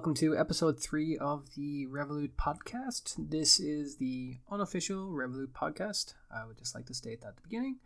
welcome 0.00 0.14
to 0.14 0.34
episode 0.34 0.80
three 0.80 1.18
of 1.18 1.54
the 1.56 1.86
Revolut 1.88 2.30
podcast. 2.30 3.16
This 3.18 3.60
is 3.60 3.98
the 3.98 4.38
unofficial 4.50 5.10
Revolut 5.10 5.48
podcast. 5.48 6.14
I 6.34 6.46
would 6.46 6.56
just 6.56 6.74
like 6.74 6.86
to 6.86 6.94
state 6.94 7.20
that 7.20 7.28
at 7.28 7.36
the 7.36 7.42
beginning. 7.42 7.80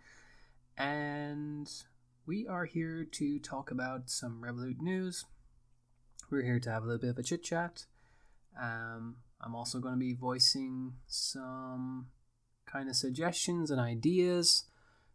And 0.79 1.69
we 2.25 2.47
are 2.47 2.67
here 2.67 3.05
to 3.05 3.41
talk 3.41 3.73
about 3.73 4.11
some 4.11 4.41
Revolut 4.41 4.79
news. 4.79 5.25
We're 6.31 6.45
here 6.45 6.61
to 6.61 6.71
have 6.71 6.85
a 6.85 6.87
little 6.87 7.01
bit 7.01 7.11
of 7.11 7.19
a 7.19 7.25
chit 7.25 7.43
chat. 7.43 7.87
Um, 8.63 9.17
I'm 9.41 9.57
also 9.57 9.81
going 9.81 9.95
to 9.95 9.99
be 9.99 10.15
voicing 10.15 10.93
some 11.09 12.11
kind 12.65 12.89
of 12.89 12.95
suggestions 12.95 13.73
and 13.73 13.81
ideas 13.81 14.67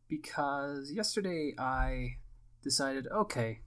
because 0.09 0.91
yesterday 0.91 1.54
I 1.58 2.18
decided, 2.62 3.08
okay, 3.08 3.62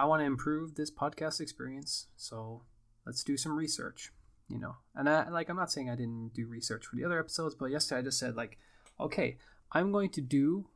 I 0.00 0.06
want 0.06 0.22
to 0.22 0.24
improve 0.24 0.76
this 0.76 0.90
podcast 0.90 1.42
experience, 1.42 2.06
so 2.16 2.62
let's 3.04 3.22
do 3.22 3.36
some 3.36 3.54
research, 3.54 4.10
you 4.48 4.58
know. 4.58 4.76
And 4.94 5.06
I 5.10 5.28
like 5.28 5.50
I'm 5.50 5.58
not 5.58 5.70
saying 5.70 5.90
I 5.90 5.94
didn't 5.94 6.30
do 6.32 6.46
research 6.46 6.86
for 6.86 6.96
the 6.96 7.04
other 7.04 7.20
episodes, 7.20 7.54
but 7.54 7.66
yesterday 7.66 7.98
I 7.98 8.04
just 8.04 8.18
said 8.18 8.34
like, 8.34 8.56
okay, 8.98 9.36
I'm 9.72 9.92
going 9.92 10.08
to 10.12 10.22
do 10.22 10.68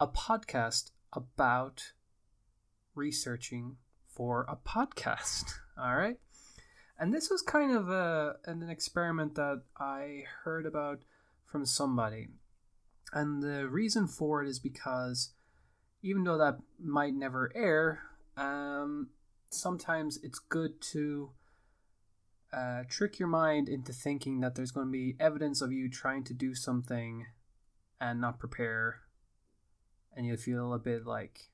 a 0.00 0.08
podcast 0.08 0.90
about 1.12 1.92
researching 2.96 3.76
for 4.08 4.44
a 4.48 4.56
podcast. 4.56 5.44
All 5.78 5.94
right. 5.94 6.18
And 6.98 7.14
this 7.14 7.30
was 7.30 7.42
kind 7.42 7.76
of 7.76 7.90
a, 7.90 8.38
an 8.46 8.68
experiment 8.68 9.36
that 9.36 9.62
I 9.78 10.24
heard 10.42 10.66
about 10.66 11.02
from 11.46 11.64
somebody. 11.64 12.26
And 13.12 13.40
the 13.40 13.68
reason 13.68 14.08
for 14.08 14.42
it 14.42 14.48
is 14.48 14.58
because 14.58 15.30
even 16.02 16.24
though 16.24 16.38
that 16.38 16.58
might 16.80 17.14
never 17.14 17.52
air, 17.54 18.02
um, 18.36 19.08
sometimes 19.50 20.18
it's 20.22 20.38
good 20.38 20.80
to 20.80 21.30
uh, 22.52 22.82
trick 22.88 23.18
your 23.18 23.28
mind 23.28 23.68
into 23.68 23.92
thinking 23.92 24.40
that 24.40 24.54
there's 24.54 24.70
going 24.70 24.86
to 24.86 24.92
be 24.92 25.16
evidence 25.18 25.60
of 25.62 25.72
you 25.72 25.88
trying 25.88 26.24
to 26.24 26.34
do 26.34 26.54
something 26.54 27.26
and 28.00 28.20
not 28.20 28.38
prepare, 28.38 29.00
and 30.16 30.26
you 30.26 30.36
feel 30.36 30.74
a 30.74 30.78
bit 30.78 31.06
like 31.06 31.50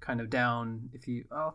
kind 0.00 0.20
of 0.20 0.30
down 0.30 0.90
if 0.92 1.08
you. 1.08 1.24
Oh, 1.30 1.54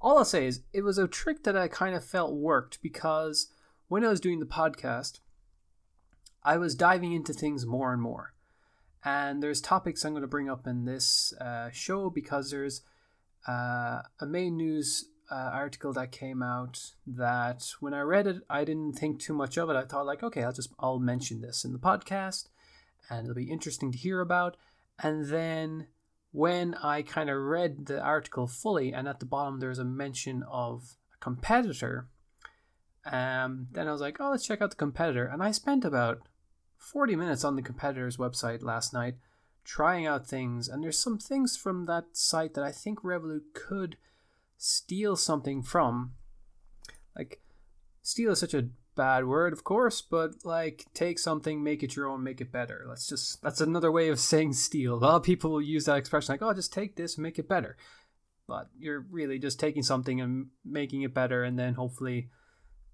all 0.00 0.18
I'll 0.18 0.24
say 0.24 0.46
is 0.46 0.62
it 0.72 0.82
was 0.82 0.98
a 0.98 1.08
trick 1.08 1.44
that 1.44 1.56
I 1.56 1.68
kind 1.68 1.94
of 1.94 2.04
felt 2.04 2.34
worked 2.34 2.80
because 2.82 3.48
when 3.88 4.04
I 4.04 4.08
was 4.08 4.20
doing 4.20 4.40
the 4.40 4.46
podcast, 4.46 5.20
I 6.42 6.58
was 6.58 6.74
diving 6.74 7.12
into 7.12 7.32
things 7.32 7.66
more 7.66 7.92
and 7.92 8.00
more. 8.00 8.34
And 9.04 9.42
there's 9.42 9.60
topics 9.60 10.04
I'm 10.04 10.12
going 10.12 10.22
to 10.22 10.28
bring 10.28 10.50
up 10.50 10.66
in 10.66 10.84
this 10.84 11.32
uh, 11.40 11.70
show 11.72 12.10
because 12.10 12.50
there's 12.50 12.82
uh, 13.46 14.02
a 14.20 14.26
main 14.26 14.56
news 14.56 15.08
uh, 15.30 15.50
article 15.52 15.92
that 15.92 16.12
came 16.12 16.42
out 16.42 16.92
that 17.06 17.72
when 17.80 17.94
I 17.94 18.00
read 18.00 18.26
it, 18.26 18.42
I 18.48 18.64
didn't 18.64 18.94
think 18.94 19.20
too 19.20 19.34
much 19.34 19.56
of 19.56 19.70
it. 19.70 19.76
I 19.76 19.84
thought 19.84 20.06
like, 20.06 20.22
okay, 20.22 20.42
I'll 20.42 20.52
just 20.52 20.72
I'll 20.78 20.98
mention 20.98 21.40
this 21.40 21.64
in 21.64 21.72
the 21.72 21.78
podcast, 21.78 22.48
and 23.10 23.24
it'll 23.24 23.34
be 23.34 23.50
interesting 23.50 23.92
to 23.92 23.98
hear 23.98 24.20
about. 24.20 24.56
And 25.02 25.26
then 25.26 25.88
when 26.32 26.74
I 26.74 27.02
kind 27.02 27.30
of 27.30 27.38
read 27.38 27.86
the 27.86 28.00
article 28.00 28.46
fully, 28.46 28.92
and 28.92 29.08
at 29.08 29.20
the 29.20 29.26
bottom 29.26 29.60
there's 29.60 29.78
a 29.78 29.84
mention 29.84 30.44
of 30.44 30.96
a 31.14 31.18
competitor, 31.18 32.08
um, 33.04 33.68
then 33.72 33.88
I 33.88 33.92
was 33.92 34.00
like, 34.00 34.20
oh, 34.20 34.30
let's 34.30 34.46
check 34.46 34.60
out 34.60 34.70
the 34.70 34.76
competitor. 34.76 35.26
And 35.26 35.42
I 35.42 35.50
spent 35.50 35.84
about 35.84 36.28
40 36.78 37.16
minutes 37.16 37.44
on 37.44 37.56
the 37.56 37.62
competitor's 37.62 38.16
website 38.16 38.62
last 38.62 38.92
night 38.92 39.14
trying 39.66 40.06
out 40.06 40.26
things, 40.26 40.68
and 40.68 40.82
there's 40.82 40.98
some 40.98 41.18
things 41.18 41.56
from 41.56 41.86
that 41.86 42.04
site 42.12 42.54
that 42.54 42.64
I 42.64 42.70
think 42.70 43.00
Revolut 43.00 43.52
could 43.52 43.96
steal 44.56 45.16
something 45.16 45.62
from. 45.62 46.14
Like, 47.16 47.40
steal 48.00 48.32
is 48.32 48.40
such 48.40 48.54
a 48.54 48.68
bad 48.94 49.26
word, 49.26 49.52
of 49.52 49.64
course, 49.64 50.00
but 50.00 50.44
like, 50.44 50.86
take 50.94 51.18
something, 51.18 51.62
make 51.62 51.82
it 51.82 51.96
your 51.96 52.08
own, 52.08 52.22
make 52.22 52.40
it 52.40 52.52
better. 52.52 52.84
Let's 52.88 53.08
just, 53.08 53.42
that's 53.42 53.60
another 53.60 53.90
way 53.90 54.08
of 54.08 54.20
saying 54.32 54.52
steal. 54.52 54.94
A 54.94 54.96
lot 54.96 55.16
of 55.16 55.22
people 55.24 55.50
will 55.50 55.62
use 55.62 55.84
that 55.86 55.98
expression 55.98 56.32
like, 56.32 56.42
oh, 56.42 56.54
just 56.54 56.72
take 56.72 56.94
this 56.94 57.16
and 57.16 57.24
make 57.24 57.38
it 57.38 57.48
better. 57.48 57.76
But 58.46 58.70
you're 58.78 59.04
really 59.10 59.40
just 59.40 59.58
taking 59.58 59.82
something 59.82 60.20
and 60.20 60.46
making 60.64 61.02
it 61.02 61.12
better, 61.12 61.42
and 61.42 61.58
then 61.58 61.74
hopefully 61.74 62.30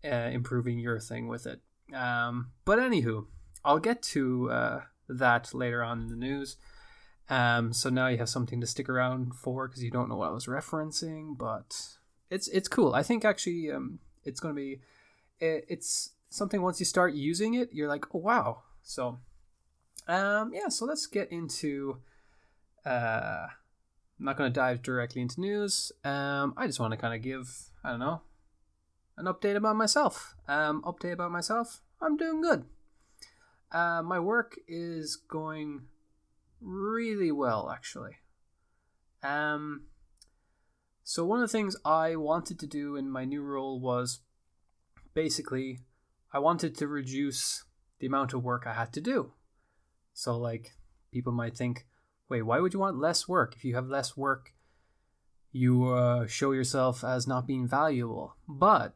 uh, 0.03 0.31
improving 0.33 0.79
your 0.79 0.99
thing 0.99 1.29
with 1.29 1.47
it. 1.47 1.61
Um, 1.95 2.53
but 2.65 2.79
anywho, 2.79 3.27
I'll 3.63 3.79
get 3.79 4.01
to 4.03 4.51
uh, 4.51 4.81
that 5.19 5.55
later 5.55 5.83
on 5.83 6.01
in 6.01 6.09
the 6.09 6.17
news. 6.17 6.57
Um, 7.29 7.73
so 7.73 7.89
now 7.89 8.09
you 8.09 8.19
have 8.19 8.29
something 8.29 8.61
to 8.61 8.67
stick 8.67 8.89
around 8.89 9.35
for 9.35 9.69
because 9.69 9.83
you 9.83 9.91
don't 9.91 10.09
know 10.09 10.17
what 10.17 10.29
I 10.29 10.33
was 10.33 10.47
referencing, 10.47 11.39
but 11.39 11.97
it's 12.31 12.49
it's 12.49 12.69
cool. 12.69 12.95
I 12.95 13.03
think 13.03 13.25
actually 13.25 13.71
um, 13.71 14.01
it's 14.25 14.41
going 14.41 14.55
to 14.55 14.61
be 14.61 14.81
it, 15.41 15.65
it's 15.69 16.11
something 16.29 16.63
once 16.63 16.81
you 16.81 16.87
start 16.87 17.15
using 17.15 17.55
it, 17.55 17.71
you're 17.73 17.89
like, 17.89 18.15
oh 18.15 18.19
wow. 18.19 18.63
So 18.83 19.21
um, 20.09 20.53
yeah, 20.53 20.69
so 20.69 20.85
let's 20.85 21.07
get 21.07 21.31
into. 21.31 21.99
Uh, 22.85 23.47
I'm 24.19 24.27
not 24.27 24.37
going 24.37 24.53
to 24.53 24.55
dive 24.55 24.83
directly 24.83 25.23
into 25.23 25.41
news. 25.41 25.93
Um, 26.05 26.55
I 26.57 26.67
just 26.67 26.81
want 26.81 26.93
to 26.93 26.97
kind 26.97 27.15
of 27.15 27.23
give 27.23 27.71
I 27.85 27.91
don't 27.91 28.01
know 28.01 28.23
an 29.17 29.27
update 29.27 29.57
about 29.57 29.77
myself. 29.77 30.35
Um, 30.49 30.83
update 30.83 31.13
about 31.13 31.31
myself. 31.31 31.81
I'm 32.01 32.17
doing 32.17 32.41
good. 32.41 32.65
Uh, 33.73 34.03
my 34.03 34.19
work 34.19 34.57
is 34.69 35.17
going 35.17 35.83
really 36.61 37.33
well, 37.33 37.71
actually. 37.71 38.17
Um, 39.23 39.85
so 41.03 41.25
one 41.25 41.43
of 41.43 41.49
the 41.49 41.53
things 41.53 41.77
I 41.85 42.17
wanted 42.17 42.59
to 42.61 42.67
do 42.67 42.97
in 42.97 43.11
my 43.11 43.25
new 43.25 43.43
role 43.43 43.81
was 43.81 44.21
basically 45.15 45.81
I 46.33 46.39
wanted 46.39 46.77
to 46.77 46.89
reduce 46.89 47.65
the 47.99 48.07
amount 48.07 48.35
of 48.35 48.43
work 48.43 48.67
I 48.67 48.75
had 48.75 48.93
to 48.95 49.01
do. 49.01 49.33
So 50.13 50.37
like 50.37 50.73
people 51.13 51.33
might 51.33 51.57
think, 51.57 51.87
wait, 52.29 52.43
why 52.43 52.61
would 52.61 52.75
you 52.75 52.81
want 52.81 52.99
less 52.99 53.29
work? 53.29 53.55
If 53.57 53.65
you 53.65 53.75
have 53.75 53.87
less 53.87 54.17
work, 54.17 54.53
you 55.51 55.89
uh, 55.89 56.27
show 56.27 56.53
yourself 56.53 57.05
as 57.05 57.27
not 57.27 57.47
being 57.47 57.69
valuable. 57.69 58.37
But 58.49 58.95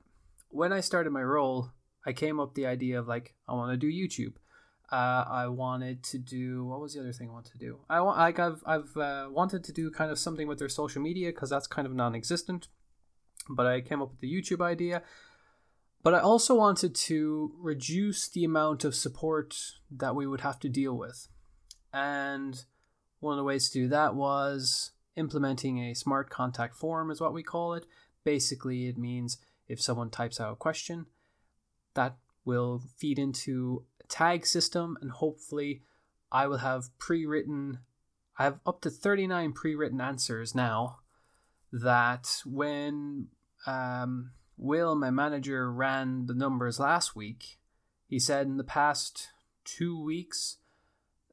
when 0.49 0.73
I 0.73 0.81
started 0.81 1.11
my 1.11 1.23
role, 1.23 1.71
I 2.07 2.13
came 2.13 2.41
up 2.41 2.55
the 2.55 2.67
idea 2.67 2.99
of 2.99 3.09
like 3.09 3.35
I 3.49 3.55
want 3.55 3.73
to 3.73 3.77
do 3.77 3.89
YouTube. 3.93 4.35
Uh, 4.91 5.25
I 5.29 5.49
wanted 5.49 6.05
to 6.05 6.19
do 6.19 6.65
what 6.65 6.81
was 6.81 6.95
the 6.95 7.01
other 7.01 7.13
thing 7.13 7.29
I 7.29 7.33
wanted 7.33 7.53
to 7.53 7.59
do? 7.59 7.81
I 7.91 8.01
want 8.01 8.19
like 8.19 8.39
I've 8.39 8.63
I've 8.65 8.97
uh, 8.97 9.29
wanted 9.31 9.65
to 9.65 9.73
do 9.73 9.91
kind 9.91 10.13
of 10.13 10.19
something 10.19 10.47
with 10.47 10.59
their 10.59 10.69
social 10.69 11.03
media 11.03 11.31
because 11.31 11.51
that's 11.51 11.67
kind 11.67 11.87
of 11.87 11.95
non-existent. 11.95 12.69
But 13.49 13.67
I 13.67 13.81
came 13.81 14.01
up 14.01 14.11
with 14.11 14.21
the 14.21 14.33
YouTube 14.33 14.65
idea. 14.65 15.03
But 16.03 16.15
I 16.15 16.21
also 16.21 16.55
wanted 16.55 16.95
to 16.95 17.53
reduce 17.59 18.29
the 18.29 18.45
amount 18.45 18.85
of 18.85 18.95
support 18.95 19.57
that 19.91 20.15
we 20.15 20.25
would 20.25 20.43
have 20.43 20.61
to 20.61 20.69
deal 20.69 20.97
with, 20.97 21.27
and 21.93 22.65
one 23.19 23.33
of 23.33 23.39
the 23.39 23.45
ways 23.45 23.69
to 23.71 23.81
do 23.81 23.89
that 23.89 24.15
was 24.15 24.93
implementing 25.17 25.79
a 25.81 25.95
smart 25.95 26.31
contact 26.31 26.77
form, 26.77 27.11
is 27.11 27.21
what 27.21 27.35
we 27.35 27.43
call 27.43 27.75
it. 27.75 27.87
Basically, 28.23 28.87
it 28.87 28.97
means 28.97 29.39
if 29.67 29.81
someone 29.81 30.11
types 30.11 30.39
out 30.41 30.53
a 30.53 30.57
question, 30.57 31.07
that 31.95 32.17
will 32.45 32.83
feed 32.97 33.19
into 33.19 33.85
tag 34.09 34.47
system 34.47 34.97
and 35.01 35.11
hopefully 35.11 35.83
I 36.31 36.47
will 36.47 36.59
have 36.59 36.97
pre-written 36.99 37.81
I 38.39 38.45
have 38.45 38.61
up 38.67 38.83
to 38.83 38.91
39 38.91 39.53
pre-written 39.53 40.01
answers 40.01 40.55
now 40.55 40.99
that 41.73 42.43
when 42.45 43.29
um, 43.67 44.33
Will, 44.59 44.95
my 44.95 45.11
manager, 45.11 45.71
ran 45.71 46.27
the 46.27 46.35
numbers 46.35 46.79
last 46.79 47.15
week, 47.15 47.59
he 48.07 48.19
said 48.19 48.47
in 48.47 48.57
the 48.57 48.65
past 48.65 49.29
two 49.65 50.03
weeks, 50.03 50.59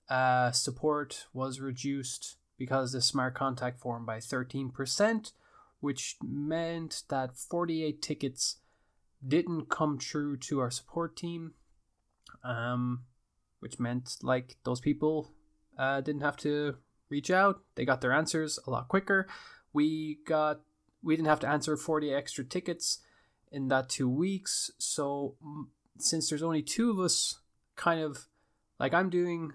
uh, 0.10 0.52
support 0.52 1.28
was 1.34 1.60
reduced 1.60 2.38
because 2.58 2.92
the 2.92 3.02
smart 3.02 3.36
contact 3.36 3.80
form 3.80 4.06
by 4.06 4.18
13%, 4.18 5.32
which 5.80 6.18
meant 6.22 7.04
that 7.10 7.38
48 7.38 8.02
tickets 8.02 8.58
didn't 9.26 9.70
come 9.70 9.98
true 9.98 10.36
to 10.38 10.60
our 10.60 10.72
support 10.72 11.16
team 11.16 11.54
um, 12.44 13.04
which 13.60 13.80
meant 13.80 14.18
like 14.22 14.58
those 14.64 14.80
people 14.80 15.32
uh, 15.78 16.02
didn't 16.02 16.22
have 16.22 16.38
to 16.38 16.76
reach 17.10 17.32
out. 17.32 17.62
They 17.76 17.86
got 17.86 18.02
their 18.02 18.12
answers 18.12 18.60
a 18.68 18.72
lot 18.72 18.88
quicker. 18.88 19.28
We 19.72 20.20
got 20.28 20.62
we 21.02 21.16
didn't 21.16 21.28
have 21.28 21.40
to 21.42 21.48
answer 21.48 21.76
40 21.76 22.14
extra 22.14 22.44
tickets 22.44 23.00
in 23.52 23.68
that 23.68 23.90
two 23.90 24.10
weeks. 24.10 24.72
So 24.78 25.36
since 25.98 26.30
there's 26.30 26.44
only 26.44 26.62
two 26.62 26.92
of 26.92 27.00
us, 27.00 27.40
kind 27.76 28.02
of 28.02 28.28
like 28.80 28.94
I'm 28.94 29.10
doing 29.10 29.54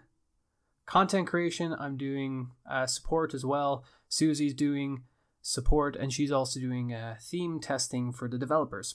content 0.86 1.26
creation, 1.26 1.74
I'm 1.78 1.96
doing 1.96 2.52
uh, 2.68 2.86
support 2.86 3.34
as 3.34 3.44
well. 3.44 3.84
Susie's 4.08 4.54
doing 4.54 5.02
support, 5.42 5.96
and 5.96 6.12
she's 6.12 6.32
also 6.32 6.60
doing 6.60 6.92
uh, 6.92 7.16
theme 7.20 7.60
testing 7.60 8.12
for 8.12 8.28
the 8.28 8.38
developers. 8.38 8.94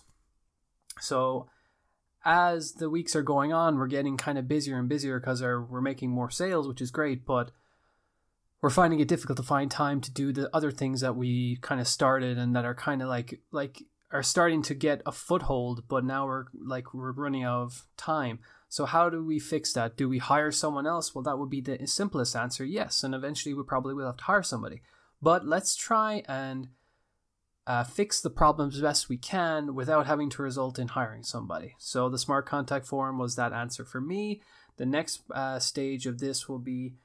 So 1.00 1.50
as 2.26 2.74
the 2.74 2.90
weeks 2.90 3.16
are 3.16 3.24
going 3.24 3.52
on, 3.52 3.78
we're 3.78 3.88
getting 3.88 4.18
kind 4.18 4.38
of 4.38 4.48
busier 4.48 4.78
and 4.78 4.88
busier 4.88 5.20
because 5.20 5.42
we're 5.42 5.82
making 5.82 6.10
more 6.10 6.30
sales, 6.30 6.68
which 6.68 6.82
is 6.82 6.92
great, 6.92 7.26
but 7.26 7.52
we're 8.62 8.70
finding 8.70 9.00
it 9.00 9.08
difficult 9.10 9.38
to 9.38 9.44
find 9.44 9.70
time 9.70 10.00
to 10.02 10.12
do 10.12 10.32
the 10.32 10.50
other 10.56 10.72
things 10.72 11.02
that 11.02 11.16
we 11.18 11.58
kind 11.58 11.82
of 11.82 11.88
started 11.88 12.38
and 12.38 12.56
that 12.56 12.64
are 12.64 12.74
kind 12.76 13.02
of 13.02 13.10
like 13.10 13.42
like 13.52 13.84
are 14.12 14.24
starting 14.24 14.62
to 14.62 14.74
get 14.74 15.02
a 15.06 15.12
foothold, 15.12 15.84
but 15.90 16.06
now 16.06 16.26
we're 16.26 16.46
like 16.54 16.94
we're 16.94 17.12
running 17.12 17.44
out 17.44 17.64
of 17.64 17.86
time. 17.98 18.40
So 18.70 18.86
how 18.86 19.10
do 19.10 19.24
we 19.24 19.38
fix 19.38 19.74
that? 19.74 19.98
Do 19.98 20.08
we 20.08 20.20
hire 20.20 20.52
someone 20.52 20.88
else? 20.88 21.14
Well, 21.14 21.24
that 21.24 21.38
would 21.38 21.50
be 21.50 21.62
the 21.62 21.86
simplest 21.86 22.36
answer, 22.36 22.64
yes. 22.64 23.04
And 23.04 23.14
eventually, 23.14 23.54
we 23.54 23.64
probably 23.64 23.94
will 23.94 24.06
have 24.06 24.18
to 24.18 24.24
hire 24.24 24.44
somebody. 24.44 24.82
But 25.22 25.46
let's 25.46 25.76
try 25.76 26.24
and 26.28 26.70
uh, 27.66 27.84
fix 27.84 28.20
the 28.20 28.30
problems 28.30 28.82
best 28.82 29.10
we 29.10 29.18
can 29.18 29.74
without 29.74 30.06
having 30.06 30.30
to 30.30 30.42
result 30.42 30.78
in 30.78 30.90
hiring 30.90 31.24
somebody. 31.24 31.76
So 31.78 32.10
the 32.10 32.18
smart 32.18 32.46
contact 32.46 32.86
form 32.86 33.18
was 33.18 33.36
that 33.36 33.54
answer 33.54 33.86
for 33.86 34.02
me. 34.02 34.42
The 34.78 34.86
next 34.86 35.22
uh, 35.32 35.60
stage 35.60 36.06
of 36.06 36.20
this 36.20 36.50
will 36.50 36.60
be 36.60 36.96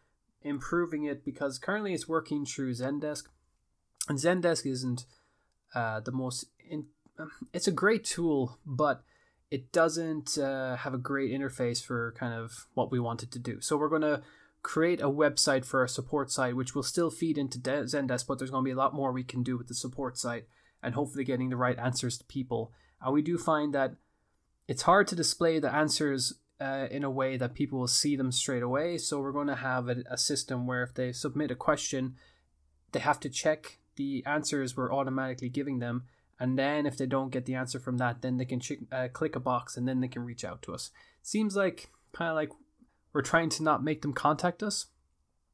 improving 0.43 1.05
it 1.05 1.25
because 1.25 1.59
currently 1.59 1.93
it's 1.93 2.09
working 2.09 2.45
through 2.45 2.73
Zendesk, 2.73 3.25
and 4.09 4.19
Zendesk 4.19 4.67
isn't 4.67 5.05
uh, 5.75 6.01
the 6.01 6.13
most. 6.13 6.47
In, 6.69 6.87
um, 7.19 7.31
it's 7.53 7.69
a 7.69 7.73
great 7.73 8.05
tool, 8.05 8.59
but 8.65 9.03
it 9.51 9.71
doesn't 9.73 10.39
uh, 10.39 10.77
have 10.77 10.95
a 10.95 10.99
great 10.99 11.31
interface 11.31 11.85
for 11.85 12.15
kind 12.19 12.35
of 12.35 12.67
what 12.75 12.91
we 12.91 12.99
wanted 12.99 13.31
to 13.33 13.39
do. 13.39 13.61
So 13.61 13.77
we're 13.77 13.89
going 13.89 14.03
to 14.03 14.23
create 14.63 15.01
a 15.01 15.11
website 15.11 15.65
for 15.65 15.81
our 15.81 15.89
support 15.89 16.31
site, 16.31 16.57
which 16.57 16.75
will 16.75 16.83
still 16.83 17.11
feed 17.11 17.39
into 17.39 17.59
Zendesk, 17.59 18.27
but 18.27 18.39
there's 18.39 18.51
going 18.51 18.65
to 18.65 18.69
be 18.69 18.73
a 18.73 18.77
lot 18.77 18.95
more 18.95 19.13
we 19.13 19.25
can 19.25 19.43
do 19.43 19.57
with 19.57 19.69
the 19.69 19.75
support 19.75 20.19
site 20.19 20.47
and 20.83 20.95
hopefully 20.95 21.25
getting 21.25 21.49
the 21.49 21.57
right 21.57 21.79
answers 21.79 22.19
to 22.19 22.25
people. 22.25 22.73
And 23.01 23.15
we 23.15 23.23
do 23.23 23.39
find 23.39 23.73
that 23.75 23.95
it's 24.67 24.83
hard 24.83 25.07
to 25.09 25.17
display 25.17 25.59
the 25.59 25.75
answers 25.75 26.35
uh, 26.61 26.89
in 26.91 27.05
a 27.05 27.11
way 27.11 27.37
that 27.37 27.55
people 27.55 27.79
will 27.79 27.89
see 27.89 28.17
them 28.17 28.33
straight 28.33 28.63
away. 28.63 28.99
So 28.99 29.21
we're 29.21 29.33
going 29.33 29.47
to 29.47 29.55
have 29.57 29.89
a, 29.89 30.03
a 30.11 30.19
system 30.19 30.67
where 30.67 30.83
if 30.83 30.95
they 30.95 31.13
submit 31.13 31.51
a 31.51 31.57
question, 31.57 32.17
they 32.93 33.01
have 33.01 33.21
to 33.21 33.29
check 33.29 33.79
the 33.97 34.23
answers 34.27 34.77
we're 34.77 34.93
automatically 34.93 35.49
giving 35.49 35.79
them. 35.79 36.05
And 36.41 36.59
then 36.59 36.87
if 36.87 36.97
they 36.97 37.07
don't 37.07 37.31
get 37.31 37.47
the 37.47 37.55
answer 37.55 37.81
from 37.81 37.99
that, 37.99 38.23
then 38.23 38.37
they 38.37 38.45
can 38.45 38.61
ch- 38.61 38.85
uh, 38.93 39.09
click 39.13 39.35
a 39.35 39.41
box 39.41 39.77
and 39.77 39.89
then 39.89 40.01
they 40.01 40.09
can 40.09 40.25
reach 40.25 40.45
out 40.45 40.63
to 40.63 40.75
us. 40.75 40.91
Seems 41.23 41.57
like 41.57 41.91
kind 42.13 42.31
of 42.31 42.37
like 42.37 42.51
we're 43.13 43.23
trying 43.23 43.49
to 43.51 43.63
not 43.63 43.85
make 43.85 44.03
them 44.03 44.13
contact 44.13 44.63
us. 44.63 44.87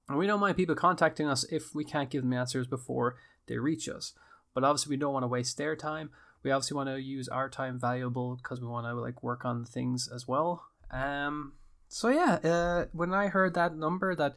And 0.09 0.19
we 0.19 0.27
don't 0.27 0.41
mind 0.41 0.57
people 0.57 0.75
contacting 0.75 1.29
us 1.29 1.45
if 1.45 1.75
we 1.75 1.85
can't 1.85 2.11
give 2.11 2.23
them 2.23 2.33
answers 2.33 2.67
before 2.67 3.17
they 3.47 3.59
reach 3.59 3.89
us. 3.89 4.13
But 4.53 4.65
obviously, 4.65 4.91
we 4.91 5.01
don't 5.01 5.13
want 5.13 5.23
to 5.23 5.29
waste 5.29 5.57
their 5.57 5.77
time. 5.77 6.11
We 6.43 6.51
obviously 6.51 6.77
want 6.77 6.91
to 6.91 7.01
use 7.01 7.29
our 7.29 7.49
time 7.49 7.79
valuable 7.79 8.37
because 8.37 8.61
we 8.61 8.67
want 8.67 8.87
to 8.87 8.95
like 8.95 9.23
work 9.23 9.45
on 9.45 9.65
things 9.65 10.09
as 10.15 10.29
well. 10.29 10.67
Um. 10.91 11.55
So 11.89 12.09
yeah, 12.09 12.39
uh, 12.43 12.87
when 12.93 13.15
I 13.15 13.29
heard 13.29 13.55
that 13.55 13.77
number 13.77 14.15
that 14.15 14.35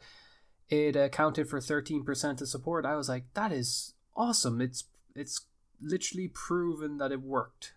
it 0.68 0.96
accounted 0.96 1.48
for 1.48 1.60
thirteen 1.60 2.04
percent 2.04 2.40
of 2.40 2.48
support, 2.48 2.86
I 2.86 2.96
was 2.96 3.08
like, 3.08 3.24
that 3.34 3.52
is 3.52 3.94
awesome. 4.16 4.60
It's 4.60 4.84
it's 5.14 5.46
literally 5.80 6.28
proven 6.28 6.98
that 6.98 7.12
it 7.12 7.22
worked. 7.22 7.74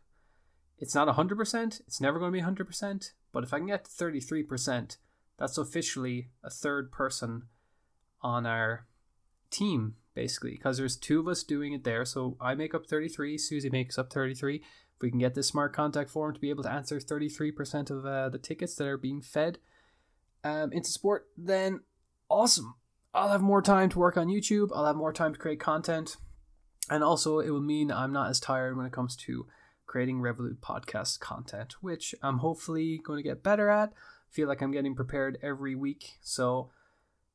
It's 0.79 0.95
not 0.95 1.07
hundred 1.09 1.38
percent. 1.38 1.81
It's 1.88 1.99
never 1.99 2.19
going 2.19 2.31
to 2.31 2.38
be 2.38 2.41
hundred 2.41 2.67
percent. 2.67 3.11
But 3.31 3.43
if 3.43 3.53
I 3.53 3.57
can 3.57 3.67
get 3.67 3.85
thirty 3.85 4.19
three 4.19 4.43
percent 4.43 4.97
that's 5.41 5.57
officially 5.57 6.29
a 6.43 6.51
third 6.51 6.91
person 6.91 7.47
on 8.21 8.45
our 8.45 8.85
team 9.49 9.95
basically 10.13 10.51
because 10.51 10.77
there's 10.77 10.95
two 10.95 11.19
of 11.19 11.27
us 11.27 11.41
doing 11.41 11.73
it 11.73 11.83
there. 11.83 12.05
So 12.05 12.38
i 12.39 12.53
make 12.53 12.75
up 12.75 12.85
33 12.85 13.39
susie 13.39 13.71
makes 13.71 13.97
up 13.97 14.13
33 14.13 14.57
if 14.57 15.01
we 15.01 15.09
can 15.09 15.17
get 15.17 15.33
this 15.33 15.47
smart 15.47 15.73
contact 15.73 16.11
form 16.11 16.35
to 16.35 16.39
be 16.39 16.51
able 16.51 16.61
to 16.61 16.71
answer 16.71 16.99
33% 16.99 17.89
of 17.89 18.05
uh, 18.05 18.29
the 18.29 18.38
tickets 18.38 18.75
that 18.75 18.88
are 18.88 18.99
being 18.99 19.19
fed 19.19 19.57
um, 20.43 20.71
into 20.71 20.89
sport 20.89 21.25
then 21.35 21.79
awesome. 22.29 22.75
I'll 23.11 23.29
have 23.29 23.41
more 23.41 23.63
time 23.63 23.89
to 23.89 23.99
work 23.99 24.17
on 24.17 24.27
youtube. 24.27 24.69
I'll 24.75 24.85
have 24.85 24.95
more 24.95 25.11
time 25.11 25.33
to 25.33 25.39
create 25.39 25.59
content. 25.59 26.17
And 26.88 27.03
also 27.03 27.39
it 27.39 27.49
will 27.49 27.61
mean 27.61 27.91
i'm 27.91 28.13
not 28.13 28.29
as 28.29 28.39
tired 28.39 28.77
when 28.77 28.85
it 28.85 28.93
comes 28.93 29.15
to 29.15 29.47
creating 29.88 30.19
revolut 30.19 30.59
podcast 30.59 31.19
content 31.19 31.73
which 31.81 32.13
i'm 32.21 32.38
hopefully 32.38 33.01
going 33.03 33.17
to 33.17 33.27
get 33.27 33.41
better 33.41 33.69
at 33.69 33.91
feel 34.31 34.48
like 34.48 34.62
I'm 34.62 34.72
getting 34.72 34.95
prepared 34.95 35.38
every 35.42 35.75
week. 35.75 36.18
So 36.22 36.69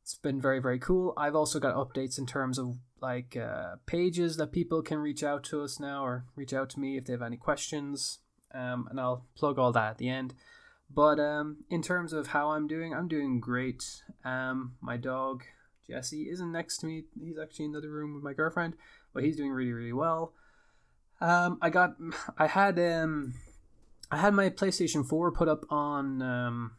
it's 0.02 0.14
been 0.14 0.40
very, 0.40 0.60
very 0.60 0.78
cool. 0.78 1.12
I've 1.16 1.34
also 1.34 1.60
got 1.60 1.75
updates 1.75 2.19
in 2.19 2.26
terms 2.26 2.58
of 2.58 2.78
like 3.00 3.37
uh, 3.37 3.76
pages 3.87 4.37
that 4.38 4.52
people 4.52 4.82
can 4.82 4.98
reach 4.98 5.22
out 5.22 5.44
to 5.44 5.62
us 5.62 5.78
now 5.78 6.04
or 6.04 6.25
reach 6.34 6.52
out 6.52 6.70
to 6.70 6.81
me 6.81 6.96
if 6.96 7.04
they 7.04 7.12
have 7.12 7.22
any 7.22 7.37
questions. 7.37 8.19
Um, 8.54 8.88
and 8.90 8.98
I'll 8.98 9.26
plug 9.37 9.58
all 9.58 9.72
that 9.72 9.90
at 9.90 9.98
the 9.98 10.08
end. 10.08 10.34
But 10.88 11.19
um, 11.19 11.64
in 11.69 11.82
terms 11.82 12.12
of 12.12 12.28
how 12.28 12.50
I'm 12.50 12.66
doing, 12.66 12.94
I'm 12.94 13.08
doing 13.08 13.40
great. 13.40 14.02
Um, 14.25 14.76
my 14.81 14.96
dog 14.96 15.42
Jesse 15.87 16.28
isn't 16.31 16.52
next 16.52 16.78
to 16.78 16.87
me. 16.87 17.04
He's 17.20 17.38
actually 17.38 17.66
in 17.66 17.70
another 17.72 17.90
room 17.90 18.14
with 18.14 18.22
my 18.22 18.32
girlfriend, 18.32 18.75
but 19.14 19.25
he's 19.25 19.37
doing 19.37 19.50
really, 19.50 19.72
really 19.72 19.92
well. 19.92 20.32
Um, 21.20 21.58
I 21.62 21.70
got, 21.70 21.96
I 22.38 22.46
had, 22.46 22.78
um, 22.78 23.34
I 24.10 24.19
had 24.19 24.34
my 24.34 24.50
PlayStation 24.50 25.06
4 25.06 25.32
put 25.32 25.49
up 25.49 25.64
on 25.70 26.22
um, 26.22 26.72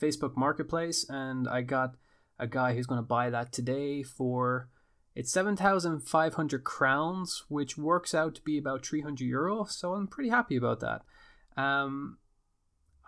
Facebook 0.00 0.36
Marketplace, 0.36 1.04
and 1.08 1.48
I 1.48 1.62
got 1.62 1.96
a 2.38 2.46
guy 2.46 2.74
who's 2.74 2.86
going 2.86 2.98
to 2.98 3.06
buy 3.06 3.30
that 3.30 3.52
today 3.52 4.02
for 4.02 4.68
it's 5.14 5.30
7,500 5.30 6.64
crowns, 6.64 7.44
which 7.48 7.78
works 7.78 8.14
out 8.14 8.34
to 8.34 8.42
be 8.42 8.58
about 8.58 8.84
300 8.84 9.24
euro. 9.24 9.64
So 9.64 9.94
I'm 9.94 10.08
pretty 10.08 10.30
happy 10.30 10.56
about 10.56 10.80
that. 10.80 11.02
Um, 11.56 12.18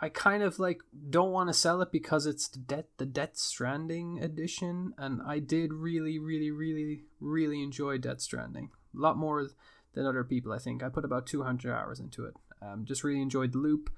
I 0.00 0.09
kind 0.09 0.43
of 0.43 0.59
like 0.59 0.83
don't 1.11 1.33
want 1.33 1.49
to 1.49 1.55
sell 1.55 1.81
it 1.81 1.91
because 1.91 2.27
it's 2.27 2.49
the 2.49 2.59
debt 2.59 2.88
the 2.99 3.06
Death 3.06 3.37
Stranding 3.37 4.23
edition, 4.23 4.93
and 4.99 5.21
I 5.27 5.38
did 5.38 5.73
really, 5.73 6.19
really, 6.19 6.50
really, 6.50 7.05
really 7.19 7.62
enjoy 7.62 7.99
Death 7.99 8.21
Stranding. 8.21 8.71
A 8.97 9.00
lot 9.00 9.17
more 9.17 9.49
than 9.94 10.06
other 10.06 10.23
people, 10.23 10.53
I 10.53 10.59
think. 10.59 10.83
I 10.83 10.91
put 10.91 11.05
about 11.05 11.27
200 11.27 11.75
hours 11.75 11.99
into 11.99 12.27
it. 12.27 12.35
Um, 12.62 12.85
just 12.85 13.05
really 13.05 13.23
enjoyed 13.23 13.53
the 13.53 13.59
loop 13.59 13.91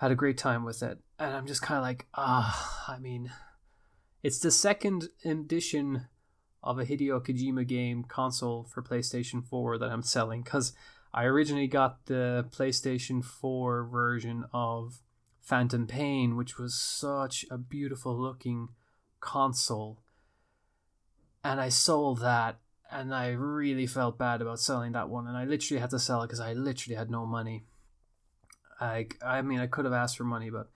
had 0.00 0.10
a 0.10 0.16
great 0.16 0.38
time 0.38 0.64
with 0.64 0.82
it. 0.82 0.98
And 1.18 1.36
I'm 1.36 1.46
just 1.46 1.60
kind 1.60 1.76
of 1.76 1.82
like, 1.82 2.06
ah, 2.14 2.84
I 2.88 2.98
mean, 2.98 3.30
it's 4.22 4.38
the 4.38 4.50
second 4.50 5.08
edition 5.26 6.06
of 6.62 6.78
a 6.78 6.86
Hideo 6.86 7.22
Kojima 7.22 7.66
game 7.66 8.04
console 8.04 8.64
for 8.64 8.82
PlayStation 8.82 9.44
4 9.44 9.76
that 9.76 9.90
I'm 9.90 10.02
selling 10.02 10.42
because 10.42 10.72
I 11.12 11.24
originally 11.24 11.66
got 11.66 12.06
the 12.06 12.46
PlayStation 12.50 13.22
4 13.22 13.84
version 13.84 14.46
of 14.54 15.02
Phantom 15.42 15.86
Pain, 15.86 16.34
which 16.34 16.58
was 16.58 16.74
such 16.74 17.44
a 17.50 17.58
beautiful 17.58 18.18
looking 18.18 18.68
console. 19.20 19.98
And 21.44 21.60
I 21.60 21.68
sold 21.68 22.22
that, 22.22 22.58
and 22.90 23.14
I 23.14 23.28
really 23.28 23.86
felt 23.86 24.16
bad 24.16 24.40
about 24.40 24.60
selling 24.60 24.92
that 24.92 25.10
one. 25.10 25.26
And 25.26 25.36
I 25.36 25.44
literally 25.44 25.80
had 25.80 25.90
to 25.90 25.98
sell 25.98 26.22
it 26.22 26.28
because 26.28 26.40
I 26.40 26.54
literally 26.54 26.96
had 26.96 27.10
no 27.10 27.26
money. 27.26 27.66
I, 28.80 29.06
I 29.24 29.42
mean, 29.42 29.60
I 29.60 29.66
could 29.66 29.84
have 29.84 29.94
asked 29.94 30.16
for 30.16 30.24
money, 30.24 30.50
but 30.50 30.70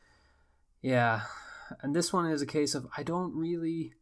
yeah. 0.82 1.22
And 1.80 1.96
this 1.96 2.12
one 2.12 2.26
is 2.26 2.42
a 2.42 2.46
case 2.46 2.74
of 2.74 2.86
I 2.96 3.02
don't 3.02 3.34
really 3.34 3.94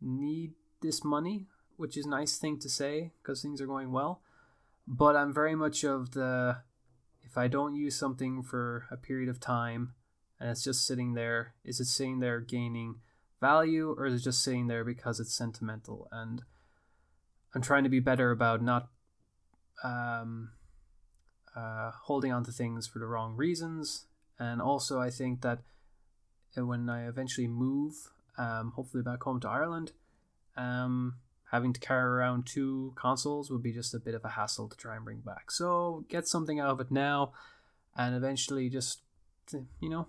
need 0.00 0.52
this 0.82 1.04
money, 1.04 1.46
which 1.76 1.96
is 1.96 2.06
a 2.06 2.10
nice 2.10 2.36
thing 2.36 2.58
to 2.60 2.68
say 2.68 3.12
because 3.22 3.40
things 3.40 3.60
are 3.60 3.66
going 3.66 3.92
well. 3.92 4.20
But 4.88 5.16
I'm 5.16 5.32
very 5.32 5.54
much 5.54 5.84
of 5.84 6.12
the 6.12 6.58
if 7.24 7.38
I 7.38 7.48
don't 7.48 7.74
use 7.74 7.96
something 7.96 8.42
for 8.42 8.86
a 8.90 8.96
period 8.96 9.28
of 9.28 9.40
time 9.40 9.94
and 10.38 10.50
it's 10.50 10.64
just 10.64 10.86
sitting 10.86 11.14
there, 11.14 11.54
is 11.64 11.80
it 11.80 11.86
sitting 11.86 12.20
there 12.20 12.40
gaining 12.40 12.96
value 13.40 13.94
or 13.96 14.06
is 14.06 14.20
it 14.20 14.24
just 14.24 14.42
sitting 14.42 14.66
there 14.66 14.84
because 14.84 15.20
it's 15.20 15.34
sentimental? 15.34 16.08
And 16.12 16.42
I'm 17.54 17.62
trying 17.62 17.84
to 17.84 17.90
be 17.90 18.00
better 18.00 18.30
about 18.30 18.62
not 18.62 18.88
um, 19.82 20.50
uh, 21.56 21.90
holding 22.02 22.32
on 22.32 22.44
to 22.44 22.52
things 22.52 22.86
for 22.86 22.98
the 22.98 23.06
wrong 23.06 23.34
reasons. 23.34 24.06
And 24.38 24.60
also, 24.60 25.00
I 25.00 25.10
think 25.10 25.40
that 25.40 25.60
uh, 26.56 26.66
when 26.66 26.88
I 26.90 27.08
eventually 27.08 27.48
move, 27.48 27.94
um, 28.36 28.72
hopefully 28.76 29.02
back 29.02 29.22
home 29.22 29.40
to 29.40 29.48
Ireland, 29.48 29.92
um, 30.56 31.14
having 31.50 31.72
to 31.72 31.80
carry 31.80 32.04
around 32.04 32.46
two 32.46 32.92
consoles 32.94 33.50
would 33.50 33.62
be 33.62 33.72
just 33.72 33.94
a 33.94 33.98
bit 33.98 34.14
of 34.14 34.24
a 34.24 34.30
hassle 34.30 34.68
to 34.68 34.76
try 34.76 34.96
and 34.96 35.04
bring 35.04 35.20
back. 35.20 35.50
So 35.50 36.04
get 36.08 36.28
something 36.28 36.60
out 36.60 36.70
of 36.70 36.80
it 36.80 36.90
now, 36.90 37.32
and 37.96 38.14
eventually 38.14 38.68
just 38.68 39.00
you 39.80 39.88
know, 39.88 40.08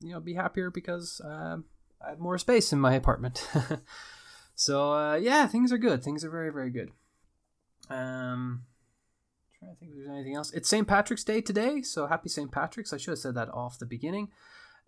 you 0.00 0.12
know, 0.12 0.20
be 0.20 0.34
happier 0.34 0.70
because 0.70 1.20
uh, 1.24 1.58
I 2.04 2.10
have 2.10 2.18
more 2.18 2.38
space 2.38 2.72
in 2.72 2.80
my 2.80 2.94
apartment. 2.94 3.46
so 4.54 4.92
uh, 4.92 5.14
yeah, 5.14 5.46
things 5.46 5.72
are 5.72 5.78
good. 5.78 6.02
Things 6.02 6.24
are 6.24 6.30
very 6.30 6.50
very 6.50 6.70
good. 6.70 6.90
Um, 7.88 8.62
trying 9.60 9.74
to 9.74 9.78
think 9.78 9.92
if 9.92 9.98
there's 9.98 10.08
anything 10.08 10.36
else. 10.36 10.52
It's 10.52 10.68
St. 10.68 10.88
Patrick's 10.88 11.24
Day 11.24 11.40
today, 11.40 11.82
so 11.82 12.06
happy 12.06 12.28
St. 12.28 12.50
Patrick's. 12.50 12.92
I 12.92 12.96
should 12.96 13.12
have 13.12 13.18
said 13.18 13.34
that 13.34 13.50
off 13.50 13.78
the 13.78 13.86
beginning. 13.86 14.28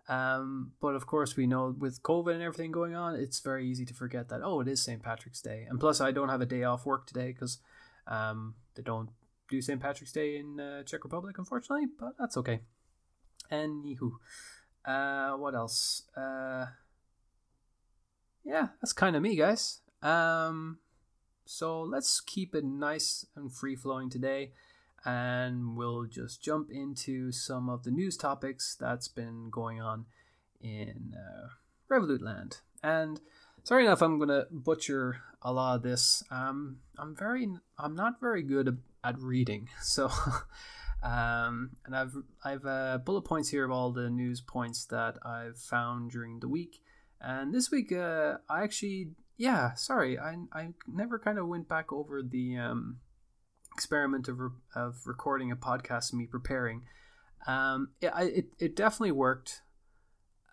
Um, 0.09 0.71
but 0.81 0.95
of 0.95 1.05
course, 1.05 1.37
we 1.37 1.47
know 1.47 1.75
with 1.77 2.01
COVID 2.01 2.33
and 2.33 2.41
everything 2.41 2.71
going 2.71 2.95
on, 2.95 3.15
it's 3.15 3.39
very 3.39 3.67
easy 3.67 3.85
to 3.85 3.93
forget 3.93 4.29
that, 4.29 4.41
oh, 4.43 4.59
it 4.59 4.67
is 4.67 4.83
St. 4.83 5.01
Patrick's 5.01 5.41
Day. 5.41 5.65
And 5.69 5.79
plus, 5.79 6.01
I 6.01 6.11
don't 6.11 6.29
have 6.29 6.41
a 6.41 6.45
day 6.45 6.63
off 6.63 6.85
work 6.85 7.05
today 7.05 7.31
because 7.31 7.59
um, 8.07 8.55
they 8.75 8.81
don't 8.81 9.09
do 9.47 9.61
St. 9.61 9.79
Patrick's 9.79 10.11
Day 10.11 10.37
in 10.37 10.59
uh, 10.59 10.83
Czech 10.83 11.03
Republic, 11.03 11.37
unfortunately, 11.37 11.87
but 11.99 12.13
that's 12.17 12.35
okay. 12.37 12.61
Anywho, 13.51 14.13
uh, 14.85 15.37
what 15.37 15.53
else? 15.53 16.03
Uh, 16.17 16.65
yeah, 18.43 18.69
that's 18.81 18.93
kind 18.93 19.15
of 19.15 19.21
me, 19.21 19.35
guys. 19.35 19.81
Um, 20.01 20.79
so 21.45 21.81
let's 21.81 22.19
keep 22.21 22.55
it 22.55 22.63
nice 22.63 23.25
and 23.35 23.53
free 23.53 23.75
flowing 23.75 24.09
today. 24.09 24.51
and 25.05 25.75
we'll 25.75 26.05
just 26.05 26.41
jump 26.41 26.69
into 26.71 27.29
some 27.31 27.69
of 27.69 27.83
the 27.83 27.91
news 27.91 28.15
topics 28.15 28.77
that's 28.79 29.09
been 29.09 29.49
going 29.49 29.81
on 29.81 30.05
in 30.61 31.13
uh, 31.13 31.47
Revolut 31.91 32.21
land. 32.21 32.59
And 32.81 33.19
sorry 33.63 33.85
enough, 33.85 34.01
I'm 34.01 34.17
gonna 34.17 34.45
butcher 34.49 35.21
a 35.41 35.51
lot 35.51 35.75
of 35.75 35.83
this. 35.83 36.23
Um, 36.31 36.77
I'm 36.97 37.15
very, 37.15 37.49
I'm 37.77 37.95
not 37.95 38.21
very 38.21 38.43
good 38.43 38.77
at 39.03 39.19
reading, 39.19 39.69
so. 39.81 40.09
Um, 41.03 41.71
and 41.85 41.93
I've 41.93 42.15
I've 42.45 42.65
uh, 42.65 42.97
bullet 42.99 43.23
points 43.23 43.49
here 43.49 43.65
of 43.65 43.71
all 43.71 43.91
the 43.91 44.09
news 44.09 44.39
points 44.39 44.85
that 44.85 45.17
I've 45.25 45.57
found 45.57 46.11
during 46.11 46.39
the 46.39 46.47
week. 46.47 46.81
And 47.19 47.53
this 47.53 47.69
week, 47.69 47.91
uh, 47.91 48.37
I 48.49 48.63
actually 48.63 49.09
yeah, 49.37 49.73
sorry, 49.73 50.17
I 50.17 50.37
I 50.51 50.69
never 50.87 51.19
kind 51.19 51.37
of 51.37 51.47
went 51.47 51.67
back 51.67 51.91
over 51.91 52.21
the 52.21 52.57
um, 52.57 52.99
experiment 53.73 54.27
of, 54.27 54.39
re- 54.39 54.49
of 54.75 55.01
recording 55.05 55.51
a 55.51 55.55
podcast 55.55 56.11
and 56.11 56.19
me 56.19 56.27
preparing. 56.27 56.83
Um, 57.47 57.89
it, 57.99 58.13
it, 58.15 58.45
it 58.59 58.75
definitely 58.75 59.11
worked 59.11 59.61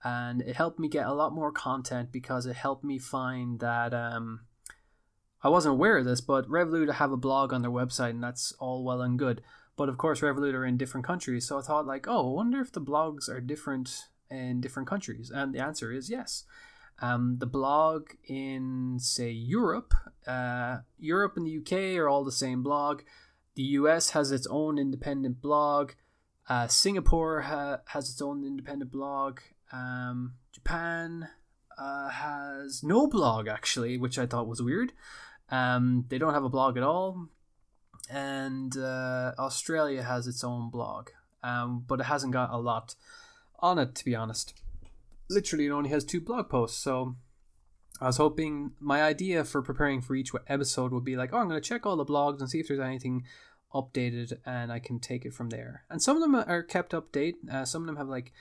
and 0.02 0.40
it 0.42 0.56
helped 0.56 0.78
me 0.78 0.88
get 0.88 1.06
a 1.06 1.12
lot 1.12 1.32
more 1.32 1.52
content 1.52 2.10
because 2.10 2.46
it 2.46 2.56
helped 2.56 2.82
me 2.82 2.98
find 2.98 3.60
that 3.60 3.92
um, 3.92 4.40
I 5.42 5.48
wasn't 5.48 5.74
aware 5.74 5.98
of 5.98 6.04
this, 6.04 6.20
but 6.20 6.48
Revolut 6.48 6.94
have 6.94 7.12
a 7.12 7.16
blog 7.16 7.52
on 7.52 7.62
their 7.62 7.70
website 7.70 8.10
and 8.10 8.24
that's 8.24 8.52
all 8.58 8.84
well 8.84 9.02
and 9.02 9.18
good. 9.18 9.42
But 9.76 9.88
of 9.88 9.98
course, 9.98 10.20
Revolut 10.20 10.54
are 10.54 10.64
in 10.64 10.78
different 10.78 11.06
countries, 11.06 11.46
so 11.46 11.58
I 11.58 11.62
thought 11.62 11.86
like, 11.86 12.06
oh, 12.08 12.32
I 12.32 12.34
wonder 12.34 12.60
if 12.60 12.72
the 12.72 12.80
blogs 12.80 13.28
are 13.28 13.40
different 13.40 14.06
in 14.30 14.60
different 14.60 14.88
countries, 14.88 15.30
and 15.30 15.54
the 15.54 15.58
answer 15.58 15.92
is 15.92 16.10
yes. 16.10 16.44
Um, 17.00 17.36
the 17.38 17.46
blog 17.46 18.10
in, 18.24 18.98
say, 19.00 19.30
Europe, 19.30 19.94
uh, 20.26 20.78
Europe 20.98 21.34
and 21.36 21.46
the 21.46 21.58
UK 21.58 21.98
are 21.98 22.08
all 22.08 22.24
the 22.24 22.32
same 22.32 22.62
blog. 22.62 23.02
The 23.54 23.62
US 23.62 24.10
has 24.10 24.30
its 24.30 24.46
own 24.48 24.78
independent 24.78 25.40
blog. 25.40 25.92
Uh, 26.48 26.66
Singapore 26.66 27.42
ha- 27.42 27.80
has 27.86 28.10
its 28.10 28.20
own 28.20 28.44
independent 28.44 28.92
blog. 28.92 29.40
Um, 29.72 30.34
Japan 30.52 31.28
uh, 31.78 32.10
has 32.10 32.82
no 32.82 33.06
blog, 33.06 33.48
actually, 33.48 33.96
which 33.96 34.18
I 34.18 34.26
thought 34.26 34.48
was 34.48 34.60
weird. 34.60 34.92
Um, 35.50 36.04
they 36.08 36.18
don't 36.18 36.34
have 36.34 36.44
a 36.44 36.50
blog 36.50 36.76
at 36.76 36.82
all. 36.82 37.28
And 38.10 38.76
uh, 38.76 39.32
Australia 39.38 40.02
has 40.02 40.26
its 40.26 40.44
own 40.44 40.68
blog, 40.68 41.10
um, 41.42 41.84
but 41.86 42.00
it 42.00 42.04
hasn't 42.04 42.32
got 42.32 42.50
a 42.52 42.58
lot 42.58 42.94
on 43.60 43.78
it, 43.78 43.94
to 43.94 44.04
be 44.04 44.14
honest 44.14 44.54
literally 45.30 45.66
it 45.66 45.70
only 45.70 45.90
has 45.90 46.04
two 46.04 46.20
blog 46.20 46.48
posts. 46.48 46.78
So 46.78 47.16
I 48.00 48.06
was 48.06 48.16
hoping 48.16 48.72
my 48.80 49.02
idea 49.02 49.44
for 49.44 49.62
preparing 49.62 50.00
for 50.00 50.14
each 50.14 50.32
episode 50.46 50.92
would 50.92 51.04
be 51.04 51.16
like, 51.16 51.32
oh, 51.32 51.38
I'm 51.38 51.48
going 51.48 51.60
to 51.60 51.68
check 51.68 51.86
all 51.86 51.96
the 51.96 52.04
blogs 52.04 52.40
and 52.40 52.50
see 52.50 52.60
if 52.60 52.68
there's 52.68 52.80
anything 52.80 53.24
updated, 53.74 54.32
and 54.44 54.72
I 54.72 54.80
can 54.80 54.98
take 54.98 55.24
it 55.24 55.32
from 55.32 55.50
there. 55.50 55.84
And 55.88 56.02
some 56.02 56.16
of 56.16 56.22
them 56.22 56.34
are 56.34 56.62
kept 56.62 56.92
update. 56.92 57.34
Uh, 57.50 57.64
some 57.64 57.82
of 57.82 57.86
them 57.86 57.96
have 57.96 58.08
like 58.08 58.32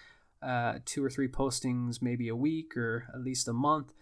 uh, 0.42 0.80
two 0.86 1.04
or 1.04 1.10
three 1.10 1.28
postings, 1.28 2.02
maybe 2.02 2.28
a 2.28 2.36
week 2.36 2.76
or 2.76 3.08
at 3.14 3.22
least 3.22 3.48
a 3.48 3.54
month. 3.54 3.94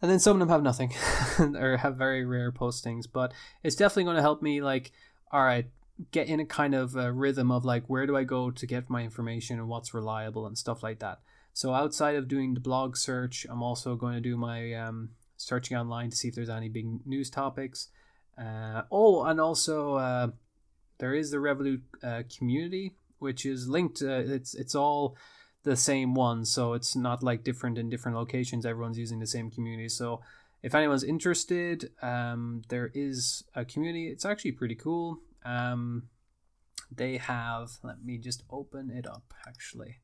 And 0.00 0.10
then 0.10 0.18
some 0.18 0.36
of 0.36 0.40
them 0.40 0.48
have 0.48 0.62
nothing 0.62 0.94
or 1.56 1.76
have 1.76 1.96
very 1.96 2.24
rare 2.24 2.50
postings. 2.50 3.04
But 3.12 3.32
it's 3.62 3.76
definitely 3.76 4.04
going 4.04 4.16
to 4.16 4.22
help 4.22 4.40
me, 4.40 4.62
like, 4.62 4.92
all 5.30 5.44
right, 5.44 5.66
get 6.10 6.28
in 6.28 6.40
a 6.40 6.46
kind 6.46 6.74
of 6.74 6.96
a 6.96 7.12
rhythm 7.12 7.50
of 7.50 7.64
like, 7.64 7.84
where 7.86 8.06
do 8.06 8.16
I 8.16 8.24
go 8.24 8.50
to 8.50 8.66
get 8.66 8.88
my 8.88 9.02
information 9.02 9.58
and 9.58 9.68
what's 9.68 9.92
reliable 9.92 10.46
and 10.46 10.56
stuff 10.56 10.82
like 10.82 11.00
that. 11.00 11.20
So 11.52 11.74
outside 11.74 12.14
of 12.16 12.28
doing 12.28 12.54
the 12.54 12.60
blog 12.60 12.96
search, 12.96 13.46
I'm 13.48 13.62
also 13.62 13.96
going 13.96 14.14
to 14.14 14.20
do 14.20 14.36
my 14.36 14.72
um, 14.74 15.10
searching 15.36 15.76
online 15.76 16.10
to 16.10 16.16
see 16.16 16.28
if 16.28 16.34
there's 16.34 16.48
any 16.50 16.68
big 16.68 17.06
news 17.06 17.30
topics. 17.30 17.88
Uh, 18.38 18.82
oh, 18.90 19.24
and 19.24 19.40
also 19.40 19.94
uh, 19.94 20.28
there 20.98 21.14
is 21.14 21.30
the 21.30 21.38
Revolut 21.38 21.82
uh, 22.02 22.22
community, 22.36 22.94
which 23.18 23.44
is 23.44 23.68
linked. 23.68 24.02
Uh, 24.02 24.22
it's 24.24 24.54
it's 24.54 24.74
all 24.74 25.16
the 25.62 25.76
same 25.76 26.14
one, 26.14 26.44
so 26.44 26.72
it's 26.72 26.96
not 26.96 27.22
like 27.22 27.44
different 27.44 27.76
in 27.76 27.90
different 27.90 28.16
locations. 28.16 28.64
Everyone's 28.64 28.98
using 28.98 29.18
the 29.18 29.26
same 29.26 29.50
community. 29.50 29.88
So 29.88 30.22
if 30.62 30.74
anyone's 30.74 31.04
interested, 31.04 31.90
um, 32.00 32.62
there 32.68 32.90
is 32.94 33.44
a 33.54 33.64
community. 33.64 34.08
It's 34.08 34.24
actually 34.24 34.52
pretty 34.52 34.76
cool. 34.76 35.18
Um, 35.44 36.04
they 36.94 37.18
have. 37.18 37.72
Let 37.82 38.02
me 38.04 38.16
just 38.18 38.44
open 38.50 38.90
it 38.90 39.06
up. 39.06 39.34
Actually 39.46 40.00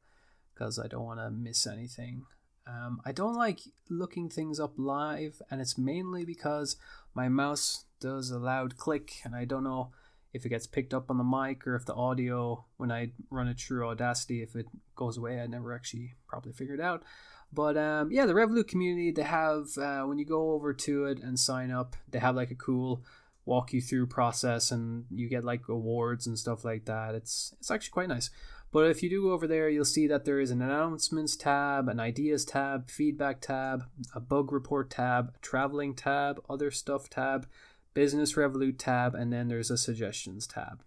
because 0.57 0.79
I 0.79 0.87
don't 0.87 1.05
want 1.05 1.21
to 1.21 1.31
miss 1.31 1.67
anything. 1.67 2.25
Um, 2.67 3.01
I 3.05 3.13
don't 3.13 3.37
like 3.37 3.61
looking 3.89 4.29
things 4.29 4.59
up 4.59 4.73
live, 4.77 5.41
and 5.51 5.61
it's 5.61 5.79
mainly 5.79 6.25
because 6.25 6.77
my 7.15 7.29
mouse 7.29 7.85
does 8.01 8.31
a 8.31 8.39
loud 8.39 8.77
click, 8.77 9.21
and 9.25 9.35
I 9.35 9.45
don't 9.45 9.65
know 9.65 9.93
if 10.33 10.45
it 10.45 10.51
gets 10.51 10.67
picked 10.67 10.93
up 10.93 11.11
on 11.11 11.19
the 11.19 11.25
mic 11.25 11.67
or 11.67 11.77
if 11.77 11.87
the 11.87 11.95
audio, 11.95 12.65
when 12.77 12.93
I 12.93 13.13
run 13.31 13.49
it 13.49 13.59
through 13.59 13.89
Audacity, 13.89 14.43
if 14.43 14.55
it 14.55 14.67
goes 14.95 15.17
away. 15.17 15.41
I 15.41 15.47
never 15.47 15.73
actually 15.73 16.15
probably 16.29 16.53
figured 16.53 16.79
it 16.79 16.83
out. 16.83 17.05
But 17.53 17.77
um, 17.77 18.11
yeah, 18.11 18.27
the 18.27 18.35
Revolut 18.35 18.69
community, 18.69 19.13
they 19.13 19.23
have, 19.23 19.79
uh, 19.79 20.03
when 20.03 20.19
you 20.19 20.27
go 20.27 20.51
over 20.51 20.75
to 20.75 21.07
it 21.07 21.21
and 21.21 21.39
sign 21.39 21.71
up, 21.71 21.97
they 22.11 22.19
have 22.19 22.37
like 22.37 22.51
a 22.51 22.57
cool 22.57 23.03
walk 23.47 23.73
you 23.73 23.81
through 23.81 24.09
process 24.09 24.73
and 24.73 25.07
you 25.11 25.29
get 25.29 25.45
like 25.45 25.69
awards 25.69 26.27
and 26.27 26.39
stuff 26.39 26.65
like 26.65 26.85
that. 26.85 27.15
It's, 27.15 27.55
it's 27.59 27.71
actually 27.71 27.93
quite 27.93 28.09
nice. 28.09 28.29
But 28.77 28.91
if 28.91 29.03
you 29.03 29.09
do 29.09 29.23
go 29.23 29.31
over 29.31 29.47
there, 29.47 29.71
you'll 29.71 29.87
see 29.87 30.07
that 30.07 30.27
there 30.27 30.39
is 30.39 30.51
an 30.51 30.61
announcements 30.61 31.35
tab, 31.35 31.89
an 31.89 31.99
ideas 31.99 32.45
tab, 32.45 32.91
feedback 32.91 33.41
tab, 33.41 33.85
a 34.15 34.21
bug 34.21 34.53
report 34.53 34.91
tab, 34.91 35.33
traveling 35.41 35.95
tab, 35.95 36.43
other 36.47 36.71
stuff 36.71 37.09
tab, 37.09 37.49
business 37.95 38.35
Revolut 38.35 38.75
tab, 38.77 39.15
and 39.15 39.33
then 39.33 39.49
there's 39.49 39.71
a 39.71 39.79
suggestions 39.79 40.47
tab. 40.47 40.83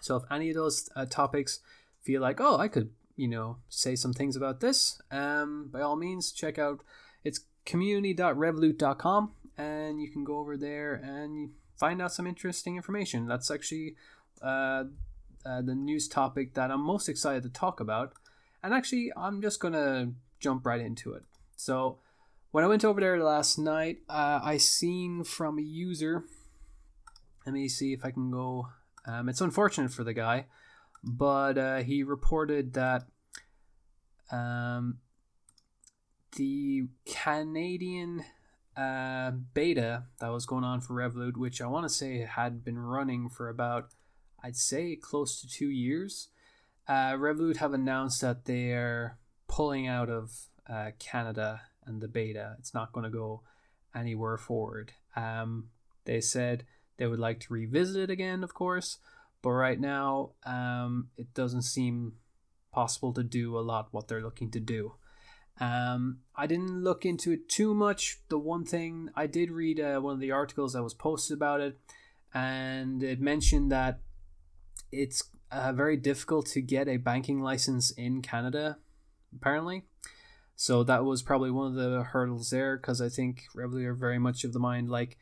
So 0.00 0.16
if 0.16 0.24
any 0.32 0.48
of 0.48 0.56
those 0.56 0.90
uh, 0.96 1.06
topics 1.06 1.60
feel 2.02 2.22
like, 2.22 2.40
oh, 2.40 2.56
I 2.58 2.66
could, 2.66 2.90
you 3.14 3.28
know, 3.28 3.58
say 3.68 3.94
some 3.94 4.12
things 4.12 4.34
about 4.34 4.58
this, 4.58 5.00
um, 5.12 5.70
by 5.72 5.82
all 5.82 5.94
means, 5.94 6.32
check 6.32 6.58
out 6.58 6.80
it's 7.22 7.42
community.revolut.com 7.66 9.30
and 9.56 10.00
you 10.00 10.10
can 10.10 10.24
go 10.24 10.38
over 10.38 10.56
there 10.56 10.94
and 10.94 11.50
find 11.78 12.02
out 12.02 12.12
some 12.12 12.26
interesting 12.26 12.74
information. 12.74 13.28
That's 13.28 13.48
actually 13.48 13.94
uh, 14.42 14.86
uh, 15.46 15.62
the 15.62 15.74
news 15.74 16.08
topic 16.08 16.54
that 16.54 16.70
I'm 16.70 16.80
most 16.80 17.08
excited 17.08 17.42
to 17.44 17.48
talk 17.48 17.80
about. 17.80 18.14
And 18.62 18.74
actually, 18.74 19.12
I'm 19.16 19.40
just 19.40 19.60
going 19.60 19.74
to 19.74 20.12
jump 20.40 20.66
right 20.66 20.80
into 20.80 21.12
it. 21.12 21.22
So, 21.56 21.98
when 22.50 22.64
I 22.64 22.68
went 22.68 22.84
over 22.84 23.00
there 23.00 23.22
last 23.22 23.58
night, 23.58 23.98
uh, 24.08 24.40
I 24.42 24.56
seen 24.56 25.24
from 25.24 25.58
a 25.58 25.62
user. 25.62 26.24
Let 27.44 27.52
me 27.52 27.68
see 27.68 27.92
if 27.92 28.04
I 28.04 28.10
can 28.10 28.30
go. 28.30 28.68
Um, 29.06 29.28
it's 29.28 29.40
unfortunate 29.40 29.92
for 29.92 30.04
the 30.04 30.14
guy, 30.14 30.46
but 31.04 31.58
uh, 31.58 31.76
he 31.78 32.02
reported 32.02 32.72
that 32.74 33.04
um, 34.32 34.98
the 36.36 36.88
Canadian 37.04 38.24
uh, 38.76 39.30
beta 39.54 40.04
that 40.20 40.28
was 40.28 40.46
going 40.46 40.64
on 40.64 40.80
for 40.80 40.94
Revolut, 40.94 41.36
which 41.36 41.60
I 41.60 41.66
want 41.66 41.84
to 41.84 41.92
say 41.92 42.18
had 42.18 42.64
been 42.64 42.78
running 42.78 43.28
for 43.28 43.48
about 43.48 43.90
I'd 44.46 44.56
say 44.56 44.94
close 44.94 45.40
to 45.40 45.48
two 45.48 45.70
years. 45.70 46.28
Uh, 46.86 47.14
Revolut 47.14 47.56
have 47.56 47.72
announced 47.72 48.20
that 48.20 48.44
they're 48.44 49.18
pulling 49.48 49.88
out 49.88 50.08
of 50.08 50.30
uh, 50.70 50.92
Canada 51.00 51.62
and 51.84 52.00
the 52.00 52.06
beta. 52.06 52.54
It's 52.60 52.72
not 52.72 52.92
going 52.92 53.02
to 53.02 53.10
go 53.10 53.42
anywhere 53.92 54.38
forward. 54.38 54.92
Um, 55.16 55.70
they 56.04 56.20
said 56.20 56.64
they 56.96 57.08
would 57.08 57.18
like 57.18 57.40
to 57.40 57.52
revisit 57.52 57.96
it 57.96 58.10
again, 58.10 58.44
of 58.44 58.54
course, 58.54 58.98
but 59.42 59.50
right 59.50 59.80
now 59.80 60.30
um, 60.44 61.08
it 61.16 61.34
doesn't 61.34 61.62
seem 61.62 62.12
possible 62.70 63.12
to 63.14 63.24
do 63.24 63.58
a 63.58 63.60
lot 63.60 63.88
what 63.90 64.06
they're 64.06 64.22
looking 64.22 64.52
to 64.52 64.60
do. 64.60 64.94
Um, 65.58 66.18
I 66.36 66.46
didn't 66.46 66.84
look 66.84 67.04
into 67.04 67.32
it 67.32 67.48
too 67.48 67.74
much. 67.74 68.20
The 68.28 68.38
one 68.38 68.64
thing 68.64 69.10
I 69.16 69.26
did 69.26 69.50
read 69.50 69.80
uh, 69.80 69.98
one 69.98 70.14
of 70.14 70.20
the 70.20 70.30
articles 70.30 70.74
that 70.74 70.84
was 70.84 70.94
posted 70.94 71.36
about 71.36 71.60
it, 71.60 71.80
and 72.32 73.02
it 73.02 73.20
mentioned 73.20 73.72
that 73.72 73.98
it's 74.92 75.24
uh, 75.50 75.72
very 75.72 75.96
difficult 75.96 76.46
to 76.46 76.60
get 76.60 76.88
a 76.88 76.96
banking 76.96 77.40
license 77.40 77.90
in 77.90 78.22
Canada, 78.22 78.78
apparently. 79.34 79.84
So 80.54 80.82
that 80.84 81.04
was 81.04 81.22
probably 81.22 81.50
one 81.50 81.66
of 81.66 81.74
the 81.74 82.02
hurdles 82.02 82.50
there 82.50 82.76
because 82.76 83.00
I 83.00 83.08
think 83.08 83.44
Revolut 83.54 83.84
are 83.84 83.94
very 83.94 84.18
much 84.18 84.42
of 84.44 84.52
the 84.52 84.58
mind 84.58 84.88
like, 84.88 85.18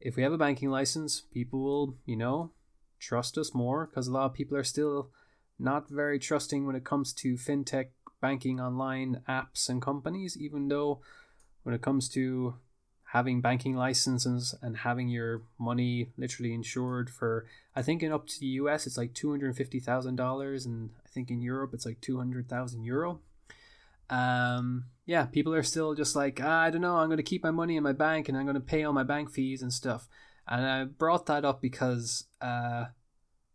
if 0.00 0.14
we 0.14 0.22
have 0.22 0.32
a 0.32 0.38
banking 0.38 0.70
license, 0.70 1.22
people 1.32 1.60
will, 1.60 1.96
you 2.04 2.16
know, 2.16 2.52
trust 3.00 3.36
us 3.36 3.54
more 3.54 3.86
because 3.86 4.06
a 4.06 4.12
lot 4.12 4.26
of 4.26 4.34
people 4.34 4.56
are 4.56 4.64
still 4.64 5.10
not 5.58 5.88
very 5.88 6.18
trusting 6.18 6.66
when 6.66 6.76
it 6.76 6.84
comes 6.84 7.12
to 7.14 7.34
fintech 7.34 7.88
banking 8.20 8.60
online 8.60 9.22
apps 9.28 9.68
and 9.68 9.82
companies, 9.82 10.36
even 10.36 10.68
though 10.68 11.00
when 11.62 11.74
it 11.74 11.82
comes 11.82 12.08
to 12.10 12.54
having 13.16 13.40
banking 13.40 13.74
licenses 13.74 14.54
and 14.60 14.76
having 14.76 15.08
your 15.08 15.40
money 15.58 16.10
literally 16.18 16.52
insured 16.52 17.08
for 17.08 17.46
I 17.74 17.80
think 17.80 18.02
in 18.02 18.12
up 18.12 18.26
to 18.26 18.38
the 18.38 18.52
US 18.60 18.86
it's 18.86 18.98
like 18.98 19.14
two 19.14 19.30
hundred 19.30 19.46
and 19.46 19.56
fifty 19.56 19.80
thousand 19.80 20.16
dollars 20.16 20.66
and 20.66 20.90
I 21.06 21.08
think 21.08 21.30
in 21.30 21.40
Europe 21.40 21.70
it's 21.72 21.86
like 21.86 22.02
two 22.02 22.18
hundred 22.18 22.46
thousand 22.46 22.84
euro. 22.84 23.20
Um 24.10 24.84
yeah, 25.06 25.24
people 25.24 25.54
are 25.54 25.62
still 25.62 25.94
just 25.94 26.14
like, 26.14 26.40
ah, 26.42 26.64
I 26.64 26.70
don't 26.70 26.82
know, 26.82 26.96
I'm 26.96 27.08
gonna 27.08 27.22
keep 27.22 27.42
my 27.42 27.50
money 27.50 27.78
in 27.78 27.82
my 27.82 27.92
bank 27.92 28.28
and 28.28 28.36
I'm 28.36 28.44
gonna 28.44 28.60
pay 28.60 28.84
all 28.84 28.92
my 28.92 29.02
bank 29.02 29.30
fees 29.30 29.62
and 29.62 29.72
stuff. 29.72 30.08
And 30.46 30.66
I 30.66 30.84
brought 30.84 31.24
that 31.26 31.46
up 31.46 31.62
because 31.62 32.24
uh 32.42 32.86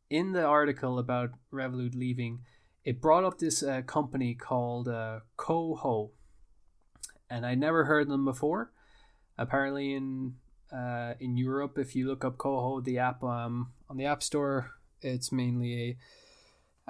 in 0.10 0.32
the 0.32 0.44
article 0.44 0.98
about 0.98 1.30
Revolut 1.54 1.96
leaving, 1.96 2.40
it 2.84 3.00
brought 3.00 3.26
up 3.26 3.38
this 3.38 3.62
uh, 3.62 3.84
company 3.84 4.34
called 4.34 4.88
uh, 4.88 5.20
Koho, 5.38 6.10
and 7.30 7.46
I 7.46 7.56
never 7.56 7.86
heard 7.86 8.10
them 8.10 8.26
before. 8.26 8.72
Apparently, 9.42 9.94
in 9.94 10.36
uh, 10.72 11.16
in 11.20 11.38
Europe, 11.38 11.78
if 11.78 11.96
you 11.96 12.08
look 12.08 12.24
up 12.24 12.38
Koho, 12.38 12.84
the 12.84 13.00
app 13.00 13.24
um, 13.24 13.72
on 13.90 13.98
the 13.98 14.06
App 14.06 14.24
Store, 14.24 14.72
it's 15.02 15.32
mainly 15.32 15.74
a 15.82 15.98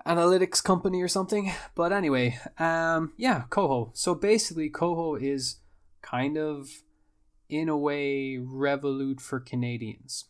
analytics 0.07 0.63
company 0.63 1.01
or 1.01 1.07
something. 1.07 1.51
But 1.75 1.91
anyway, 1.91 2.39
um, 2.59 3.13
yeah, 3.17 3.43
Koho. 3.49 3.91
So 3.93 4.15
basically, 4.15 4.69
Koho 4.69 5.21
is 5.21 5.57
kind 6.01 6.37
of, 6.37 6.69
in 7.49 7.69
a 7.69 7.77
way, 7.77 8.37
Revolut 8.37 9.19
for 9.19 9.39
Canadians, 9.39 10.25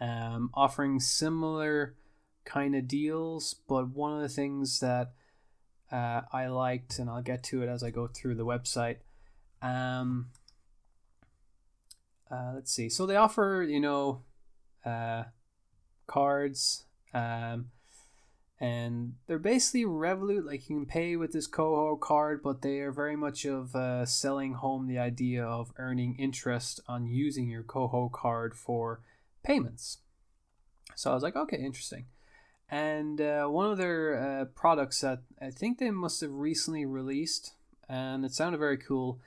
um, 0.00 0.50
offering 0.54 1.00
similar 1.00 1.94
kind 2.44 2.74
of 2.74 2.86
deals. 2.88 3.54
But 3.68 3.90
one 3.90 4.14
of 4.14 4.22
the 4.22 4.28
things 4.28 4.80
that 4.80 5.12
uh, 5.90 6.22
I 6.32 6.46
liked, 6.46 6.98
and 6.98 7.10
I'll 7.10 7.22
get 7.22 7.42
to 7.44 7.62
it 7.62 7.68
as 7.68 7.82
I 7.82 7.90
go 7.90 8.06
through 8.06 8.36
the 8.36 8.46
website. 8.46 8.98
Um, 9.60 10.28
uh, 12.30 12.52
let's 12.54 12.72
see. 12.72 12.88
So 12.88 13.06
they 13.06 13.16
offer, 13.16 13.64
you 13.68 13.80
know, 13.80 14.22
uh, 14.84 15.24
cards, 16.06 16.84
um, 17.14 17.70
and 18.60 19.14
they're 19.26 19.38
basically 19.38 19.84
Revolut. 19.84 20.44
Like 20.44 20.68
you 20.68 20.76
can 20.76 20.86
pay 20.86 21.16
with 21.16 21.32
this 21.32 21.48
Koho 21.48 21.98
card, 21.98 22.42
but 22.42 22.62
they 22.62 22.80
are 22.80 22.92
very 22.92 23.16
much 23.16 23.44
of 23.44 23.74
uh, 23.74 24.04
selling 24.04 24.54
home 24.54 24.86
the 24.86 24.98
idea 24.98 25.44
of 25.44 25.72
earning 25.76 26.16
interest 26.18 26.80
on 26.88 27.06
using 27.06 27.48
your 27.48 27.62
Koho 27.62 28.10
card 28.10 28.54
for 28.54 29.00
payments. 29.42 29.98
So 30.96 31.10
I 31.10 31.14
was 31.14 31.22
like, 31.22 31.36
okay, 31.36 31.58
interesting. 31.58 32.06
And 32.70 33.20
uh, 33.20 33.46
one 33.46 33.70
of 33.70 33.78
their 33.78 34.40
uh, 34.40 34.44
products 34.46 35.00
that 35.00 35.20
I 35.40 35.50
think 35.50 35.78
they 35.78 35.90
must 35.90 36.20
have 36.20 36.32
recently 36.32 36.84
released, 36.84 37.54
and 37.88 38.24
it 38.24 38.32
sounded 38.32 38.58
very 38.58 38.76
cool, 38.76 39.20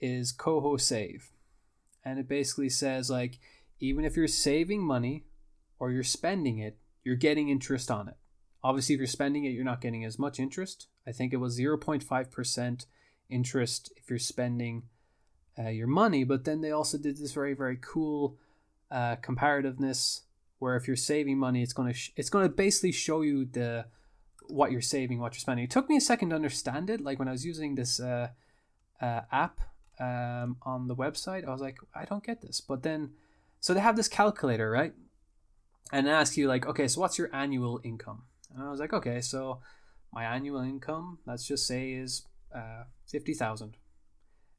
is 0.00 0.32
Koho 0.32 0.80
Save 0.80 1.32
and 2.08 2.18
it 2.18 2.28
basically 2.28 2.68
says 2.68 3.10
like 3.10 3.38
even 3.80 4.04
if 4.04 4.16
you're 4.16 4.28
saving 4.28 4.82
money 4.82 5.24
or 5.78 5.90
you're 5.90 6.02
spending 6.02 6.58
it, 6.58 6.78
you're 7.04 7.16
getting 7.16 7.48
interest 7.48 7.90
on 7.90 8.08
it. 8.08 8.16
Obviously, 8.64 8.94
if 8.94 8.98
you're 8.98 9.06
spending 9.06 9.44
it, 9.44 9.50
you're 9.50 9.64
not 9.64 9.80
getting 9.80 10.04
as 10.04 10.18
much 10.18 10.40
interest. 10.40 10.88
I 11.06 11.12
think 11.12 11.32
it 11.32 11.36
was 11.36 11.58
0.5% 11.58 12.86
interest 13.30 13.92
if 13.96 14.10
you're 14.10 14.18
spending 14.18 14.84
uh, 15.58 15.68
your 15.68 15.86
money. 15.86 16.24
But 16.24 16.44
then 16.44 16.60
they 16.60 16.72
also 16.72 16.98
did 16.98 17.16
this 17.16 17.32
very, 17.32 17.54
very 17.54 17.78
cool 17.80 18.36
uh, 18.90 19.16
comparativeness 19.16 20.22
where 20.58 20.76
if 20.76 20.88
you're 20.88 20.96
saving 20.96 21.38
money, 21.38 21.62
it's 21.62 21.72
going 21.72 21.88
to 21.88 21.94
sh- 21.94 22.12
it's 22.16 22.30
going 22.30 22.44
to 22.44 22.48
basically 22.48 22.90
show 22.90 23.20
you 23.20 23.44
the 23.44 23.86
what 24.48 24.72
you're 24.72 24.80
saving, 24.80 25.20
what 25.20 25.34
you're 25.34 25.40
spending. 25.40 25.64
It 25.64 25.70
took 25.70 25.88
me 25.88 25.96
a 25.96 26.00
second 26.00 26.30
to 26.30 26.36
understand 26.36 26.90
it. 26.90 27.00
Like 27.00 27.18
when 27.20 27.28
I 27.28 27.32
was 27.32 27.44
using 27.44 27.76
this 27.76 28.00
uh, 28.00 28.30
uh 29.00 29.20
app, 29.30 29.60
um, 30.00 30.56
on 30.62 30.88
the 30.88 30.96
website. 30.96 31.46
I 31.46 31.50
was 31.50 31.60
like, 31.60 31.78
I 31.94 32.04
don't 32.04 32.24
get 32.24 32.40
this. 32.40 32.60
But 32.60 32.82
then, 32.82 33.10
so 33.60 33.74
they 33.74 33.80
have 33.80 33.96
this 33.96 34.08
calculator, 34.08 34.70
right? 34.70 34.92
And 35.92 36.08
ask 36.08 36.36
you 36.36 36.48
like, 36.48 36.66
okay, 36.66 36.88
so 36.88 37.00
what's 37.00 37.18
your 37.18 37.34
annual 37.34 37.80
income? 37.82 38.22
And 38.54 38.62
I 38.62 38.70
was 38.70 38.80
like, 38.80 38.92
okay, 38.92 39.20
so 39.20 39.60
my 40.12 40.24
annual 40.24 40.60
income, 40.60 41.18
let's 41.26 41.46
just 41.46 41.66
say, 41.66 41.92
is 41.92 42.22
uh, 42.54 42.84
fifty 43.06 43.34
thousand. 43.34 43.76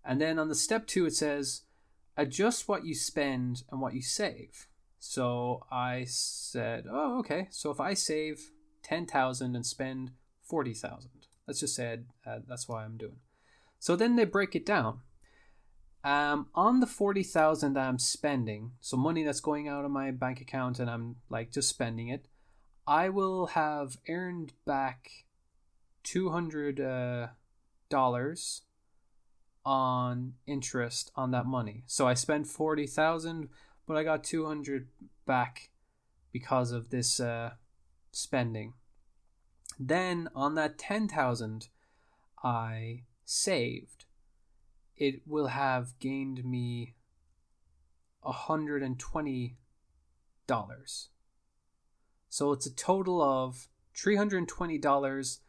And 0.03 0.19
then 0.19 0.39
on 0.39 0.50
the 0.50 0.55
step 0.55 0.88
two, 0.88 1.05
it 1.05 1.13
says, 1.13 1.63
adjust 2.17 2.67
what 2.67 2.86
you 2.86 2.95
spend 2.95 3.63
and 3.71 3.80
what 3.82 3.93
you 3.93 4.02
save. 4.02 4.67
So 4.99 5.65
I 5.71 6.06
said, 6.08 6.86
oh, 6.91 7.19
okay. 7.19 7.47
So 7.52 7.71
if 7.71 7.80
I 7.80 7.93
save 7.93 8.52
ten 8.84 9.06
thousand 9.06 9.56
and 9.56 9.65
spend 9.65 10.12
forty 10.43 10.73
thousand, 10.73 11.28
let's 11.47 11.60
just 11.60 11.75
say 11.75 11.99
uh, 12.25 12.39
that's 12.47 12.67
what 12.67 12.80
I'm 12.80 12.97
doing. 12.97 13.17
So 13.80 13.95
then 13.95 14.15
they 14.15 14.25
break 14.25 14.56
it 14.56 14.65
down. 14.65 15.02
Um, 16.03 16.47
on 16.55 16.79
the 16.79 16.88
forty 16.88 17.23
thousand 17.23 17.73
that 17.73 17.88
I'm 17.88 17.99
spending, 17.99 18.71
so 18.79 18.95
money 18.95 19.23
that's 19.23 19.41
going 19.41 19.67
out 19.67 19.83
of 19.83 19.91
my 19.91 20.12
bank 20.12 20.39
account 20.39 20.79
and 20.79 20.89
I'm 20.89 21.17
like 21.29 21.51
just 21.51 21.67
spending 21.67 22.07
it, 22.07 22.27
I 22.88 23.09
will 23.09 23.47
have 23.47 23.97
earned 24.07 24.53
back 24.65 25.25
two 26.03 26.29
hundred 26.29 26.79
uh, 26.79 27.27
dollars 27.89 28.62
on 29.65 30.35
interest 30.47 31.12
on 31.15 31.31
that 31.31 31.45
money. 31.45 31.83
So 31.85 32.07
I 32.07 32.13
spent 32.13 32.47
forty 32.47 32.88
thousand, 32.88 33.49
but 33.85 33.97
I 33.97 34.03
got 34.03 34.23
two 34.23 34.45
hundred 34.45 34.88
back 35.25 35.69
because 36.31 36.71
of 36.71 36.91
this 36.91 37.19
uh, 37.19 37.51
spending. 38.12 38.73
Then 39.77 40.29
on 40.33 40.55
that 40.55 40.77
ten 40.77 41.09
thousand, 41.09 41.67
I 42.41 43.03
saved 43.25 44.05
it 44.99 45.21
will 45.25 45.47
have 45.47 45.97
gained 45.99 46.45
me 46.45 46.93
$120. 48.23 49.55
So 52.29 52.51
it's 52.51 52.65
a 52.65 52.75
total 52.75 53.21
of 53.21 53.69
$320 53.95 55.39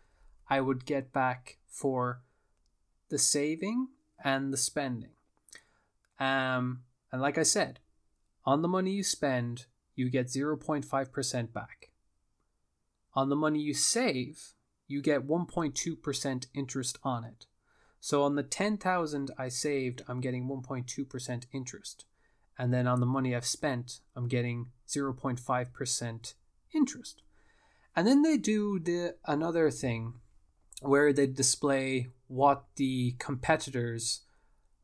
I 0.48 0.60
would 0.60 0.86
get 0.86 1.12
back 1.12 1.58
for 1.66 2.22
the 3.08 3.18
saving 3.18 3.88
and 4.22 4.52
the 4.52 4.56
spending. 4.56 5.10
Um, 6.18 6.82
and 7.12 7.20
like 7.20 7.38
I 7.38 7.42
said, 7.42 7.80
on 8.44 8.62
the 8.62 8.68
money 8.68 8.92
you 8.92 9.02
spend, 9.02 9.66
you 9.96 10.08
get 10.08 10.26
0.5% 10.26 11.52
back. 11.52 11.90
On 13.14 13.28
the 13.28 13.36
money 13.36 13.60
you 13.60 13.74
save, 13.74 14.54
you 14.86 15.02
get 15.02 15.26
1.2% 15.26 16.46
interest 16.54 16.98
on 17.02 17.24
it. 17.24 17.46
So 18.00 18.22
on 18.22 18.34
the 18.34 18.42
10,000 18.42 19.30
I 19.38 19.48
saved, 19.48 20.02
I'm 20.08 20.20
getting 20.20 20.48
1.2% 20.48 21.44
interest. 21.52 22.06
And 22.58 22.72
then 22.72 22.86
on 22.86 23.00
the 23.00 23.06
money 23.06 23.34
I've 23.34 23.46
spent, 23.46 24.00
I'm 24.16 24.28
getting 24.28 24.70
0.5% 24.88 26.34
interest. 26.74 27.22
And 27.94 28.06
then 28.06 28.22
they 28.22 28.36
do 28.36 28.78
the 28.78 29.16
another 29.26 29.70
thing 29.70 30.14
where 30.80 31.12
they 31.12 31.26
display 31.26 32.08
what 32.28 32.64
the 32.76 33.16
competitors 33.18 34.22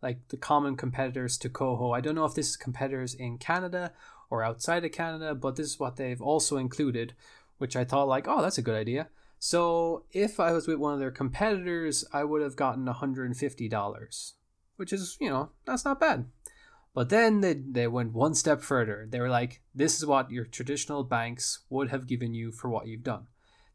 like 0.03 0.29
the 0.29 0.37
common 0.37 0.77
competitors 0.77 1.39
to 1.39 1.49
Koho. 1.49 1.97
I 1.97 2.01
don't 2.01 2.15
know 2.15 2.27
if 2.27 2.35
this 2.35 2.51
is 2.51 2.57
competitors 2.57 3.15
in 3.15 3.39
Canada 3.39 3.93
or 4.29 4.45
outside 4.45 4.85
of 4.85 4.93
Canada, 4.93 5.35
but 5.35 5.57
this 5.57 5.67
is 5.67 5.81
what 5.81 5.97
they've 5.97 6.21
also 6.21 6.59
included, 6.59 7.15
which 7.59 7.77
I 7.77 7.85
thought 7.85 8.09
like, 8.09 8.29
oh, 8.29 8.43
that's 8.43 8.59
a 8.59 8.63
good 8.63 8.77
idea. 8.77 9.09
So 9.39 10.05
if 10.13 10.41
I 10.41 10.53
was 10.53 10.67
with 10.67 10.79
one 10.79 10.95
of 10.95 11.01
their 11.01 11.11
competitors, 11.11 12.05
I 12.13 12.25
would 12.25 12.43
have 12.43 12.57
gotten 12.57 12.87
$150, 12.87 14.33
which 14.77 14.93
is, 14.93 15.17
you 15.21 15.29
know, 15.29 15.51
that's 15.65 15.85
not 15.85 16.01
bad. 16.01 16.27
But 16.95 17.11
then 17.11 17.43
they, 17.43 17.53
they 17.53 17.87
went 17.87 18.15
one 18.15 18.35
step 18.35 18.63
further. 18.63 19.07
They 19.09 19.21
were 19.21 19.29
like, 19.29 19.61
this 19.75 19.99
is 19.99 20.07
what 20.07 20.31
your 20.31 20.47
traditional 20.47 21.05
banks 21.05 21.61
would 21.69 21.91
have 21.91 22.07
given 22.07 22.33
you 22.33 22.51
for 22.51 22.71
what 22.71 22.87
you've 22.87 23.03
done. 23.03 23.27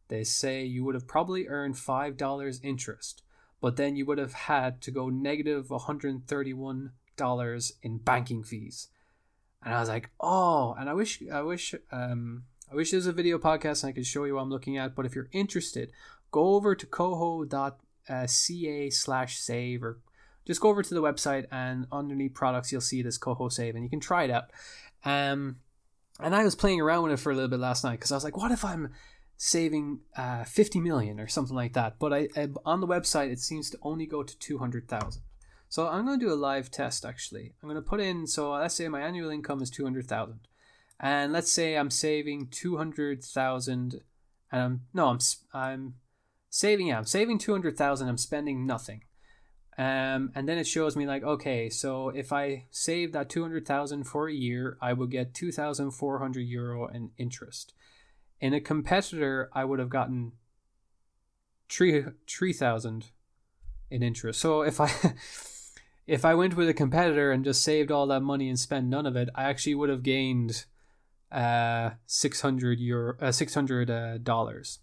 They 0.08 0.24
say 0.24 0.65
you 0.65 0.84
would 0.84 0.95
have 0.95 1.08
probably 1.08 1.47
earned 1.47 1.76
$5 1.76 2.60
interest, 2.63 3.21
but 3.62 3.78
then 3.78 3.95
you 3.95 4.06
would 4.08 4.17
have 4.17 4.34
had 4.34 4.82
to 4.82 4.91
go 4.91 5.10
negative 5.10 5.67
$131 5.67 7.71
in 7.84 7.97
banking 8.00 8.43
fees. 8.43 8.88
And 9.63 9.76
I 9.76 9.80
was 9.80 9.89
like, 9.89 10.10
oh, 10.19 10.76
and 10.78 10.89
I 10.89 10.93
wish, 10.93 11.21
I 11.32 11.43
wish, 11.43 11.76
um, 11.91 12.45
I 12.71 12.75
wish 12.75 12.91
there 12.91 12.99
was 12.99 13.07
a 13.07 13.12
video 13.12 13.38
podcast 13.38 13.84
and 13.84 13.89
I 13.89 13.91
could 13.91 14.05
show 14.05 14.23
you 14.23 14.36
what 14.36 14.41
I'm 14.41 14.49
looking 14.49 14.77
at, 14.77 14.95
but 14.95 15.05
if 15.05 15.13
you're 15.13 15.27
interested, 15.34 15.91
go 16.31 16.55
over 16.55 16.73
to 16.73 16.86
koho.ca 16.86 17.49
slash 18.89 19.38
save 19.39 19.84
or 19.84 19.99
just 20.45 20.62
go 20.62 20.69
over 20.69 20.81
to 20.81 20.93
the 20.93 21.01
website 21.01 21.47
and 21.51 21.86
underneath 21.91 22.34
products 22.34 22.71
you'll 22.71 22.79
see 22.79 23.01
this 23.01 23.17
Koho 23.17 23.51
save 23.51 23.75
and 23.75 23.84
you 23.84 23.89
can 23.89 23.99
try 23.99 24.23
it 24.23 24.31
out. 24.31 24.51
Um, 25.03 25.57
and 26.19 26.34
I 26.34 26.45
was 26.45 26.55
playing 26.55 26.79
around 26.79 27.03
with 27.03 27.12
it 27.12 27.17
for 27.17 27.31
a 27.31 27.36
little 27.36 27.49
bit 27.49 27.60
last 27.60 27.84
night 27.84 27.99
because 27.99 28.13
I 28.13 28.15
was 28.15 28.23
like, 28.23 28.38
what 28.38 28.51
if 28.51 28.63
I'm 28.63 28.93
saving 29.36 29.99
uh, 30.15 30.45
50 30.45 30.79
million 30.79 31.19
or 31.19 31.27
something 31.27 31.55
like 31.55 31.73
that? 31.73 31.99
But 31.99 32.13
I, 32.13 32.29
I 32.38 32.47
on 32.65 32.79
the 32.79 32.88
website 32.88 33.31
it 33.31 33.39
seems 33.39 33.69
to 33.71 33.79
only 33.81 34.05
go 34.05 34.23
to 34.23 34.38
200,000. 34.39 35.21
So 35.67 35.89
I'm 35.89 36.05
going 36.05 36.19
to 36.19 36.25
do 36.25 36.31
a 36.31 36.36
live 36.36 36.71
test 36.71 37.03
actually. 37.03 37.53
I'm 37.62 37.67
going 37.67 37.75
to 37.75 37.88
put 37.88 37.99
in 37.99 38.27
so 38.27 38.53
let's 38.53 38.75
say 38.75 38.88
my 38.88 39.01
annual 39.01 39.29
income 39.29 39.62
is 39.62 39.69
200,000 39.69 40.39
and 41.02 41.34
let's 41.34 41.52
say 41.52 41.76
I'm 41.76 41.90
saving 41.90 42.48
two 42.52 42.78
hundred 42.78 43.24
thousand, 43.24 44.02
and 44.52 44.62
I'm 44.62 44.82
no, 44.94 45.08
I'm 45.08 45.20
I'm 45.52 45.96
saving. 46.52 46.88
Yeah, 46.88 47.00
I'm 47.00 47.06
saving 47.06 47.40
two 47.40 47.52
hundred 47.52 47.76
thousand. 47.76 48.08
I'm 48.08 48.18
spending 48.18 48.68
nothing. 48.68 49.04
Um, 49.78 50.32
and 50.36 50.48
then 50.48 50.60
it 50.60 50.68
shows 50.68 50.96
me 50.96 51.08
like, 51.08 51.24
okay, 51.24 51.70
so 51.70 52.10
if 52.10 52.32
I 52.32 52.66
save 52.70 53.14
that 53.14 53.30
two 53.30 53.42
hundred 53.42 53.66
thousand 53.66 54.04
for 54.04 54.30
a 54.30 54.34
year, 54.34 54.78
I 54.80 54.94
will 54.94 55.08
get 55.08 55.34
two 55.34 55.52
thousand 55.52 55.92
four 55.92 56.20
hundred 56.20 56.42
euro 56.42 56.88
in 56.88 57.10
interest. 57.18 57.74
In 58.40 58.54
a 58.54 58.62
competitor, 58.62 59.50
I 59.54 59.66
would 59.66 59.80
have 59.80 59.90
gotten 59.90 60.34
three 61.68 62.04
three 62.28 62.54
thousand 62.54 63.08
in 63.90 64.04
interest. 64.04 64.40
So 64.40 64.62
if 64.62 64.80
I 64.80 64.92
if 66.06 66.26
I 66.26 66.36
went 66.36 66.56
with 66.56 66.70
a 66.70 66.76
competitor 66.76 67.32
and 67.32 67.44
just 67.44 67.64
saved 67.64 67.92
all 67.92 68.06
that 68.08 68.22
money 68.22 68.50
and 68.50 68.60
spent 68.60 68.86
none 68.86 69.08
of 69.08 69.16
it, 69.16 69.30
I 69.34 69.46
actually 69.46 69.76
would 69.76 69.90
have 69.90 70.04
gained 70.04 70.66
uh, 71.32 71.91
600 72.06 72.80
euro, 72.80 73.15
uh, 73.22 73.32
600 73.32 73.89
uh, 73.89 74.17
dollars. 74.17 74.80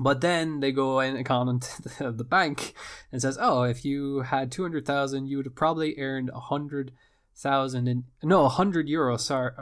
But 0.00 0.20
then 0.20 0.60
they 0.60 0.70
go 0.70 1.00
and 1.00 1.18
account 1.18 1.48
into 1.48 2.12
the, 2.12 2.24
bank 2.24 2.74
and 3.10 3.20
says, 3.20 3.36
"Oh, 3.40 3.62
if 3.62 3.84
you 3.84 4.20
had 4.20 4.52
two 4.52 4.62
hundred 4.62 4.86
thousand, 4.86 5.26
you 5.26 5.36
would 5.38 5.46
have 5.46 5.56
probably 5.56 5.98
earned 5.98 6.30
a 6.32 6.40
hundred 6.40 6.92
thousand 7.34 7.88
in 7.88 8.04
no 8.22 8.48
hundred 8.48 8.86
euros. 8.86 9.20
Sorry, 9.20 9.52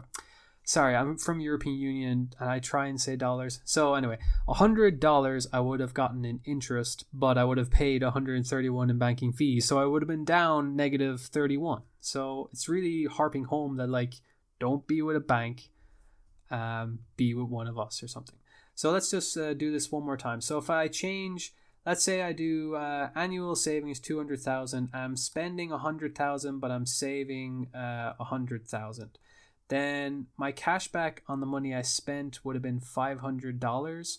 sorry, 0.67 0.97
I'm 0.97 1.17
from 1.17 1.41
European 1.41 1.77
Union 1.77 2.31
and 2.39 2.51
I 2.51 2.59
try 2.59 2.87
and 2.87 3.01
say 3.01 3.17
dollars. 3.17 3.61
So 3.65 3.95
anyway, 3.95 4.19
a 4.49 4.55
hundred 4.55 5.01
dollars 5.01 5.47
I 5.53 5.61
would 5.61 5.81
have 5.81 5.95
gotten 5.95 6.25
in 6.25 6.41
interest, 6.45 7.05
but 7.15 7.39
I 7.39 7.45
would 7.45 7.57
have 7.57 7.71
paid 7.71 8.03
131 8.03 8.91
in 8.91 8.99
banking 8.99 9.33
fees, 9.33 9.65
so 9.65 9.79
I 9.79 9.87
would 9.87 10.03
have 10.03 10.09
been 10.09 10.25
down 10.25 10.77
negative 10.77 11.21
31. 11.21 11.83
So 12.01 12.51
it's 12.53 12.69
really 12.69 13.05
harping 13.05 13.45
home 13.45 13.77
that 13.77 13.89
like, 13.89 14.15
don't 14.59 14.87
be 14.87 15.01
with 15.03 15.17
a 15.17 15.21
bank, 15.21 15.71
um, 16.51 17.01
be 17.17 17.35
with 17.35 17.49
one 17.49 17.67
of 17.67 17.79
us 17.79 18.03
or 18.03 18.09
something. 18.09 18.37
So 18.75 18.91
let's 18.91 19.11
just 19.11 19.37
uh, 19.37 19.55
do 19.55 19.73
this 19.73 19.91
one 19.91 20.05
more 20.05 20.19
time. 20.19 20.41
So 20.41 20.59
if 20.59 20.69
I 20.69 20.89
change, 20.89 21.55
let's 21.87 22.05
say 22.05 22.23
I 22.23 22.33
do 22.33 22.75
uh, 22.75 23.11
annual 23.15 23.57
savings 23.57 24.01
200,000, 24.01 24.91
I'm 24.93 25.17
spending 25.17 25.71
100,000, 25.71 26.61
but 26.61 26.71
I'm 26.71 26.85
saving 26.85 27.69
uh, 27.75 28.13
100,000. 28.19 29.19
Then 29.69 30.27
my 30.37 30.53
cashback 30.53 31.19
on 31.27 31.41
the 31.41 31.47
money 31.47 31.75
I 31.75 31.83
spent 31.83 32.45
would 32.45 32.55
have 32.55 32.63
been 32.63 32.81
$500. 32.81 34.19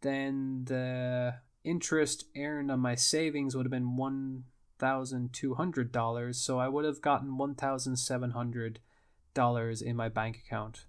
Then 0.00 0.64
the 0.64 1.34
interest 1.62 2.24
earned 2.36 2.70
on 2.70 2.80
my 2.80 2.94
savings 2.94 3.54
would 3.54 3.66
have 3.66 3.70
been 3.70 4.42
$1,200. 4.80 6.34
So 6.34 6.58
I 6.58 6.68
would 6.68 6.86
have 6.86 7.02
gotten 7.02 7.36
$1,700 7.36 9.82
in 9.82 9.96
my 9.96 10.08
bank 10.08 10.42
account 10.44 10.86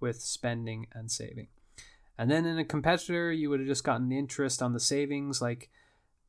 with 0.00 0.20
spending 0.20 0.86
and 0.92 1.10
saving. 1.10 1.48
And 2.16 2.30
then 2.30 2.46
in 2.46 2.58
a 2.58 2.64
competitor, 2.64 3.30
you 3.30 3.48
would 3.50 3.60
have 3.60 3.68
just 3.68 3.84
gotten 3.84 4.10
interest 4.10 4.60
on 4.62 4.72
the 4.72 4.80
savings, 4.80 5.40
like 5.40 5.70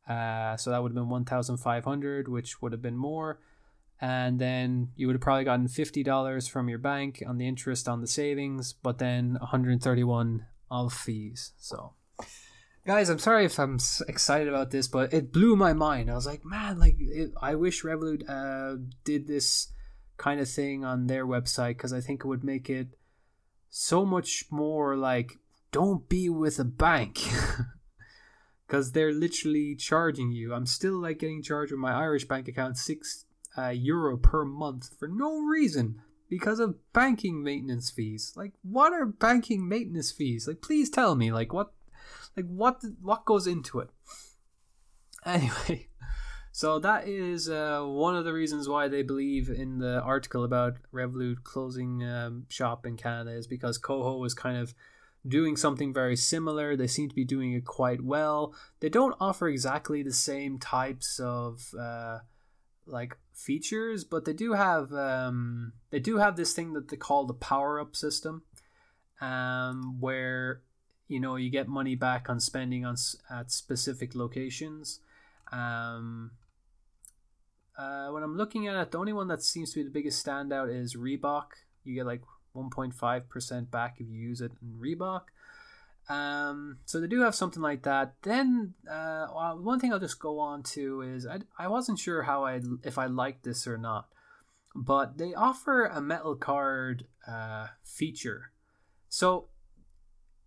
uh, 0.08 0.58
so 0.58 0.72
that 0.72 0.82
would 0.82 0.90
have 0.90 0.96
been 0.96 1.10
one 1.10 1.26
thousand 1.26 1.58
five 1.58 1.84
hundred, 1.86 2.28
which 2.28 2.62
would 2.62 2.72
have 2.72 2.82
been 2.82 2.98
more. 2.98 3.40
And 4.02 4.40
then 4.40 4.92
you 4.96 5.08
would 5.08 5.16
have 5.16 5.22
probably 5.22 5.44
gotten 5.44 5.68
fifty 5.68 6.04
dollars 6.04 6.48
from 6.48 6.70
your 6.70 6.80
bank 6.80 7.22
on 7.28 7.38
the 7.38 7.48
interest 7.48 7.90
on 7.90 8.02
the 8.02 8.08
savings, 8.08 8.72
but 8.72 8.98
then 8.98 9.34
one 9.40 9.50
hundred 9.50 9.82
thirty-one 9.82 10.46
of 10.72 10.94
fees. 10.94 11.52
So, 11.58 11.94
guys, 12.86 13.10
I'm 13.10 13.20
sorry 13.20 13.46
if 13.46 13.60
I'm 13.60 13.80
excited 14.08 14.48
about 14.48 14.72
this, 14.72 14.88
but 14.88 15.14
it 15.14 15.34
blew 15.34 15.56
my 15.56 15.74
mind. 15.74 16.10
I 16.10 16.16
was 16.16 16.28
like, 16.28 16.46
man, 16.46 16.80
like 16.80 16.96
it, 17.00 17.34
I 17.42 17.56
wish 17.56 17.84
Revolut 17.84 18.30
uh, 18.30 18.80
did 19.04 19.28
this 19.28 19.74
kind 20.18 20.40
of 20.40 20.50
thing 20.50 20.86
on 20.86 21.08
their 21.08 21.26
website 21.26 21.76
because 21.76 21.92
I 21.92 22.00
think 22.00 22.22
it 22.22 22.28
would 22.28 22.44
make 22.44 22.70
it 22.70 22.88
so 23.70 24.06
much 24.06 24.46
more 24.50 24.96
like 24.96 25.34
don't 25.72 26.10
be 26.10 26.30
with 26.30 26.60
a 26.60 26.64
bank 26.64 27.20
because 28.68 28.92
they're 28.92 29.14
literally 29.14 29.76
charging 29.76 30.32
you. 30.32 30.54
I'm 30.54 30.66
still 30.66 31.00
like 31.00 31.20
getting 31.20 31.44
charged 31.44 31.72
with 31.72 31.80
my 31.80 31.94
Irish 31.94 32.28
bank 32.28 32.48
account 32.48 32.78
six 32.78 33.26
uh, 33.58 33.70
euro 33.70 34.18
per 34.18 34.46
month 34.46 34.90
for 34.98 35.08
no 35.08 35.40
reason 35.40 36.02
because 36.30 36.60
of 36.60 36.76
banking 36.94 37.44
maintenance 37.44 37.90
fees. 37.90 38.34
Like, 38.36 38.54
what 38.62 38.94
are 38.94 39.06
banking 39.06 39.68
maintenance 39.68 40.12
fees? 40.12 40.48
Like, 40.48 40.62
please 40.62 40.90
tell 40.90 41.16
me, 41.16 41.32
like, 41.32 41.52
what, 41.52 41.74
like, 42.38 42.46
what, 42.46 42.84
what 43.02 43.26
goes 43.26 43.48
into 43.48 43.80
it? 43.80 43.90
Anyway, 45.26 45.89
so 46.52 46.80
that 46.80 47.08
is 47.08 47.50
uh, 47.50 47.84
one 47.84 48.16
of 48.16 48.26
the 48.26 48.34
reasons 48.34 48.68
why 48.68 48.88
they 48.88 49.04
believe 49.04 49.50
in 49.50 49.80
the 49.80 50.02
article 50.02 50.44
about 50.44 50.78
Revolut 50.94 51.44
closing 51.44 52.04
um, 52.04 52.46
shop 52.50 52.86
in 52.86 52.98
Canada 52.98 53.32
is 53.32 53.48
because 53.48 53.80
Koho 53.80 54.20
was 54.20 54.34
kind 54.34 54.58
of 54.58 54.74
doing 55.28 55.56
something 55.56 55.94
very 55.94 56.16
similar. 56.16 56.76
They 56.76 56.88
seem 56.88 57.10
to 57.10 57.16
be 57.16 57.26
doing 57.26 57.54
it 57.54 57.66
quite 57.66 58.02
well. 58.02 58.54
They 58.80 58.90
don't 58.90 59.16
offer 59.20 59.48
exactly 59.48 60.02
the 60.02 60.14
same 60.14 60.58
types 60.58 61.20
of 61.20 61.74
uh, 61.80 62.20
like 62.86 63.18
features, 63.34 64.04
but 64.04 64.26
they 64.26 64.34
do 64.34 64.54
have 64.54 64.92
um, 64.94 65.74
they 65.92 66.00
do 66.00 66.18
have 66.18 66.36
this 66.36 66.54
thing 66.54 66.74
that 66.74 66.90
they 66.90 66.98
call 66.98 67.26
the 67.26 67.34
power 67.34 67.80
up 67.80 67.96
system, 67.96 68.44
um, 69.22 70.00
where 70.00 70.62
you 71.08 71.20
know 71.20 71.36
you 71.36 71.50
get 71.50 71.68
money 71.68 71.96
back 71.96 72.30
on 72.30 72.40
spending 72.40 72.86
on 72.86 72.96
at 73.30 73.52
specific 73.52 74.16
locations. 74.16 75.00
Um, 75.52 76.32
uh, 77.78 78.10
when 78.10 78.24
I'm 78.24 78.36
looking 78.36 78.68
at 78.68 78.76
it, 78.76 78.92
the 78.92 78.98
only 78.98 79.14
one 79.14 79.28
that 79.30 79.42
seems 79.42 79.72
to 79.72 79.80
be 79.80 79.84
the 79.84 79.90
biggest 79.90 80.26
standout 80.26 80.74
is 80.74 80.96
Reebok. 80.96 81.48
You 81.84 81.96
get 81.96 82.06
like 82.06 82.22
1.5% 82.56 83.72
back 83.72 83.96
if 84.00 84.08
you 84.08 84.20
use 84.20 84.42
it 84.42 84.52
in 84.62 84.80
Reebok. 84.80 85.22
Um, 86.10 86.80
so 86.86 87.00
they 87.00 87.08
do 87.08 87.22
have 87.22 87.36
something 87.36 87.62
like 87.62 87.84
that. 87.84 88.16
Then 88.24 88.74
uh, 88.90 89.28
well, 89.34 89.60
one 89.62 89.80
thing 89.80 89.94
I'll 89.94 90.00
just 90.00 90.20
go 90.20 90.40
on 90.40 90.64
to 90.64 91.02
is 91.02 91.28
I, 91.28 91.40
I 91.58 91.68
wasn't 91.68 92.00
sure 92.00 92.24
how 92.24 92.46
I 92.46 92.60
if 92.84 92.98
I 92.98 93.06
liked 93.06 93.44
this 93.44 93.68
or 93.68 93.78
not, 93.78 94.08
but 94.76 95.20
they 95.20 95.36
offer 95.36 95.86
a 95.86 96.02
metal 96.02 96.36
card 96.36 97.06
uh, 97.28 97.68
feature. 97.84 98.52
So 99.08 99.50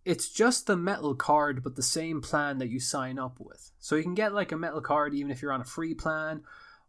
it's 0.04 0.28
just 0.28 0.66
the 0.66 0.76
metal 0.76 1.14
card, 1.14 1.62
but 1.62 1.76
the 1.76 1.82
same 1.82 2.20
plan 2.20 2.58
that 2.58 2.68
you 2.68 2.80
sign 2.80 3.18
up 3.18 3.38
with. 3.38 3.70
So 3.78 3.96
you 3.96 4.02
can 4.02 4.14
get 4.14 4.34
like 4.34 4.52
a 4.52 4.56
metal 4.56 4.80
card 4.80 5.14
even 5.14 5.30
if 5.30 5.42
you're 5.42 5.52
on 5.52 5.60
a 5.60 5.64
free 5.64 5.94
plan, 5.94 6.42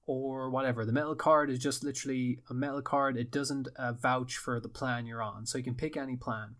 or 0.05 0.49
whatever. 0.49 0.85
The 0.85 0.91
metal 0.91 1.15
card 1.15 1.49
is 1.49 1.59
just 1.59 1.83
literally 1.83 2.39
a 2.49 2.53
metal 2.53 2.81
card. 2.81 3.17
It 3.17 3.31
doesn't 3.31 3.69
uh, 3.77 3.93
vouch 3.93 4.37
for 4.37 4.59
the 4.59 4.69
plan 4.69 5.05
you're 5.05 5.21
on, 5.21 5.45
so 5.45 5.57
you 5.57 5.63
can 5.63 5.75
pick 5.75 5.95
any 5.95 6.15
plan. 6.15 6.55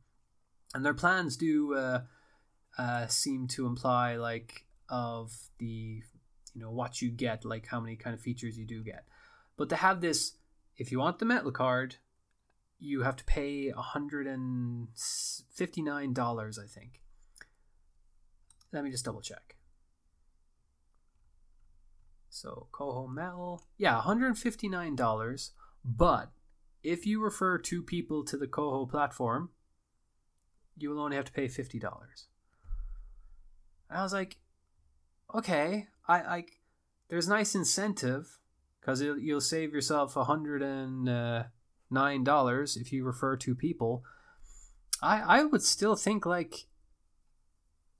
And 0.74 0.86
their 0.86 0.94
plans 0.94 1.38
do 1.38 1.76
uh, 1.76 2.02
uh, 2.78 3.08
seem 3.08 3.48
to 3.50 3.66
imply 3.66 4.16
like 4.16 4.66
of 4.90 5.32
the 5.60 6.02
you 6.56 6.62
know 6.62 6.72
what 6.72 7.02
you 7.02 7.10
get, 7.10 7.46
like 7.46 7.68
how 7.68 7.80
many 7.80 7.96
kind 7.96 8.14
of 8.14 8.22
features 8.22 8.58
you 8.58 8.66
do 8.66 8.84
get. 8.84 9.06
But 9.58 9.70
to 9.70 9.76
have 9.76 10.02
this, 10.02 10.34
if 10.78 10.92
you 10.92 11.00
want 11.00 11.20
the 11.20 11.26
metal 11.26 11.52
card, 11.52 11.98
you 12.84 13.04
have 13.04 13.16
to 13.16 13.24
pay 13.24 13.70
hundred 13.70 14.28
and 14.28 14.90
fifty 15.54 15.82
nine 15.82 16.14
dollars, 16.14 16.60
I 16.60 16.68
think. 16.68 17.02
Let 18.74 18.84
me 18.84 18.92
just 18.92 19.06
double 19.06 19.22
check. 19.22 19.56
So 22.30 22.68
Koho 22.72 23.08
Metal, 23.08 23.64
yeah, 23.78 24.02
$159. 24.02 25.52
But 25.86 26.32
if 26.82 27.06
you 27.06 27.22
refer 27.22 27.58
two 27.58 27.84
people 27.84 28.26
to 28.26 28.36
the 28.36 28.48
Koho 28.48 28.90
platform, 28.90 29.52
you 30.76 30.90
will 30.90 31.00
only 31.00 31.16
have 31.16 31.26
to 31.26 31.32
pay 31.32 31.46
$50. 31.46 31.84
I 33.90 34.02
was 34.02 34.12
like, 34.12 34.38
okay, 35.34 35.88
I 36.08 36.24
like 36.24 36.60
there's 37.10 37.28
nice 37.28 37.54
incentive 37.54 38.40
because 38.82 39.02
you'll 39.02 39.40
save 39.40 39.72
yourself 39.72 40.18
uh, 40.18 41.44
$109 41.94 42.78
if 42.78 42.92
you 42.92 43.04
refer 43.04 43.36
two 43.36 43.56
people. 43.56 44.04
I, 45.02 45.40
I 45.40 45.44
would 45.44 45.64
still 45.64 45.96
think 45.96 46.26
like 46.26 46.66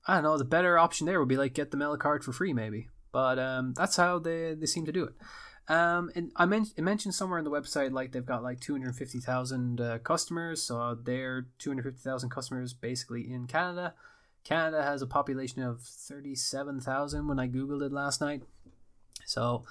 I 0.06 0.14
don't 0.14 0.24
know, 0.24 0.36
the 0.36 0.44
better 0.44 0.78
option 0.78 1.06
there 1.06 1.18
would 1.18 1.28
be 1.28 1.36
like 1.36 1.54
get 1.54 1.70
the 1.70 1.76
metal 1.76 1.96
card 1.96 2.24
for 2.24 2.32
free 2.32 2.52
maybe. 2.52 2.88
But 3.12 3.38
um, 3.38 3.74
that's 3.74 3.96
how 3.96 4.18
they, 4.18 4.54
they 4.54 4.66
seem 4.66 4.86
to 4.86 4.92
do 4.92 5.04
it. 5.04 5.14
Um, 5.72 6.10
and 6.14 6.30
I 6.36 6.44
men- 6.44 6.66
mentioned 6.76 7.14
somewhere 7.14 7.38
on 7.38 7.44
the 7.44 7.50
website 7.50 7.92
like 7.92 8.12
they've 8.12 8.26
got 8.26 8.42
like 8.42 8.60
250,000 8.60 9.80
uh, 9.80 9.98
customers, 9.98 10.62
so 10.62 10.94
they're 10.94 11.46
250,000 11.58 12.28
customers 12.28 12.74
basically 12.74 13.32
in 13.32 13.46
Canada. 13.46 13.94
Canada 14.42 14.82
has 14.82 15.00
a 15.00 15.06
population 15.06 15.62
of 15.62 15.80
37,000 15.80 17.26
when 17.26 17.38
I 17.38 17.48
googled 17.48 17.82
it 17.82 17.92
last 17.92 18.20
night. 18.20 18.42
So 19.24 19.64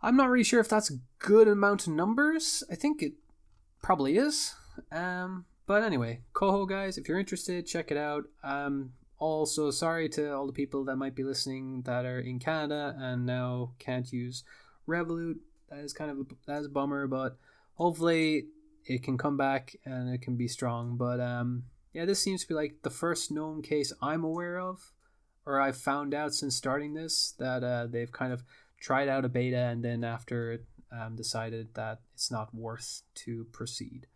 I'm 0.00 0.16
not 0.16 0.30
really 0.30 0.44
sure 0.44 0.60
if 0.60 0.68
that's 0.68 0.92
good 1.18 1.48
amount 1.48 1.86
of 1.86 1.92
numbers. 1.92 2.62
I 2.70 2.74
think 2.74 3.02
it 3.02 3.14
probably 3.82 4.16
is. 4.16 4.54
Um, 4.92 5.46
but 5.66 5.82
anyway, 5.82 6.20
Koho 6.32 6.68
guys, 6.68 6.98
if 6.98 7.08
you're 7.08 7.18
interested, 7.18 7.66
check 7.66 7.90
it 7.90 7.96
out. 7.96 8.24
Um, 8.42 8.92
also 9.18 9.70
sorry 9.70 10.08
to 10.10 10.32
all 10.32 10.46
the 10.46 10.52
people 10.52 10.84
that 10.84 10.96
might 10.96 11.14
be 11.14 11.24
listening 11.24 11.82
that 11.82 12.04
are 12.04 12.20
in 12.20 12.38
Canada 12.38 12.94
and 12.98 13.26
now 13.26 13.72
can't 13.78 14.12
use 14.12 14.44
Revolut. 14.86 15.38
That 15.68 15.80
is 15.80 15.92
kind 15.92 16.10
of 16.10 16.18
a, 16.18 16.24
that 16.46 16.60
is 16.60 16.66
a 16.66 16.70
bummer, 16.70 17.06
but 17.06 17.36
hopefully 17.74 18.46
it 18.86 19.02
can 19.02 19.18
come 19.18 19.36
back 19.36 19.76
and 19.84 20.08
it 20.14 20.22
can 20.22 20.36
be 20.36 20.48
strong. 20.48 20.96
But 20.96 21.20
um, 21.20 21.64
yeah, 21.92 22.04
this 22.04 22.22
seems 22.22 22.42
to 22.42 22.48
be 22.48 22.54
like 22.54 22.82
the 22.82 22.90
first 22.90 23.30
known 23.30 23.60
case 23.60 23.92
I'm 24.00 24.24
aware 24.24 24.58
of, 24.58 24.92
or 25.44 25.60
I've 25.60 25.76
found 25.76 26.14
out 26.14 26.34
since 26.34 26.56
starting 26.56 26.94
this 26.94 27.34
that 27.38 27.64
uh, 27.64 27.86
they've 27.86 28.12
kind 28.12 28.32
of 28.32 28.44
tried 28.80 29.08
out 29.08 29.24
a 29.24 29.28
beta 29.28 29.56
and 29.56 29.84
then 29.84 30.04
after 30.04 30.62
um, 30.90 31.16
decided 31.16 31.74
that 31.74 32.00
it's 32.14 32.30
not 32.30 32.54
worth 32.54 33.02
to 33.14 33.44
proceed. 33.52 34.06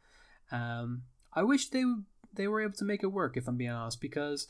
Um, 0.50 1.02
I 1.32 1.42
wish 1.42 1.68
they 1.68 1.84
they 2.34 2.48
were 2.48 2.62
able 2.62 2.74
to 2.74 2.84
make 2.84 3.02
it 3.02 3.08
work, 3.08 3.36
if 3.36 3.46
I'm 3.46 3.56
being 3.56 3.70
honest, 3.70 4.00
because 4.00 4.48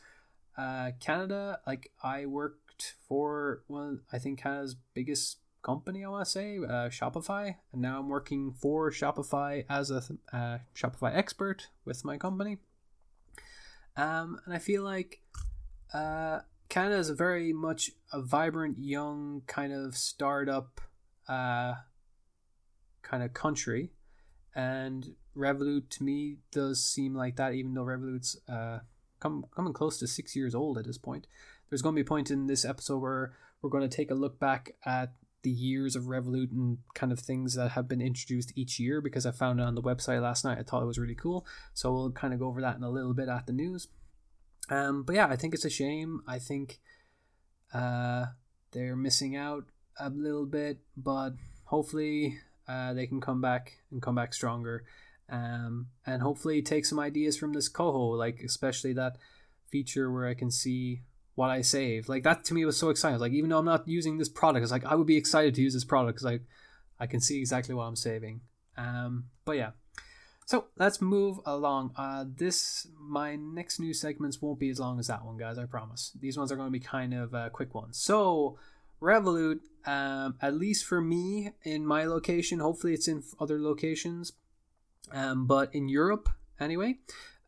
uh, 0.56 0.92
Canada, 1.00 1.60
like 1.66 1.90
I 2.02 2.26
worked 2.26 2.94
for 3.08 3.62
one, 3.66 4.00
I 4.12 4.18
think 4.18 4.40
Canada's 4.40 4.76
biggest 4.94 5.38
company, 5.62 6.04
I 6.04 6.08
want 6.08 6.24
to 6.24 6.30
say, 6.30 6.58
uh, 6.58 6.88
Shopify. 6.88 7.56
And 7.72 7.82
now 7.82 7.98
I'm 7.98 8.08
working 8.08 8.52
for 8.52 8.90
Shopify 8.90 9.64
as 9.68 9.90
a 9.90 10.02
uh, 10.32 10.58
Shopify 10.74 11.16
expert 11.16 11.68
with 11.84 12.04
my 12.04 12.16
company. 12.18 12.58
Um, 13.96 14.40
and 14.44 14.54
I 14.54 14.58
feel 14.58 14.82
like 14.82 15.20
uh, 15.92 16.40
Canada 16.72 16.96
is 16.96 17.10
very 17.10 17.52
much 17.52 17.90
a 18.14 18.22
vibrant, 18.22 18.78
young 18.78 19.42
kind 19.46 19.74
of 19.74 19.94
startup 19.94 20.80
uh, 21.28 21.74
kind 23.02 23.22
of 23.22 23.34
country. 23.34 23.90
And 24.54 25.14
Revolut 25.36 25.90
to 25.90 26.02
me 26.02 26.38
does 26.50 26.82
seem 26.82 27.14
like 27.14 27.36
that, 27.36 27.52
even 27.52 27.74
though 27.74 27.84
Revolut's 27.84 28.38
uh, 28.48 28.78
come, 29.20 29.44
coming 29.54 29.74
close 29.74 29.98
to 29.98 30.06
six 30.06 30.34
years 30.34 30.54
old 30.54 30.78
at 30.78 30.86
this 30.86 30.96
point. 30.96 31.26
There's 31.68 31.82
going 31.82 31.94
to 31.94 32.02
be 32.02 32.06
a 32.06 32.08
point 32.08 32.30
in 32.30 32.46
this 32.46 32.64
episode 32.64 33.02
where 33.02 33.34
we're 33.60 33.68
going 33.68 33.86
to 33.86 33.94
take 33.94 34.10
a 34.10 34.14
look 34.14 34.40
back 34.40 34.74
at 34.86 35.12
the 35.42 35.50
years 35.50 35.94
of 35.94 36.04
Revolut 36.04 36.52
and 36.52 36.78
kind 36.94 37.12
of 37.12 37.20
things 37.20 37.52
that 37.52 37.72
have 37.72 37.86
been 37.86 38.00
introduced 38.00 38.50
each 38.56 38.80
year 38.80 39.02
because 39.02 39.26
I 39.26 39.32
found 39.32 39.60
it 39.60 39.64
on 39.64 39.74
the 39.74 39.82
website 39.82 40.22
last 40.22 40.42
night. 40.42 40.56
I 40.58 40.62
thought 40.62 40.82
it 40.82 40.86
was 40.86 40.98
really 40.98 41.14
cool. 41.14 41.44
So 41.74 41.92
we'll 41.92 42.12
kind 42.12 42.32
of 42.32 42.40
go 42.40 42.46
over 42.46 42.62
that 42.62 42.76
in 42.76 42.82
a 42.82 42.88
little 42.88 43.12
bit 43.12 43.28
at 43.28 43.44
the 43.44 43.52
news. 43.52 43.88
Um, 44.70 45.02
but 45.02 45.14
yeah, 45.14 45.26
I 45.26 45.36
think 45.36 45.54
it's 45.54 45.64
a 45.64 45.70
shame. 45.70 46.22
I 46.26 46.38
think 46.38 46.80
uh, 47.74 48.26
they're 48.72 48.96
missing 48.96 49.36
out 49.36 49.64
a 49.98 50.10
little 50.10 50.46
bit, 50.46 50.78
but 50.96 51.32
hopefully 51.64 52.38
uh, 52.68 52.94
they 52.94 53.06
can 53.06 53.20
come 53.20 53.40
back 53.40 53.78
and 53.90 54.02
come 54.02 54.14
back 54.14 54.34
stronger. 54.34 54.84
Um, 55.28 55.88
and 56.06 56.20
hopefully 56.20 56.62
take 56.62 56.84
some 56.84 56.98
ideas 56.98 57.36
from 57.36 57.52
this 57.52 57.70
Koho, 57.70 58.16
like 58.18 58.40
especially 58.44 58.92
that 58.94 59.16
feature 59.70 60.10
where 60.12 60.26
I 60.26 60.34
can 60.34 60.50
see 60.50 61.02
what 61.34 61.50
I 61.50 61.62
save. 61.62 62.08
Like 62.08 62.22
that 62.24 62.44
to 62.44 62.54
me 62.54 62.64
was 62.64 62.76
so 62.76 62.90
exciting. 62.90 63.18
Like 63.18 63.32
even 63.32 63.50
though 63.50 63.58
I'm 63.58 63.64
not 63.64 63.88
using 63.88 64.18
this 64.18 64.28
product, 64.28 64.62
it's 64.62 64.72
like 64.72 64.84
I 64.84 64.94
would 64.94 65.06
be 65.06 65.16
excited 65.16 65.54
to 65.54 65.62
use 65.62 65.72
this 65.72 65.84
product 65.84 66.18
because 66.18 66.26
I 66.26 66.40
I 67.02 67.06
can 67.06 67.20
see 67.20 67.40
exactly 67.40 67.74
what 67.74 67.84
I'm 67.84 67.96
saving. 67.96 68.42
Um, 68.76 69.24
but 69.44 69.56
yeah. 69.56 69.70
So 70.52 70.66
let's 70.76 71.00
move 71.00 71.40
along. 71.46 71.94
Uh, 71.96 72.26
this 72.28 72.86
my 73.00 73.36
next 73.36 73.80
news 73.80 73.98
segments 73.98 74.42
won't 74.42 74.58
be 74.58 74.68
as 74.68 74.78
long 74.78 74.98
as 74.98 75.06
that 75.06 75.24
one, 75.24 75.38
guys. 75.38 75.56
I 75.56 75.64
promise. 75.64 76.12
These 76.20 76.36
ones 76.36 76.52
are 76.52 76.56
going 76.56 76.68
to 76.68 76.70
be 76.70 76.78
kind 76.78 77.14
of 77.14 77.34
uh, 77.34 77.48
quick 77.48 77.74
ones. 77.74 77.96
So 77.96 78.58
Revolut, 79.00 79.60
um, 79.86 80.36
at 80.42 80.52
least 80.52 80.84
for 80.84 81.00
me 81.00 81.52
in 81.62 81.86
my 81.86 82.04
location, 82.04 82.58
hopefully 82.58 82.92
it's 82.92 83.08
in 83.08 83.22
other 83.40 83.58
locations, 83.58 84.32
um, 85.10 85.46
but 85.46 85.74
in 85.74 85.88
Europe 85.88 86.28
anyway, 86.60 86.98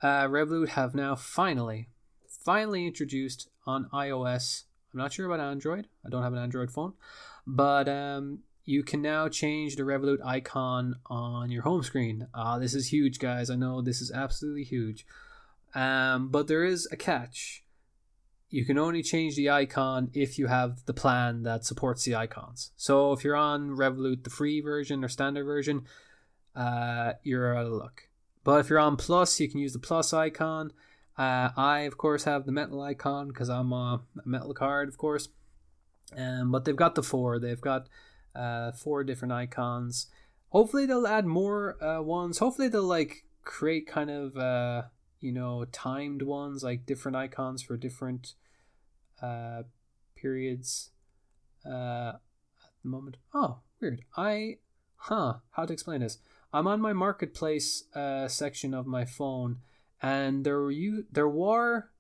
uh, 0.01 0.25
Revolut 0.25 0.71
have 0.71 0.95
now 0.95 1.15
finally, 1.15 1.91
finally 2.27 2.87
introduced 2.87 3.51
on 3.67 3.85
iOS. 3.93 4.63
I'm 4.95 5.01
not 5.01 5.13
sure 5.13 5.27
about 5.27 5.41
Android. 5.41 5.89
I 6.07 6.09
don't 6.09 6.23
have 6.23 6.33
an 6.33 6.39
Android 6.39 6.71
phone, 6.71 6.95
but 7.47 7.87
um, 7.87 8.45
you 8.65 8.83
can 8.83 9.03
now 9.03 9.29
change 9.29 9.77
the 9.77 9.83
Revolut 9.83 10.25
icon 10.25 10.97
on 11.07 11.51
your 11.51 11.63
home 11.63 11.83
screen. 11.83 12.29
Uh, 12.33 12.59
this 12.59 12.75
is 12.75 12.93
huge, 12.93 13.19
guys. 13.19 13.51
I 13.51 13.57
know 13.57 13.83
this 13.83 14.01
is 14.01 14.11
absolutely 14.11 14.65
huge. 14.65 15.07
Um, 15.75 16.29
but 16.29 16.47
there 16.47 16.65
is 16.65 16.89
a 16.91 16.97
catch. 16.97 17.65
You 18.49 18.65
can 18.65 18.79
only 18.79 19.03
change 19.03 19.37
the 19.37 19.51
icon 19.51 20.11
if 20.15 20.39
you 20.39 20.47
have 20.47 20.85
the 20.87 20.95
plan 20.95 21.43
that 21.43 21.65
supports 21.65 22.05
the 22.05 22.15
icons. 22.15 22.71
So 22.77 23.13
if 23.13 23.25
you're 23.25 23.37
on 23.37 23.71
Revolut, 23.71 24.25
the 24.25 24.31
free 24.31 24.61
version 24.61 25.05
or 25.05 25.09
standard 25.09 25.45
version, 25.45 25.87
uh, 26.55 27.15
you're 27.23 27.57
out 27.57 27.67
of 27.67 27.73
luck. 27.73 28.09
But 28.45 28.61
if 28.61 28.71
you're 28.71 28.79
on 28.79 28.97
Plus, 28.97 29.41
you 29.41 29.49
can 29.49 29.61
use 29.61 29.73
the 29.73 29.79
Plus 29.79 30.13
icon. 30.13 30.73
Uh, 31.19 31.51
I, 31.57 31.81
of 31.81 31.99
course, 31.99 32.25
have 32.25 32.47
the 32.47 32.53
metal 32.53 32.81
icon 32.81 33.29
because 33.29 33.49
I'm 33.49 33.73
a, 33.73 34.03
metal 34.25 34.55
card, 34.55 34.89
of 34.89 34.99
course. 34.99 35.29
Um, 36.17 36.51
but 36.53 36.65
they've 36.65 36.77
got 36.77 36.95
the 36.95 37.03
four. 37.03 37.39
They've 37.39 37.61
got 37.61 37.89
uh, 38.35 38.73
four 38.73 39.05
different 39.05 39.33
icons. 39.33 40.09
Hopefully, 40.51 40.87
they'll 40.87 41.07
add 41.07 41.27
more 41.27 41.83
uh, 41.83 42.03
ones. 42.03 42.39
Hopefully, 42.39 42.69
they'll 42.69 42.83
like 42.83 43.25
create 43.43 43.87
kind 43.87 44.11
of 44.11 44.37
uh, 44.37 44.83
you 45.21 45.33
know 45.33 45.65
timed 45.67 46.23
ones, 46.23 46.63
like 46.63 46.87
different 46.87 47.17
icons 47.17 47.63
for 47.63 47.77
different 47.77 48.35
uh, 49.23 49.63
periods. 50.17 50.91
Uh, 51.67 52.15
at 52.63 52.73
the 52.83 52.89
moment, 52.89 53.17
oh, 53.33 53.61
weird. 53.81 54.03
I, 54.17 54.59
huh? 54.97 55.35
How 55.53 55.65
to 55.65 55.73
explain 55.73 56.01
this? 56.01 56.19
I'm 56.53 56.67
on 56.67 56.81
my 56.81 56.93
marketplace 56.93 57.85
uh, 57.95 58.29
section 58.29 58.75
of 58.75 58.87
my 58.87 59.05
phone 59.05 59.59
and 60.05 60.45
there 60.45 60.61
were 60.61 60.71
you 60.71 61.07
there 61.11 61.29
were 61.29 61.91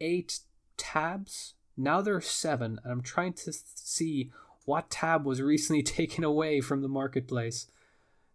eight 0.00 0.40
tabs. 0.76 1.54
Now 1.76 2.02
there 2.02 2.16
are 2.16 2.20
seven, 2.20 2.80
and 2.82 2.92
I'm 2.92 3.02
trying 3.02 3.34
to 3.34 3.52
see 3.52 4.32
what 4.64 4.90
tab 4.90 5.24
was 5.24 5.42
recently 5.42 5.82
taken 5.98 6.24
away 6.24 6.60
from 6.60 6.82
the 6.82 6.88
marketplace. 6.88 7.66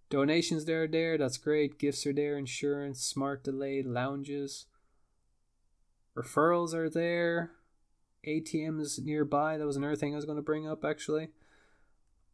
Donations 0.10 0.66
there 0.66 0.84
are 0.84 0.88
there, 0.88 1.18
that's 1.18 1.38
great. 1.38 1.78
Gifts 1.78 2.06
are 2.08 2.14
there, 2.14 2.38
insurance, 2.38 3.02
smart 3.02 3.44
delay, 3.44 3.84
lounges. 3.84 4.66
Referrals 6.18 6.74
are 6.74 6.90
there. 6.90 7.52
ATMs 8.28 9.04
nearby. 9.04 9.58
That 9.58 9.68
was 9.68 9.78
another 9.78 9.96
thing 9.96 10.14
I 10.14 10.18
was 10.18 10.26
going 10.26 10.38
to 10.38 10.42
bring 10.42 10.68
up 10.68 10.84
actually. 10.84 11.30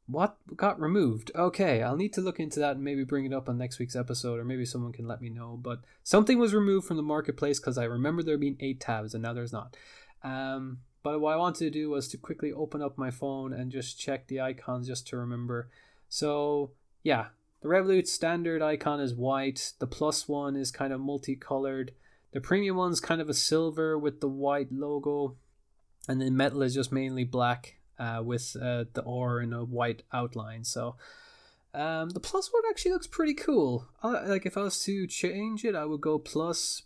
What 0.07 0.37
got 0.55 0.79
removed? 0.79 1.31
Okay, 1.35 1.81
I'll 1.81 1.95
need 1.95 2.13
to 2.13 2.21
look 2.21 2.39
into 2.39 2.59
that 2.59 2.75
and 2.75 2.83
maybe 2.83 3.03
bring 3.03 3.25
it 3.25 3.33
up 3.33 3.49
on 3.49 3.57
next 3.57 3.79
week's 3.79 3.95
episode, 3.95 4.39
or 4.39 4.45
maybe 4.45 4.63
someone 4.63 4.93
can 4.93 5.07
let 5.07 5.19
me 5.19 5.29
know. 5.29 5.57
But 5.59 5.79
something 6.03 6.37
was 6.37 6.53
removed 6.53 6.87
from 6.87 6.97
the 6.97 7.03
marketplace 7.03 7.59
because 7.59 7.77
I 7.77 7.85
remember 7.85 8.21
there 8.21 8.37
being 8.37 8.57
eight 8.59 8.79
tabs 8.79 9.15
and 9.15 9.23
now 9.23 9.33
there's 9.33 9.53
not. 9.53 9.75
Um, 10.23 10.79
but 11.05 11.21
what 11.21 11.33
I 11.33 11.37
wanted 11.37 11.65
to 11.65 11.69
do 11.69 11.91
was 11.91 12.07
to 12.07 12.17
quickly 12.17 12.51
open 12.51 12.81
up 12.81 12.97
my 12.97 13.11
phone 13.11 13.53
and 13.53 13.71
just 13.71 13.99
check 13.99 14.25
the 14.25 14.41
icons 14.41 14.87
just 14.87 15.05
to 15.09 15.17
remember. 15.17 15.69
So, 16.09 16.71
yeah, 17.03 17.27
the 17.61 17.67
Revolut 17.67 18.07
standard 18.07 18.63
icon 18.63 18.99
is 18.99 19.13
white, 19.13 19.73
the 19.77 19.85
plus 19.85 20.27
one 20.27 20.55
is 20.55 20.71
kind 20.71 20.91
of 20.91 20.99
multicolored, 20.99 21.91
the 22.31 22.41
premium 22.41 22.75
one's 22.75 22.99
kind 22.99 23.21
of 23.21 23.29
a 23.29 23.35
silver 23.35 23.99
with 23.99 24.19
the 24.19 24.27
white 24.27 24.71
logo, 24.71 25.35
and 26.07 26.19
then 26.19 26.35
metal 26.35 26.63
is 26.63 26.73
just 26.73 26.91
mainly 26.91 27.23
black 27.23 27.75
uh, 27.99 28.23
with 28.25 28.57
uh, 28.59 28.85
the 28.93 29.03
ore 29.03 29.41
in 29.41 29.53
a 29.53 29.63
white 29.63 30.01
outline. 30.11 30.63
So 30.63 30.95
um, 31.75 32.09
the 32.09 32.19
plus 32.19 32.51
one 32.51 32.63
actually 32.67 32.93
looks 32.93 33.05
pretty 33.05 33.35
cool. 33.35 33.89
I, 34.01 34.25
like 34.25 34.47
if 34.47 34.57
I 34.57 34.61
was 34.63 34.83
to 34.85 35.05
change 35.05 35.65
it, 35.65 35.75
I 35.75 35.85
would 35.85 36.01
go 36.01 36.17
plus. 36.17 36.81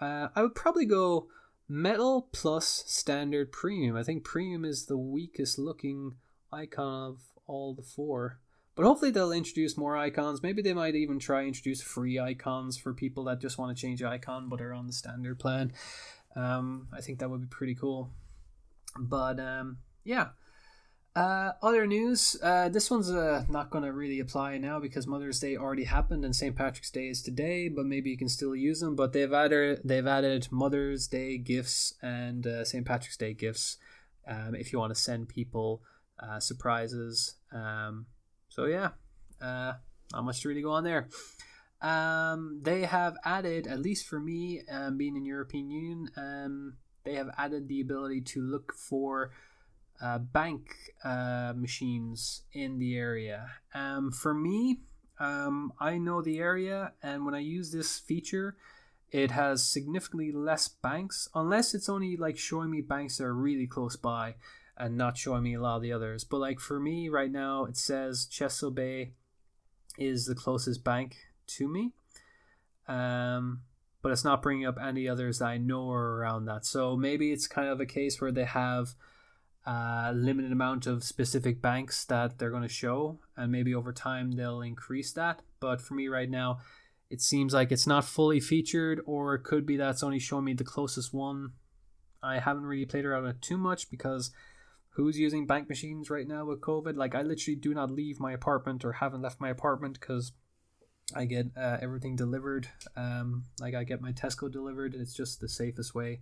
Uh, 0.00 0.26
I 0.34 0.42
would 0.42 0.56
probably 0.56 0.86
go 0.86 1.28
metal 1.70 2.28
plus 2.32 2.82
standard 2.88 3.52
premium. 3.52 3.96
I 3.96 4.02
think 4.02 4.24
premium 4.24 4.64
is 4.64 4.86
the 4.86 4.98
weakest 4.98 5.56
looking 5.56 6.16
icon 6.52 7.12
of 7.12 7.20
all 7.46 7.74
the 7.74 7.82
four. 7.82 8.40
But 8.74 8.84
hopefully 8.84 9.12
they'll 9.12 9.30
introduce 9.30 9.76
more 9.76 9.96
icons. 9.96 10.42
Maybe 10.42 10.62
they 10.62 10.74
might 10.74 10.96
even 10.96 11.20
try 11.20 11.44
introduce 11.44 11.80
free 11.80 12.18
icons 12.18 12.76
for 12.76 12.92
people 12.92 13.24
that 13.24 13.40
just 13.40 13.56
want 13.56 13.76
to 13.76 13.80
change 13.80 14.02
icon 14.02 14.48
but 14.48 14.60
are 14.60 14.74
on 14.74 14.88
the 14.88 14.92
standard 14.92 15.38
plan. 15.38 15.72
Um, 16.34 16.88
I 16.92 17.00
think 17.00 17.20
that 17.20 17.30
would 17.30 17.42
be 17.42 17.46
pretty 17.46 17.76
cool. 17.76 18.10
But 18.98 19.38
um, 19.38 19.78
yeah, 20.02 20.28
uh, 21.16 21.52
other 21.62 21.86
news. 21.86 22.36
Uh, 22.42 22.68
this 22.68 22.90
one's 22.90 23.10
uh, 23.10 23.44
not 23.48 23.70
going 23.70 23.84
to 23.84 23.92
really 23.92 24.20
apply 24.20 24.58
now 24.58 24.78
because 24.78 25.06
Mother's 25.06 25.40
Day 25.40 25.56
already 25.56 25.84
happened 25.84 26.24
and 26.24 26.34
St. 26.34 26.54
Patrick's 26.54 26.90
Day 26.90 27.08
is 27.08 27.22
today. 27.22 27.68
But 27.68 27.86
maybe 27.86 28.10
you 28.10 28.18
can 28.18 28.28
still 28.28 28.54
use 28.54 28.80
them. 28.80 28.94
But 28.94 29.12
they've 29.12 29.32
added 29.32 29.80
they've 29.84 30.06
added 30.06 30.48
Mother's 30.50 31.08
Day 31.08 31.38
gifts 31.38 31.94
and 32.02 32.46
uh, 32.46 32.64
St. 32.64 32.86
Patrick's 32.86 33.16
Day 33.16 33.34
gifts 33.34 33.76
um, 34.26 34.54
if 34.54 34.72
you 34.72 34.78
want 34.78 34.94
to 34.94 35.00
send 35.00 35.28
people 35.28 35.82
uh, 36.20 36.38
surprises. 36.38 37.34
Um, 37.52 38.06
so 38.48 38.66
yeah, 38.66 38.90
uh, 39.40 39.74
not 40.12 40.24
much 40.24 40.40
to 40.42 40.48
really 40.48 40.62
go 40.62 40.72
on 40.72 40.84
there. 40.84 41.08
Um, 41.82 42.60
they 42.62 42.82
have 42.82 43.16
added, 43.24 43.66
at 43.66 43.80
least 43.80 44.06
for 44.06 44.20
me, 44.20 44.62
um, 44.70 44.98
being 44.98 45.16
in 45.16 45.24
European 45.24 45.70
Union, 45.70 46.10
um, 46.16 46.76
they 47.04 47.14
have 47.14 47.30
added 47.38 47.68
the 47.68 47.80
ability 47.80 48.20
to 48.20 48.42
look 48.42 48.74
for 48.74 49.30
uh, 50.02 50.18
bank 50.18 50.74
uh, 51.04 51.52
machines 51.56 52.42
in 52.52 52.78
the 52.78 52.96
area. 52.96 53.50
Um, 53.74 54.10
for 54.10 54.34
me, 54.34 54.80
um, 55.18 55.72
I 55.78 55.98
know 55.98 56.22
the 56.22 56.38
area, 56.38 56.92
and 57.02 57.24
when 57.24 57.34
I 57.34 57.40
use 57.40 57.72
this 57.72 57.98
feature, 57.98 58.56
it 59.10 59.32
has 59.32 59.66
significantly 59.66 60.32
less 60.32 60.68
banks, 60.68 61.28
unless 61.34 61.74
it's 61.74 61.88
only 61.88 62.16
like 62.16 62.38
showing 62.38 62.70
me 62.70 62.80
banks 62.80 63.18
that 63.18 63.24
are 63.24 63.34
really 63.34 63.66
close 63.66 63.96
by 63.96 64.36
and 64.76 64.96
not 64.96 65.18
showing 65.18 65.42
me 65.42 65.54
a 65.54 65.60
lot 65.60 65.76
of 65.76 65.82
the 65.82 65.92
others. 65.92 66.24
But 66.24 66.38
like 66.38 66.60
for 66.60 66.80
me 66.80 67.08
right 67.08 67.30
now, 67.30 67.64
it 67.64 67.76
says 67.76 68.26
Chesil 68.30 68.74
Bay 68.74 69.12
is 69.98 70.26
the 70.26 70.34
closest 70.34 70.82
bank 70.84 71.16
to 71.48 71.68
me. 71.68 71.92
Um, 72.88 73.62
but 74.02 74.12
it's 74.12 74.24
not 74.24 74.42
bringing 74.42 74.66
up 74.66 74.78
any 74.82 75.08
others 75.08 75.40
that 75.40 75.46
I 75.46 75.58
know 75.58 75.90
are 75.90 76.16
around 76.16 76.46
that. 76.46 76.64
So 76.64 76.96
maybe 76.96 77.32
it's 77.32 77.46
kind 77.46 77.68
of 77.68 77.80
a 77.80 77.86
case 77.86 78.20
where 78.20 78.32
they 78.32 78.44
have 78.44 78.94
a 79.66 80.12
limited 80.14 80.52
amount 80.52 80.86
of 80.86 81.04
specific 81.04 81.60
banks 81.60 82.04
that 82.06 82.38
they're 82.38 82.50
going 82.50 82.62
to 82.62 82.68
show, 82.68 83.18
and 83.36 83.52
maybe 83.52 83.74
over 83.74 83.92
time 83.92 84.32
they'll 84.32 84.62
increase 84.62 85.12
that. 85.12 85.42
But 85.60 85.80
for 85.80 85.94
me 85.94 86.08
right 86.08 86.30
now, 86.30 86.58
it 87.10 87.20
seems 87.20 87.52
like 87.52 87.72
it's 87.72 87.86
not 87.86 88.04
fully 88.04 88.40
featured, 88.40 89.00
or 89.04 89.34
it 89.34 89.44
could 89.44 89.66
be 89.66 89.76
that 89.76 89.90
it's 89.90 90.02
only 90.02 90.18
showing 90.18 90.44
me 90.44 90.54
the 90.54 90.64
closest 90.64 91.12
one. 91.12 91.52
I 92.22 92.38
haven't 92.38 92.64
really 92.64 92.86
played 92.86 93.04
around 93.04 93.24
with 93.24 93.36
it 93.36 93.42
too 93.42 93.58
much 93.58 93.90
because 93.90 94.30
who's 94.90 95.18
using 95.18 95.46
bank 95.46 95.68
machines 95.68 96.10
right 96.10 96.26
now 96.26 96.44
with 96.44 96.60
COVID. 96.60 96.96
Like 96.96 97.14
I 97.14 97.22
literally 97.22 97.56
do 97.56 97.74
not 97.74 97.90
leave 97.90 98.20
my 98.20 98.32
apartment 98.32 98.84
or 98.84 98.92
haven't 98.92 99.22
left 99.22 99.40
my 99.40 99.48
apartment 99.48 99.98
because 99.98 100.32
I 101.14 101.24
get 101.24 101.46
uh, 101.56 101.78
everything 101.80 102.16
delivered. 102.16 102.68
Um, 102.96 103.44
like 103.60 103.74
I 103.74 103.84
get 103.84 104.00
my 104.00 104.12
Tesco 104.12 104.50
delivered. 104.50 104.92
And 104.92 105.02
it's 105.02 105.14
just 105.14 105.40
the 105.40 105.48
safest 105.48 105.94
way. 105.94 106.20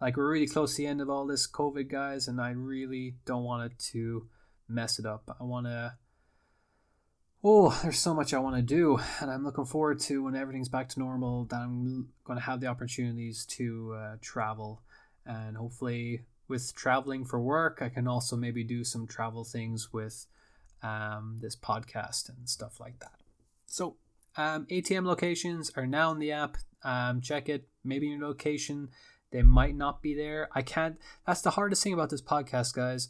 Like 0.00 0.16
we're 0.16 0.30
really 0.30 0.46
close 0.46 0.74
to 0.76 0.82
the 0.82 0.86
end 0.86 1.00
of 1.00 1.08
all 1.08 1.26
this 1.26 1.46
COVID, 1.50 1.90
guys, 1.90 2.28
and 2.28 2.40
I 2.40 2.50
really 2.50 3.16
don't 3.24 3.44
want 3.44 3.72
it 3.72 3.78
to 3.90 4.26
mess 4.68 4.98
it 4.98 5.06
up. 5.06 5.36
I 5.40 5.44
want 5.44 5.66
to. 5.66 5.94
Oh, 7.42 7.78
there's 7.82 7.98
so 7.98 8.14
much 8.14 8.32
I 8.32 8.38
want 8.38 8.56
to 8.56 8.62
do, 8.62 8.98
and 9.20 9.30
I'm 9.30 9.44
looking 9.44 9.66
forward 9.66 10.00
to 10.00 10.22
when 10.24 10.34
everything's 10.34 10.68
back 10.68 10.88
to 10.90 11.00
normal. 11.00 11.44
That 11.46 11.60
I'm 11.60 12.08
going 12.24 12.38
to 12.38 12.44
have 12.44 12.60
the 12.60 12.66
opportunities 12.66 13.46
to 13.46 13.94
uh, 13.98 14.16
travel, 14.20 14.82
and 15.26 15.56
hopefully, 15.56 16.22
with 16.48 16.74
traveling 16.74 17.24
for 17.24 17.40
work, 17.40 17.78
I 17.80 17.88
can 17.88 18.08
also 18.08 18.36
maybe 18.36 18.64
do 18.64 18.84
some 18.84 19.06
travel 19.06 19.44
things 19.44 19.92
with 19.92 20.26
um, 20.82 21.38
this 21.40 21.56
podcast 21.56 22.28
and 22.28 22.48
stuff 22.48 22.78
like 22.78 22.98
that. 23.00 23.20
So 23.66 23.96
um, 24.36 24.66
ATM 24.66 25.04
locations 25.04 25.70
are 25.76 25.86
now 25.86 26.12
in 26.12 26.18
the 26.18 26.32
app. 26.32 26.56
Um, 26.82 27.20
check 27.20 27.48
it. 27.48 27.68
Maybe 27.82 28.08
your 28.08 28.26
location 28.26 28.90
they 29.34 29.42
might 29.42 29.74
not 29.74 30.00
be 30.00 30.14
there. 30.14 30.48
I 30.54 30.62
can't. 30.62 30.96
That's 31.26 31.40
the 31.40 31.50
hardest 31.50 31.82
thing 31.82 31.92
about 31.92 32.08
this 32.08 32.22
podcast, 32.22 32.72
guys. 32.72 33.08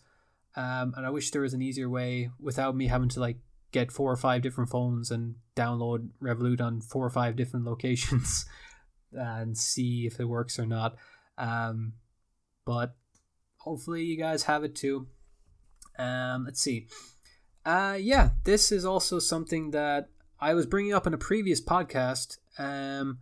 Um, 0.57 0.95
and 0.97 1.05
I 1.05 1.11
wish 1.11 1.31
there 1.31 1.43
was 1.43 1.53
an 1.53 1.61
easier 1.61 1.91
way 1.91 2.31
without 2.41 2.75
me 2.75 2.87
having 2.87 3.11
to 3.11 3.21
like 3.21 3.37
get 3.73 3.93
four 3.93 4.11
or 4.11 4.17
five 4.17 4.41
different 4.41 4.71
phones 4.71 5.11
and 5.11 5.35
download 5.55 6.09
Revolut 6.23 6.63
on 6.63 6.81
four 6.81 7.05
or 7.05 7.11
five 7.11 7.37
different 7.37 7.67
locations 7.67 8.47
and 9.13 9.59
see 9.59 10.07
if 10.07 10.19
it 10.19 10.25
works 10.25 10.59
or 10.59 10.65
not. 10.65 10.97
Um, 11.37 11.93
but 12.65 12.97
hopefully 13.59 14.05
you 14.05 14.17
guys 14.17 14.45
have 14.45 14.65
it 14.65 14.75
too. 14.75 15.07
Um, 15.99 16.47
let's 16.47 16.63
see. 16.63 16.89
Uh, 17.67 17.99
yeah, 18.01 18.31
this 18.45 18.73
is 18.73 18.87
also 18.87 19.19
something 19.19 19.73
that 19.73 20.09
I 20.41 20.55
was 20.55 20.65
bringing 20.65 20.95
up 20.95 21.07
in 21.07 21.13
a 21.13 21.19
previous 21.19 21.61
podcast. 21.61 22.39
Um, 22.59 23.19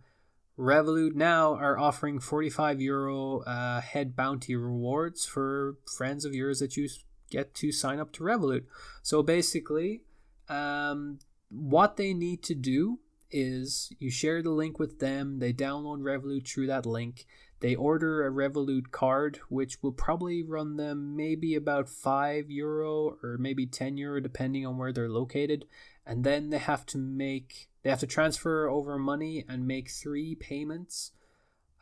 Revolut 0.57 1.15
now 1.15 1.55
are 1.55 1.79
offering 1.79 2.19
45 2.19 2.79
euro 2.79 3.39
uh, 3.39 3.81
head 3.81 4.15
bounty 4.15 4.55
rewards 4.55 5.25
for 5.25 5.77
friends 5.85 6.25
of 6.25 6.35
yours 6.35 6.59
that 6.59 6.77
you 6.77 6.87
get 7.31 7.55
to 7.55 7.71
sign 7.71 7.99
up 7.99 8.11
to 8.13 8.23
Revolut. 8.23 8.65
So 9.01 9.23
basically, 9.23 10.01
um, 10.49 11.19
what 11.49 11.97
they 11.97 12.13
need 12.13 12.43
to 12.43 12.55
do 12.55 12.99
is 13.31 13.91
you 13.97 14.11
share 14.11 14.43
the 14.43 14.51
link 14.51 14.77
with 14.77 14.99
them, 14.99 15.39
they 15.39 15.51
download 15.51 16.01
Revolut 16.01 16.47
through 16.47 16.67
that 16.67 16.85
link, 16.85 17.25
they 17.61 17.73
order 17.73 18.27
a 18.27 18.31
Revolut 18.31 18.91
card, 18.91 19.39
which 19.49 19.81
will 19.81 19.91
probably 19.91 20.43
run 20.43 20.77
them 20.77 21.15
maybe 21.15 21.55
about 21.55 21.89
5 21.89 22.51
euro 22.51 23.17
or 23.23 23.37
maybe 23.39 23.65
10 23.65 23.97
euro, 23.97 24.19
depending 24.19 24.67
on 24.67 24.77
where 24.77 24.93
they're 24.93 25.09
located 25.09 25.65
and 26.05 26.23
then 26.23 26.49
they 26.49 26.57
have 26.57 26.85
to 26.87 26.97
make 26.97 27.69
they 27.83 27.89
have 27.89 27.99
to 27.99 28.07
transfer 28.07 28.67
over 28.69 28.97
money 28.97 29.45
and 29.47 29.67
make 29.67 29.89
three 29.89 30.35
payments 30.35 31.11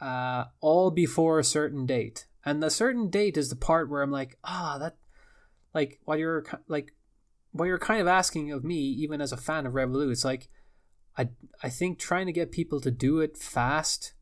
uh, 0.02 0.46
all 0.60 0.92
before 0.92 1.40
a 1.40 1.44
certain 1.44 1.86
date. 1.86 2.26
And 2.44 2.62
the 2.62 2.72
certain 2.72 3.10
date 3.10 3.38
is 3.38 3.50
the 3.50 3.56
part 3.56 3.90
where 3.90 4.02
i'm 4.02 4.12
like 4.12 4.38
ah 4.44 4.76
oh, 4.76 4.80
that 4.80 4.96
like 5.74 6.00
what 6.06 6.18
you're 6.18 6.44
like 6.68 6.94
what 7.52 7.66
you're 7.66 7.78
kind 7.78 8.02
of 8.02 8.08
asking 8.08 8.52
of 8.52 8.64
me 8.64 8.78
even 8.78 9.22
as 9.22 9.32
a 9.32 9.38
fan 9.38 9.66
of 9.68 9.74
revolut 9.74 10.12
it's 10.12 10.26
like 10.26 10.50
i 11.18 11.30
i 11.62 11.70
think 11.70 12.00
trying 12.00 12.26
to 12.26 12.32
get 12.32 12.52
people 12.52 12.82
to 12.82 12.90
do 12.90 13.20
it 13.20 13.38
fast 13.38 14.14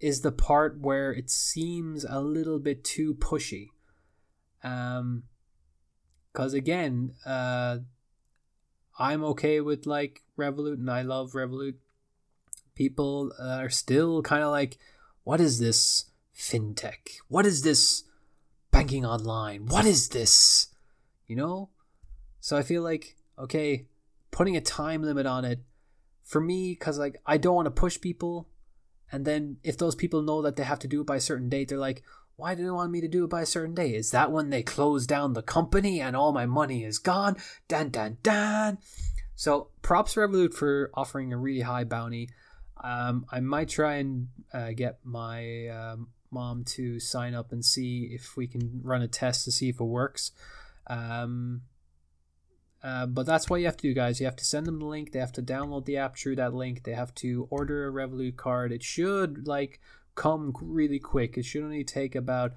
is 0.00 0.20
the 0.20 0.32
part 0.32 0.78
where 0.80 1.12
it 1.12 1.30
seems 1.30 2.04
a 2.04 2.20
little 2.20 2.58
bit 2.58 2.84
too 2.84 3.14
pushy. 3.14 3.68
Um 4.62 5.24
because 6.32 6.52
again 6.52 7.14
uh 7.24 7.78
I'm 8.98 9.24
okay 9.24 9.60
with 9.60 9.86
like 9.86 10.22
Revolut 10.38 10.74
and 10.74 10.90
I 10.90 11.02
love 11.02 11.32
Revolut. 11.32 11.74
People 12.74 13.32
uh, 13.40 13.58
are 13.58 13.70
still 13.70 14.22
kind 14.22 14.42
of 14.42 14.50
like, 14.50 14.78
what 15.24 15.40
is 15.40 15.58
this 15.58 16.06
fintech? 16.36 17.18
What 17.28 17.46
is 17.46 17.62
this 17.62 18.04
banking 18.70 19.04
online? 19.04 19.66
What 19.66 19.84
is 19.86 20.08
this? 20.08 20.68
You 21.26 21.36
know? 21.36 21.70
So 22.40 22.56
I 22.56 22.62
feel 22.62 22.82
like, 22.82 23.16
okay, 23.38 23.86
putting 24.30 24.56
a 24.56 24.60
time 24.60 25.02
limit 25.02 25.26
on 25.26 25.44
it 25.44 25.60
for 26.22 26.40
me, 26.40 26.72
because 26.72 26.98
like 26.98 27.16
I 27.26 27.38
don't 27.38 27.54
want 27.54 27.66
to 27.66 27.70
push 27.70 28.00
people. 28.00 28.48
And 29.10 29.24
then 29.24 29.58
if 29.62 29.78
those 29.78 29.94
people 29.94 30.22
know 30.22 30.42
that 30.42 30.56
they 30.56 30.64
have 30.64 30.80
to 30.80 30.88
do 30.88 31.00
it 31.00 31.06
by 31.06 31.16
a 31.16 31.20
certain 31.20 31.48
date, 31.48 31.68
they're 31.68 31.78
like, 31.78 32.02
why 32.36 32.54
do 32.54 32.62
they 32.62 32.70
want 32.70 32.92
me 32.92 33.00
to 33.00 33.08
do 33.08 33.24
it 33.24 33.30
by 33.30 33.42
a 33.42 33.46
certain 33.46 33.74
day? 33.74 33.94
Is 33.94 34.10
that 34.10 34.30
when 34.30 34.50
they 34.50 34.62
close 34.62 35.06
down 35.06 35.32
the 35.32 35.42
company 35.42 36.00
and 36.00 36.14
all 36.14 36.32
my 36.32 36.46
money 36.46 36.84
is 36.84 36.98
gone? 36.98 37.36
Dan, 37.66 37.88
dan, 37.88 38.18
dan. 38.22 38.78
So 39.34 39.68
props 39.82 40.14
Revolut 40.14 40.54
for 40.54 40.90
offering 40.94 41.32
a 41.32 41.38
really 41.38 41.62
high 41.62 41.84
bounty. 41.84 42.28
Um, 42.82 43.24
I 43.32 43.40
might 43.40 43.70
try 43.70 43.96
and 43.96 44.28
uh, 44.52 44.72
get 44.76 44.98
my 45.02 45.68
um, 45.68 46.08
mom 46.30 46.64
to 46.64 47.00
sign 47.00 47.34
up 47.34 47.52
and 47.52 47.64
see 47.64 48.10
if 48.12 48.36
we 48.36 48.46
can 48.46 48.80
run 48.82 49.02
a 49.02 49.08
test 49.08 49.44
to 49.44 49.52
see 49.52 49.70
if 49.70 49.80
it 49.80 49.84
works. 49.84 50.32
Um, 50.88 51.62
uh, 52.82 53.06
but 53.06 53.24
that's 53.24 53.48
what 53.48 53.60
you 53.60 53.66
have 53.66 53.78
to 53.78 53.88
do, 53.88 53.94
guys. 53.94 54.20
You 54.20 54.26
have 54.26 54.36
to 54.36 54.44
send 54.44 54.66
them 54.66 54.78
the 54.78 54.84
link. 54.84 55.12
They 55.12 55.18
have 55.18 55.32
to 55.32 55.42
download 55.42 55.86
the 55.86 55.96
app 55.96 56.16
through 56.16 56.36
that 56.36 56.54
link. 56.54 56.84
They 56.84 56.92
have 56.92 57.14
to 57.16 57.48
order 57.50 57.88
a 57.88 57.92
Revolut 57.92 58.36
card. 58.36 58.72
It 58.72 58.82
should 58.82 59.48
like 59.48 59.80
come 60.16 60.52
really 60.60 60.98
quick. 60.98 61.38
It 61.38 61.44
should 61.44 61.62
only 61.62 61.84
take 61.84 62.16
about 62.16 62.54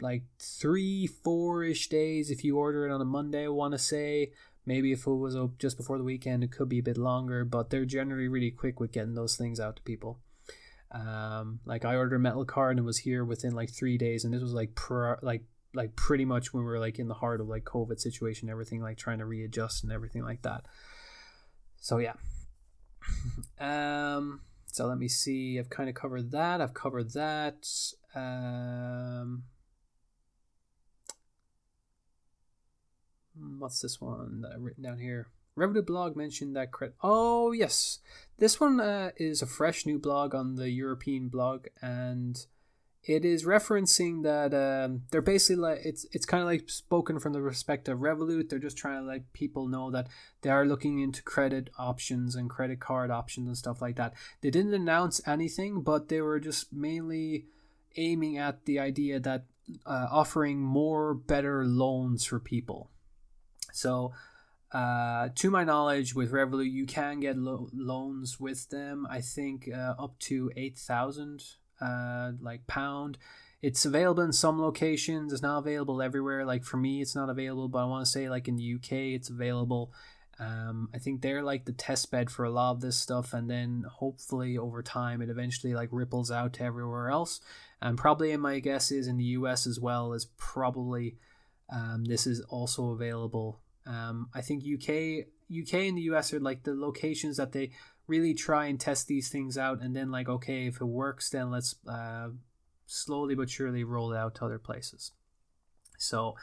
like 0.00 0.22
three, 0.38 1.06
four 1.06 1.62
ish 1.62 1.88
days 1.88 2.30
if 2.30 2.42
you 2.42 2.56
order 2.56 2.88
it 2.88 2.92
on 2.92 3.00
a 3.00 3.04
Monday. 3.04 3.44
I 3.44 3.48
want 3.48 3.72
to 3.72 3.78
say 3.78 4.32
maybe 4.64 4.92
if 4.92 5.06
it 5.06 5.10
was 5.10 5.36
just 5.58 5.76
before 5.76 5.98
the 5.98 6.04
weekend, 6.04 6.42
it 6.42 6.52
could 6.52 6.68
be 6.68 6.78
a 6.78 6.82
bit 6.82 6.96
longer, 6.96 7.44
but 7.44 7.70
they're 7.70 7.84
generally 7.84 8.28
really 8.28 8.50
quick 8.50 8.80
with 8.80 8.92
getting 8.92 9.14
those 9.14 9.36
things 9.36 9.60
out 9.60 9.76
to 9.76 9.82
people. 9.82 10.20
Um, 10.90 11.60
like 11.66 11.84
I 11.84 11.96
ordered 11.96 12.16
a 12.16 12.20
metal 12.20 12.44
card 12.44 12.72
and 12.72 12.78
it 12.78 12.86
was 12.86 12.98
here 12.98 13.24
within 13.24 13.54
like 13.54 13.70
three 13.70 13.98
days, 13.98 14.24
and 14.24 14.32
this 14.32 14.42
was 14.42 14.54
like 14.54 14.74
pr- 14.74 15.14
like 15.22 15.42
like 15.74 15.96
pretty 15.96 16.24
much 16.24 16.54
when 16.54 16.62
we 16.62 16.70
were 16.70 16.78
like 16.78 17.00
in 17.00 17.08
the 17.08 17.14
heart 17.14 17.40
of 17.40 17.48
like 17.48 17.64
COVID 17.64 17.98
situation, 17.98 18.48
everything 18.48 18.80
like 18.80 18.96
trying 18.96 19.18
to 19.18 19.26
readjust 19.26 19.82
and 19.82 19.92
everything 19.92 20.22
like 20.22 20.42
that. 20.42 20.66
So 21.80 21.98
yeah. 21.98 22.14
um 24.16 24.40
so 24.74 24.88
let 24.88 24.98
me 24.98 25.06
see. 25.06 25.56
I've 25.56 25.70
kind 25.70 25.88
of 25.88 25.94
covered 25.94 26.32
that. 26.32 26.60
I've 26.60 26.74
covered 26.74 27.12
that. 27.12 27.68
Um, 28.12 29.44
hmm, 33.38 33.60
what's 33.60 33.78
this 33.78 34.00
one 34.00 34.40
that 34.40 34.50
I've 34.52 34.62
written 34.62 34.82
down 34.82 34.98
here? 34.98 35.28
Revolut 35.56 35.86
blog 35.86 36.16
mentioned 36.16 36.56
that 36.56 36.72
credit. 36.72 36.96
Oh 37.04 37.52
yes, 37.52 38.00
this 38.38 38.58
one 38.58 38.80
uh, 38.80 39.12
is 39.16 39.42
a 39.42 39.46
fresh 39.46 39.86
new 39.86 39.96
blog 39.96 40.34
on 40.34 40.56
the 40.56 40.70
European 40.70 41.28
blog, 41.28 41.66
and 41.80 42.44
it 43.06 43.24
is 43.24 43.44
referencing 43.44 44.22
that 44.22 44.54
um, 44.54 45.02
they're 45.10 45.20
basically 45.20 45.60
like 45.60 45.80
it's 45.84 46.06
it's 46.12 46.24
kind 46.24 46.42
of 46.42 46.46
like 46.46 46.70
spoken 46.70 47.18
from 47.18 47.34
the 47.34 47.40
perspective 47.40 47.94
of 47.94 48.00
Revolut. 48.00 48.48
They're 48.48 48.58
just 48.58 48.78
trying 48.78 49.00
to 49.00 49.06
let 49.06 49.32
people 49.32 49.68
know 49.68 49.90
that 49.90 50.08
they 50.40 50.50
are 50.50 50.64
looking 50.64 51.00
into 51.00 51.22
credit 51.22 51.68
options 51.78 52.34
and 52.34 52.48
credit 52.48 52.80
card 52.80 53.10
options 53.10 53.46
and 53.46 53.58
stuff 53.58 53.82
like 53.82 53.96
that. 53.96 54.14
They 54.40 54.50
didn't 54.50 54.74
announce 54.74 55.20
anything, 55.26 55.82
but 55.82 56.08
they 56.08 56.22
were 56.22 56.40
just 56.40 56.72
mainly 56.72 57.46
aiming 57.96 58.38
at 58.38 58.64
the 58.64 58.78
idea 58.78 59.20
that 59.20 59.44
uh, 59.84 60.08
offering 60.10 60.60
more 60.60 61.14
better 61.14 61.64
loans 61.64 62.24
for 62.24 62.40
people. 62.40 62.90
So. 63.72 64.12
Uh, 64.72 65.28
to 65.36 65.50
my 65.50 65.62
knowledge, 65.62 66.16
with 66.16 66.32
Revolut, 66.32 66.68
you 66.68 66.84
can 66.84 67.20
get 67.20 67.38
lo- 67.38 67.68
loans 67.72 68.40
with 68.40 68.70
them. 68.70 69.06
I 69.08 69.20
think 69.20 69.68
uh, 69.72 69.94
up 69.96 70.18
to 70.20 70.50
eight 70.56 70.76
thousand 70.76 71.44
uh, 71.84 72.32
like 72.40 72.66
pound. 72.66 73.18
It's 73.62 73.84
available 73.84 74.22
in 74.22 74.32
some 74.32 74.60
locations. 74.60 75.32
It's 75.32 75.42
not 75.42 75.58
available 75.58 76.02
everywhere. 76.02 76.44
Like 76.44 76.64
for 76.64 76.76
me, 76.76 77.00
it's 77.00 77.14
not 77.14 77.30
available, 77.30 77.68
but 77.68 77.78
I 77.78 77.84
want 77.86 78.04
to 78.04 78.10
say 78.10 78.28
like 78.28 78.48
in 78.48 78.56
the 78.56 78.74
UK, 78.74 78.92
it's 78.92 79.30
available. 79.30 79.92
Um, 80.38 80.88
I 80.92 80.98
think 80.98 81.22
they're 81.22 81.42
like 81.42 81.64
the 81.64 81.72
test 81.72 82.10
bed 82.10 82.30
for 82.30 82.44
a 82.44 82.50
lot 82.50 82.72
of 82.72 82.80
this 82.80 82.98
stuff, 82.98 83.32
and 83.32 83.48
then 83.48 83.84
hopefully 83.88 84.58
over 84.58 84.82
time 84.82 85.22
it 85.22 85.30
eventually 85.30 85.74
like 85.74 85.88
ripples 85.92 86.30
out 86.30 86.54
to 86.54 86.64
everywhere 86.64 87.08
else. 87.08 87.40
And 87.80 87.96
probably, 87.96 88.36
my 88.36 88.58
guess 88.58 88.90
is 88.90 89.06
in 89.06 89.16
the 89.16 89.24
US 89.24 89.66
as 89.66 89.78
well 89.78 90.12
is 90.12 90.26
probably 90.36 91.16
um, 91.70 92.04
this 92.04 92.26
is 92.26 92.40
also 92.42 92.90
available. 92.90 93.60
Um, 93.86 94.28
I 94.34 94.40
think 94.40 94.64
UK, 94.64 95.26
UK 95.50 95.74
and 95.86 95.96
the 95.96 96.08
US 96.12 96.32
are 96.32 96.40
like 96.40 96.64
the 96.64 96.74
locations 96.74 97.36
that 97.36 97.52
they 97.52 97.70
really 98.06 98.34
try 98.34 98.66
and 98.66 98.78
test 98.78 99.06
these 99.06 99.28
things 99.28 99.56
out 99.56 99.80
and 99.80 99.94
then 99.96 100.10
like 100.10 100.28
okay 100.28 100.66
if 100.66 100.80
it 100.80 100.84
works 100.84 101.30
then 101.30 101.50
let's 101.50 101.76
uh, 101.88 102.28
slowly 102.86 103.34
but 103.34 103.50
surely 103.50 103.84
roll 103.84 104.12
it 104.12 104.16
out 104.16 104.34
to 104.34 104.44
other 104.44 104.58
places 104.58 105.12
so 105.98 106.34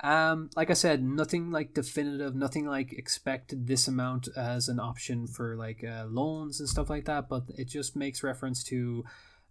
um, 0.00 0.50
like 0.56 0.70
i 0.70 0.74
said 0.74 1.02
nothing 1.02 1.50
like 1.50 1.72
definitive 1.72 2.34
nothing 2.34 2.66
like 2.66 2.92
expect 2.92 3.54
this 3.66 3.86
amount 3.86 4.28
as 4.36 4.68
an 4.68 4.80
option 4.80 5.26
for 5.26 5.56
like 5.56 5.84
uh, 5.84 6.04
loans 6.06 6.58
and 6.60 6.68
stuff 6.68 6.90
like 6.90 7.04
that 7.04 7.28
but 7.28 7.44
it 7.56 7.68
just 7.68 7.94
makes 7.94 8.22
reference 8.22 8.64
to 8.64 9.04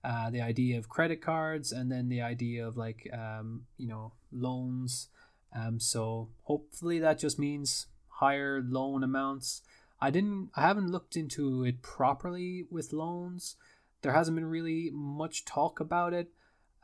uh, 0.03 0.29
the 0.29 0.41
idea 0.41 0.77
of 0.77 0.89
credit 0.89 1.21
cards 1.21 1.71
and 1.71 1.89
then 1.89 2.09
the 2.09 2.21
idea 2.21 2.67
of 2.67 2.75
like 2.75 3.09
um, 3.13 3.65
you 3.77 3.87
know 3.87 4.11
loans 4.31 5.07
Um, 5.55 5.79
so 5.79 6.29
hopefully 6.43 6.99
that 6.99 7.19
just 7.19 7.37
means 7.39 7.87
higher 8.19 8.61
loan 8.61 9.03
amounts. 9.03 9.61
I 10.03 10.09
didn't, 10.09 10.49
I 10.53 10.63
haven't 10.63 10.91
looked 10.91 11.15
into 11.15 11.63
it 11.63 11.81
properly 11.81 12.65
with 12.69 12.91
loans. 12.91 13.55
There 14.01 14.11
hasn't 14.11 14.35
been 14.35 14.49
really 14.49 14.91
much 14.91 15.45
talk 15.45 15.79
about 15.79 16.13
it, 16.13 16.27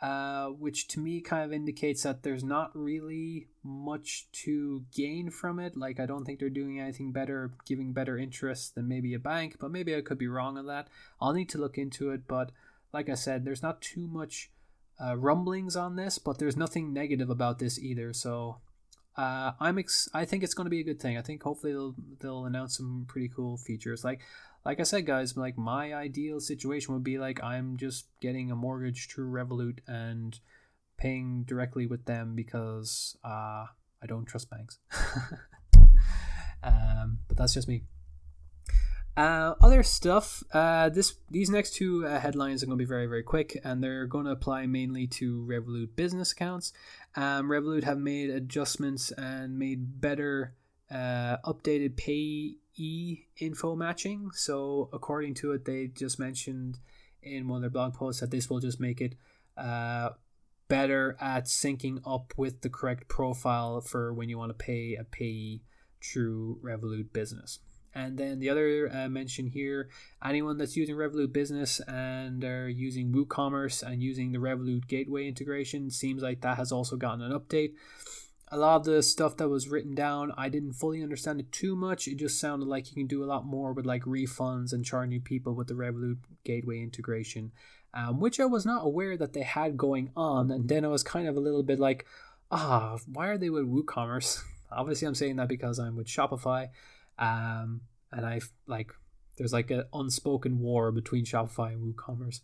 uh, 0.02 0.48
which 0.48 0.88
to 0.88 1.02
me 1.02 1.20
kind 1.20 1.44
of 1.44 1.52
indicates 1.52 2.04
that 2.04 2.24
there's 2.24 2.46
not 2.46 2.72
really 2.74 3.48
much 3.62 4.32
to 4.44 4.86
gain 4.96 5.32
from 5.32 5.60
it. 5.60 5.76
Like, 5.76 6.00
I 6.00 6.06
don't 6.06 6.24
think 6.24 6.40
they're 6.40 6.50
doing 6.50 6.80
anything 6.80 7.12
better, 7.12 7.52
giving 7.68 7.92
better 7.92 8.18
interest 8.18 8.76
than 8.76 8.88
maybe 8.88 9.14
a 9.14 9.20
bank, 9.20 9.58
but 9.60 9.70
maybe 9.70 9.94
I 9.94 10.02
could 10.02 10.18
be 10.18 10.30
wrong 10.30 10.58
on 10.58 10.68
that. 10.68 10.88
I'll 11.20 11.34
need 11.34 11.50
to 11.50 11.58
look 11.58 11.78
into 11.78 12.12
it, 12.12 12.22
but 12.26 12.54
like 12.94 13.10
I 13.10 13.16
said, 13.16 13.44
there's 13.44 13.62
not 13.62 13.82
too 13.82 14.08
much 14.08 14.50
uh, 14.98 15.18
rumblings 15.18 15.76
on 15.76 15.98
this, 15.98 16.20
but 16.20 16.38
there's 16.38 16.56
nothing 16.56 16.94
negative 16.94 17.30
about 17.30 17.60
this 17.60 17.78
either. 17.78 18.14
So 18.14 18.60
uh, 19.20 19.52
I'm 19.60 19.78
ex- 19.78 20.08
I 20.14 20.24
think 20.24 20.44
it's 20.44 20.54
going 20.54 20.66
to 20.66 20.72
be 20.72 20.80
a 20.80 20.84
good 20.84 21.02
thing. 21.02 21.18
I 21.18 21.22
think 21.22 21.44
hopefully 21.44 21.74
they'll 21.74 21.96
they'll 22.22 22.46
announce 22.46 22.78
some 22.78 23.06
pretty 23.06 23.28
cool 23.28 23.58
features. 23.58 24.02
Like 24.02 24.22
like 24.64 24.80
I 24.80 24.84
said, 24.84 25.06
guys, 25.06 25.36
like 25.36 25.58
my 25.58 25.94
ideal 25.94 26.40
situation 26.40 26.94
would 26.94 27.04
be 27.04 27.18
like 27.18 27.44
I'm 27.44 27.76
just 27.76 28.08
getting 28.22 28.50
a 28.50 28.56
mortgage 28.56 29.10
through 29.10 29.30
Revolut 29.30 29.80
and 29.88 30.40
paying 30.98 31.44
directly 31.44 31.86
with 31.86 32.06
them 32.06 32.34
because 32.34 33.18
uh, 33.26 33.66
I 34.02 34.06
don't 34.08 34.26
trust 34.26 34.50
banks. 34.50 34.80
um, 36.64 37.20
but 37.28 37.36
that's 37.36 37.54
just 37.54 37.68
me. 37.68 37.84
Uh, 39.20 39.54
other 39.60 39.84
stuff. 39.84 40.46
Uh, 40.54 40.88
this 40.88 41.16
these 41.30 41.50
next 41.50 41.74
two 41.74 42.08
uh, 42.08 42.22
headlines 42.22 42.64
are 42.64 42.68
going 42.68 42.78
to 42.78 42.82
be 42.82 42.88
very 42.88 43.06
very 43.06 43.22
quick, 43.22 43.60
and 43.66 43.84
they're 43.84 44.06
going 44.06 44.24
to 44.24 44.32
apply 44.32 44.66
mainly 44.66 45.08
to 45.08 45.46
Revolut 45.46 45.94
business 45.98 46.32
accounts. 46.32 46.72
Um, 47.18 47.50
Revolut 47.50 47.84
have 47.84 47.98
made 47.98 48.30
adjustments 48.30 49.12
and 49.12 49.60
made 49.60 50.00
better 50.00 50.56
uh, 50.90 51.36
updated 51.46 51.98
payee 51.98 53.28
info 53.38 53.76
matching. 53.76 54.32
So 54.32 54.90
according 54.94 55.34
to 55.36 55.52
it, 55.52 55.66
they 55.66 55.88
just 55.88 56.18
mentioned 56.18 56.80
in 57.22 57.50
one 57.50 57.58
of 57.58 57.62
their 57.64 57.70
blog 57.72 57.96
posts 57.96 58.22
that 58.22 58.32
this 58.32 58.50
will 58.50 58.62
just 58.62 58.80
make 58.80 59.02
it 59.02 59.16
uh, 59.58 60.12
better 60.70 61.18
at 61.20 61.48
syncing 61.48 62.00
up 62.08 62.32
with 62.38 62.62
the 62.62 62.70
correct 62.70 63.10
profile 63.10 63.82
for 63.82 64.14
when 64.14 64.30
you 64.30 64.38
want 64.38 64.58
to 64.58 64.66
pay 64.66 64.96
a 64.96 65.04
payee 65.04 65.62
through 66.02 66.62
Revolut 66.64 67.12
Business. 67.12 67.60
And 67.94 68.18
then 68.18 68.40
the 68.40 68.50
other 68.50 68.90
uh, 68.94 69.10
mention 69.10 69.48
here 69.48 69.90
anyone 70.24 70.58
that's 70.58 70.78
using 70.78 70.96
Revolut 70.96 71.34
Business 71.34 71.80
and 71.82 72.44
are 72.44 72.70
using 72.70 73.12
WooCommerce 73.12 73.84
and 73.84 74.04
using 74.04 74.32
the 74.32 74.40
Revolut 74.40 74.88
Gateway 74.88 75.28
integration 75.28 75.90
seems 75.90 76.22
like 76.22 76.42
that 76.42 76.58
has 76.58 76.72
also 76.72 76.96
gotten 76.96 77.22
an 77.22 77.38
update. 77.38 77.74
A 78.52 78.58
lot 78.58 78.78
of 78.78 78.84
the 78.86 79.04
stuff 79.04 79.38
that 79.38 79.50
was 79.50 79.70
written 79.70 79.94
down, 79.94 80.34
I 80.36 80.50
didn't 80.50 80.74
fully 80.74 81.04
understand 81.04 81.40
it 81.40 81.52
too 81.52 81.76
much. 81.76 82.08
It 82.08 82.18
just 82.18 82.40
sounded 82.40 82.68
like 82.68 82.90
you 82.90 82.96
can 82.96 83.06
do 83.06 83.24
a 83.24 83.28
lot 83.28 83.46
more 83.46 83.74
with 83.74 83.86
like 83.86 84.04
refunds 84.04 84.74
and 84.74 84.84
charging 84.84 85.22
people 85.22 85.54
with 85.54 85.68
the 85.68 85.76
Revolut 85.76 86.18
Gateway 86.44 86.82
integration, 86.82 87.52
um, 87.94 88.20
which 88.20 88.40
I 88.40 88.46
was 88.46 88.66
not 88.66 88.86
aware 88.86 89.18
that 89.18 89.34
they 89.34 89.44
had 89.44 89.78
going 89.78 90.10
on. 90.16 90.50
And 90.50 90.68
then 90.68 90.84
I 90.84 90.88
was 90.88 91.04
kind 91.04 91.28
of 91.28 91.38
a 91.38 91.40
little 91.40 91.62
bit 91.62 91.80
like, 91.80 92.08
ah, 92.50 92.98
why 93.12 93.28
are 93.28 93.38
they 93.38 93.52
with 93.52 93.68
WooCommerce? 93.68 94.42
Obviously, 94.72 95.08
I'm 95.08 95.16
saying 95.16 95.36
that 95.36 95.48
because 95.48 95.80
I'm 95.80 95.96
with 95.96 96.08
Shopify 96.08 96.70
um, 97.20 97.82
and 98.12 98.26
I 98.26 98.40
like 98.66 98.92
there's 99.38 99.54
like 99.54 99.70
an 99.72 99.84
unspoken 99.94 100.60
war 100.60 100.92
between 100.92 101.26
Shopify 101.26 101.74
and 101.74 101.96
WooCommerce, 101.96 102.42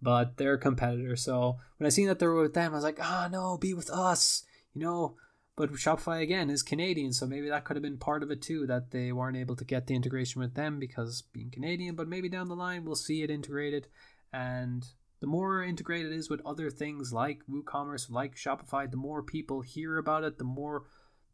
but 0.00 0.36
they're 0.36 0.56
competitors. 0.56 1.22
So 1.22 1.56
when 1.78 1.86
I 1.86 1.90
seen 1.90 2.06
that 2.06 2.18
they 2.18 2.26
were 2.26 2.42
with 2.42 2.54
them, 2.54 2.72
I 2.72 2.76
was 2.76 2.84
like, 2.84 2.98
ah, 3.00 3.26
oh, 3.26 3.28
no, 3.30 3.58
be 3.58 3.74
with 3.74 3.90
us, 3.90 4.44
you 4.74 4.80
know. 4.80 5.16
But 5.56 5.72
Shopify 5.72 6.22
again 6.22 6.50
is 6.50 6.62
Canadian, 6.62 7.12
so 7.12 7.26
maybe 7.26 7.48
that 7.48 7.64
could 7.64 7.76
have 7.76 7.82
been 7.82 7.98
part 7.98 8.22
of 8.22 8.30
it 8.30 8.40
too, 8.40 8.66
that 8.68 8.92
they 8.92 9.10
weren't 9.10 9.36
able 9.36 9.56
to 9.56 9.64
get 9.64 9.88
the 9.88 9.96
integration 9.96 10.40
with 10.40 10.54
them 10.54 10.78
because 10.78 11.22
being 11.32 11.50
Canadian. 11.50 11.96
But 11.96 12.06
maybe 12.06 12.28
down 12.28 12.48
the 12.48 12.54
line 12.54 12.84
we'll 12.84 12.94
see 12.94 13.22
it 13.22 13.30
integrated, 13.30 13.88
and 14.32 14.86
the 15.20 15.26
more 15.26 15.64
integrated 15.64 16.12
it 16.12 16.16
is 16.16 16.30
with 16.30 16.46
other 16.46 16.70
things 16.70 17.12
like 17.12 17.42
WooCommerce, 17.50 18.08
like 18.08 18.36
Shopify, 18.36 18.88
the 18.88 18.96
more 18.96 19.22
people 19.22 19.62
hear 19.62 19.98
about 19.98 20.22
it, 20.22 20.38
the 20.38 20.44
more 20.44 20.84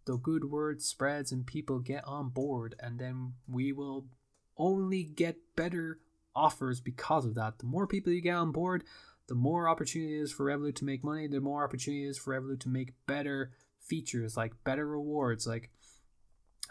the 0.05 0.17
good 0.17 0.45
word 0.45 0.83
spreads 0.83 1.33
and 1.33 1.47
people 1.47 1.79
get 1.79 2.05
on 2.07 2.29
board, 2.29 2.75
and 2.81 2.99
then 2.99 3.35
we 3.49 3.73
will 3.73 4.07
only 4.57 5.03
get 5.03 5.37
better 5.57 5.99
offers 6.37 6.81
because 6.81 7.25
of 7.25 7.35
that. 7.35 7.59
The 7.59 7.67
more 7.67 7.87
people 7.87 8.13
you 8.13 8.21
get 8.21 8.37
on 8.37 8.53
board, 8.53 8.85
the 9.27 9.35
more 9.35 9.69
opportunity 9.69 10.19
is 10.19 10.33
for 10.33 10.47
Revolut 10.47 10.77
to 10.77 10.85
make 10.85 11.03
money, 11.03 11.27
the 11.27 11.41
more 11.41 11.65
opportunity 11.65 12.05
is 12.05 12.19
for 12.19 12.39
Revolut 12.39 12.61
to 12.61 12.69
make 12.69 12.93
better 13.07 13.53
features, 13.81 14.37
like 14.37 14.53
better 14.65 14.87
rewards. 14.87 15.47
Like, 15.47 15.71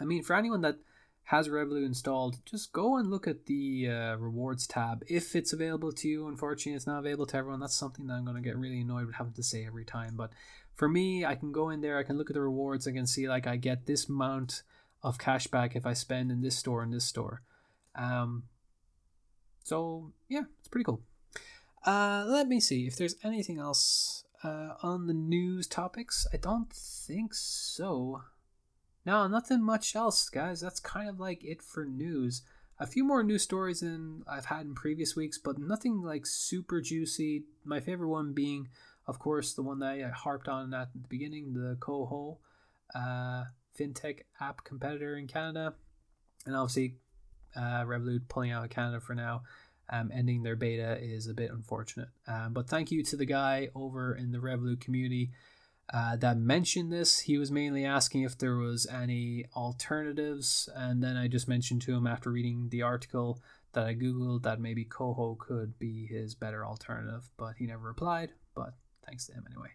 I 0.00 0.04
mean, 0.04 0.22
for 0.22 0.36
anyone 0.36 0.60
that 0.62 0.76
has 1.24 1.48
Revolut 1.48 1.84
installed, 1.84 2.36
just 2.44 2.72
go 2.72 2.96
and 2.96 3.10
look 3.10 3.26
at 3.26 3.46
the 3.46 3.88
uh, 3.88 4.16
rewards 4.16 4.66
tab 4.66 5.02
if 5.08 5.34
it's 5.34 5.52
available 5.52 5.90
to 5.92 6.08
you. 6.08 6.28
Unfortunately, 6.28 6.76
it's 6.76 6.86
not 6.86 6.98
available 6.98 7.26
to 7.26 7.36
everyone. 7.36 7.60
That's 7.60 7.74
something 7.74 8.06
that 8.06 8.14
I'm 8.14 8.24
going 8.24 8.36
to 8.36 8.42
get 8.42 8.58
really 8.58 8.80
annoyed 8.80 9.06
with 9.06 9.16
having 9.16 9.32
to 9.34 9.42
say 9.42 9.64
every 9.66 9.84
time. 9.84 10.14
But 10.16 10.30
for 10.74 10.88
me, 10.88 11.24
I 11.24 11.34
can 11.34 11.52
go 11.52 11.70
in 11.70 11.80
there, 11.80 11.98
I 11.98 12.02
can 12.02 12.18
look 12.18 12.30
at 12.30 12.34
the 12.34 12.40
rewards, 12.40 12.86
I 12.86 12.92
can 12.92 13.06
see 13.06 13.28
like 13.28 13.46
I 13.46 13.56
get 13.56 13.86
this 13.86 14.08
amount 14.08 14.62
of 15.02 15.18
cash 15.18 15.46
back 15.46 15.76
if 15.76 15.86
I 15.86 15.92
spend 15.92 16.30
in 16.30 16.42
this 16.42 16.56
store 16.56 16.82
and 16.82 16.92
this 16.92 17.04
store. 17.04 17.42
Um, 17.94 18.44
so 19.64 20.12
yeah, 20.28 20.42
it's 20.58 20.68
pretty 20.68 20.84
cool. 20.84 21.02
Uh, 21.86 22.24
let 22.26 22.48
me 22.48 22.60
see 22.60 22.86
if 22.86 22.96
there's 22.96 23.16
anything 23.22 23.58
else 23.58 24.24
uh, 24.42 24.74
on 24.82 25.06
the 25.06 25.14
news 25.14 25.66
topics. 25.66 26.26
I 26.32 26.38
don't 26.38 26.72
think 26.72 27.34
so. 27.34 28.22
No, 29.06 29.26
nothing 29.26 29.62
much 29.62 29.94
else, 29.94 30.28
guys. 30.30 30.60
That's 30.60 30.80
kind 30.80 31.08
of 31.08 31.20
like 31.20 31.44
it 31.44 31.62
for 31.62 31.84
news. 31.84 32.42
A 32.78 32.86
few 32.86 33.04
more 33.04 33.22
news 33.22 33.42
stories 33.42 33.80
than 33.80 34.24
I've 34.26 34.46
had 34.46 34.66
in 34.66 34.74
previous 34.74 35.14
weeks, 35.14 35.38
but 35.38 35.58
nothing 35.58 36.02
like 36.02 36.26
super 36.26 36.80
juicy. 36.80 37.44
My 37.64 37.80
favorite 37.80 38.08
one 38.08 38.32
being 38.32 38.68
of 39.06 39.18
course, 39.18 39.52
the 39.54 39.62
one 39.62 39.78
that 39.80 39.88
I 39.88 40.08
harped 40.08 40.48
on 40.48 40.72
at 40.74 40.92
the 40.92 41.08
beginning, 41.08 41.52
the 41.52 41.76
Koho 41.80 42.38
uh, 42.94 43.44
fintech 43.78 44.20
app 44.40 44.64
competitor 44.64 45.16
in 45.16 45.26
Canada, 45.26 45.74
and 46.46 46.56
obviously 46.56 46.96
uh, 47.56 47.84
Revolut 47.84 48.28
pulling 48.28 48.50
out 48.50 48.64
of 48.64 48.70
Canada 48.70 49.00
for 49.00 49.14
now, 49.14 49.42
um, 49.90 50.10
ending 50.14 50.42
their 50.42 50.56
beta 50.56 50.98
is 51.00 51.26
a 51.26 51.34
bit 51.34 51.50
unfortunate. 51.50 52.08
Um, 52.26 52.52
but 52.52 52.68
thank 52.68 52.90
you 52.90 53.02
to 53.04 53.16
the 53.16 53.26
guy 53.26 53.68
over 53.74 54.14
in 54.14 54.32
the 54.32 54.38
Revolut 54.38 54.80
community 54.80 55.30
uh, 55.92 56.16
that 56.16 56.38
mentioned 56.38 56.92
this. 56.92 57.20
He 57.20 57.36
was 57.36 57.50
mainly 57.50 57.84
asking 57.84 58.22
if 58.22 58.38
there 58.38 58.56
was 58.56 58.86
any 58.86 59.44
alternatives, 59.54 60.68
and 60.74 61.02
then 61.02 61.16
I 61.16 61.28
just 61.28 61.48
mentioned 61.48 61.82
to 61.82 61.94
him 61.94 62.06
after 62.06 62.30
reading 62.30 62.68
the 62.70 62.82
article 62.82 63.42
that 63.74 63.86
I 63.86 63.94
googled 63.94 64.44
that 64.44 64.60
maybe 64.60 64.84
Koho 64.84 65.36
could 65.36 65.78
be 65.78 66.06
his 66.06 66.34
better 66.34 66.64
alternative, 66.64 67.30
but 67.36 67.56
he 67.58 67.66
never 67.66 67.86
replied. 67.86 68.30
But 68.54 68.74
thanks 69.06 69.26
to 69.26 69.32
him 69.32 69.44
anyway. 69.50 69.70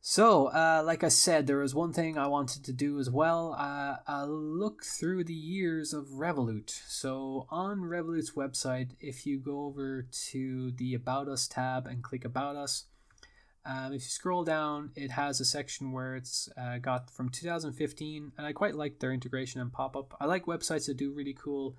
So, 0.00 0.46
uh, 0.46 0.82
like 0.86 1.04
I 1.04 1.08
said, 1.08 1.46
there 1.46 1.58
was 1.58 1.74
one 1.74 1.92
thing 1.92 2.16
I 2.16 2.28
wanted 2.28 2.64
to 2.64 2.72
do 2.72 2.98
as 2.98 3.10
well. 3.10 3.54
Uh, 3.58 3.96
a 4.06 4.26
look 4.26 4.82
through 4.82 5.24
the 5.24 5.34
years 5.34 5.92
of 5.92 6.06
Revolut. 6.06 6.70
So, 6.88 7.46
on 7.50 7.80
Revolut's 7.80 8.30
website, 8.30 8.92
if 9.00 9.26
you 9.26 9.38
go 9.38 9.66
over 9.66 10.06
to 10.30 10.70
the 10.70 10.94
About 10.94 11.28
Us 11.28 11.46
tab 11.46 11.86
and 11.86 12.02
click 12.02 12.24
About 12.24 12.56
Us, 12.56 12.86
um, 13.66 13.92
if 13.92 14.00
you 14.02 14.08
scroll 14.08 14.44
down, 14.44 14.92
it 14.96 15.10
has 15.10 15.40
a 15.40 15.44
section 15.44 15.92
where 15.92 16.16
it's 16.16 16.48
uh, 16.56 16.78
got 16.78 17.10
from 17.10 17.28
2015, 17.28 18.32
and 18.38 18.46
I 18.46 18.52
quite 18.54 18.76
like 18.76 19.00
their 19.00 19.12
integration 19.12 19.60
and 19.60 19.70
pop 19.70 19.94
up. 19.94 20.16
I 20.18 20.24
like 20.24 20.46
websites 20.46 20.86
that 20.86 20.96
do 20.96 21.12
really 21.12 21.34
cool 21.34 21.76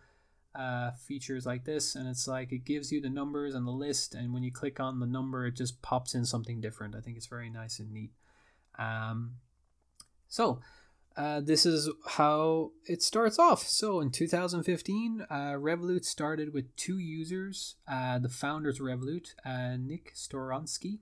uh, 0.56 0.91
features 0.91 1.45
like 1.45 1.64
this 1.66 1.95
and 1.95 2.08
it's 2.08 2.28
like 2.28 2.52
it 2.52 2.66
gives 2.66 2.91
you 2.91 3.00
the 3.00 3.10
numbers 3.10 3.54
and 3.54 3.68
the 3.68 3.72
list 3.72 4.16
and 4.16 4.34
when 4.34 4.43
you 4.43 4.52
click 4.52 4.80
on 4.80 5.00
the 5.00 5.06
number 5.06 5.45
it 5.45 5.56
just 5.56 5.82
pops 5.82 6.16
in 6.16 6.26
something 6.26 6.60
different. 6.60 6.95
I 6.95 7.02
think 7.02 7.18
it's 7.18 7.28
very 7.28 7.50
nice 7.50 7.80
and 7.80 7.91
neat. 7.91 8.12
Um, 8.78 9.36
so 10.28 10.60
uh, 11.16 11.41
this 11.41 11.66
is 11.66 11.89
how 12.08 12.72
it 12.86 13.04
starts 13.04 13.38
off. 13.38 13.68
So 13.68 14.00
in 14.00 14.10
2015 14.10 15.26
uh, 15.30 15.36
revolut 15.54 16.04
started 16.04 16.54
with 16.54 16.76
two 16.76 16.97
users 16.97 17.76
uh, 17.88 18.18
the 18.18 18.30
founders 18.30 18.80
of 18.80 18.86
revolut 18.88 19.36
uh, 19.45 19.78
nick 19.78 20.14
storonsky 20.16 21.00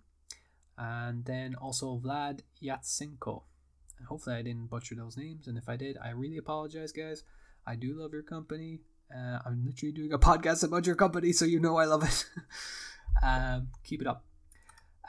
and 0.78 1.24
then 1.26 1.56
also 1.56 1.98
vlad 1.98 2.42
yatsenko. 2.62 3.44
Hopefully 4.10 4.36
i 4.36 4.42
didn't 4.42 4.70
butcher 4.70 4.94
those 4.94 5.18
names 5.18 5.48
and 5.48 5.58
if 5.58 5.70
i 5.70 5.78
did 5.78 5.98
i 6.04 6.10
really 6.10 6.38
apologize 6.38 6.92
guys. 6.92 7.24
I 7.66 7.76
do 7.76 8.00
love 8.00 8.14
your 8.14 8.24
company 8.24 8.80
uh, 9.16 9.40
I'm 9.46 9.66
literally 9.66 9.94
doing 9.94 10.14
a 10.14 10.20
podcast 10.20 10.64
about 10.64 10.86
your 10.86 10.96
company, 10.96 11.32
so 11.32 11.46
you 11.46 11.60
know 11.60 11.78
I 11.78 11.86
love 11.86 12.04
it. 12.04 12.26
um, 13.24 13.70
keep 13.84 14.02
it 14.02 14.08
up. 14.08 14.26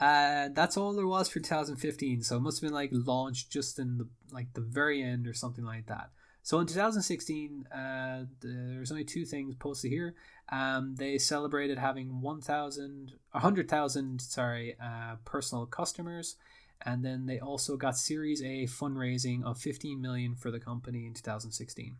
Uh, 0.00 0.48
that's 0.54 0.76
all 0.76 0.92
there 0.92 1.06
was 1.06 1.28
for 1.28 1.40
2015. 1.40 2.22
So 2.22 2.36
it 2.36 2.40
must 2.40 2.60
have 2.60 2.68
been 2.68 2.74
like 2.74 2.90
launched 2.92 3.50
just 3.50 3.78
in 3.78 3.98
the 3.98 4.08
like 4.30 4.52
the 4.54 4.60
very 4.60 5.02
end 5.02 5.26
or 5.26 5.34
something 5.34 5.64
like 5.64 5.86
that. 5.86 6.10
So 6.42 6.60
in 6.60 6.66
2016, 6.66 7.66
uh, 7.66 8.24
there's 8.40 8.90
only 8.90 9.04
two 9.04 9.26
things 9.26 9.54
posted 9.54 9.90
here. 9.90 10.14
Um, 10.50 10.94
they 10.96 11.18
celebrated 11.18 11.76
having 11.76 12.22
1,000, 12.22 13.12
100,000, 13.32 14.20
sorry, 14.22 14.74
uh, 14.82 15.16
personal 15.26 15.66
customers, 15.66 16.36
and 16.80 17.04
then 17.04 17.26
they 17.26 17.38
also 17.38 17.76
got 17.76 17.98
Series 17.98 18.40
A 18.40 18.64
fundraising 18.64 19.44
of 19.44 19.58
15 19.58 20.00
million 20.00 20.36
for 20.36 20.50
the 20.50 20.60
company 20.60 21.04
in 21.04 21.12
2016. 21.12 21.96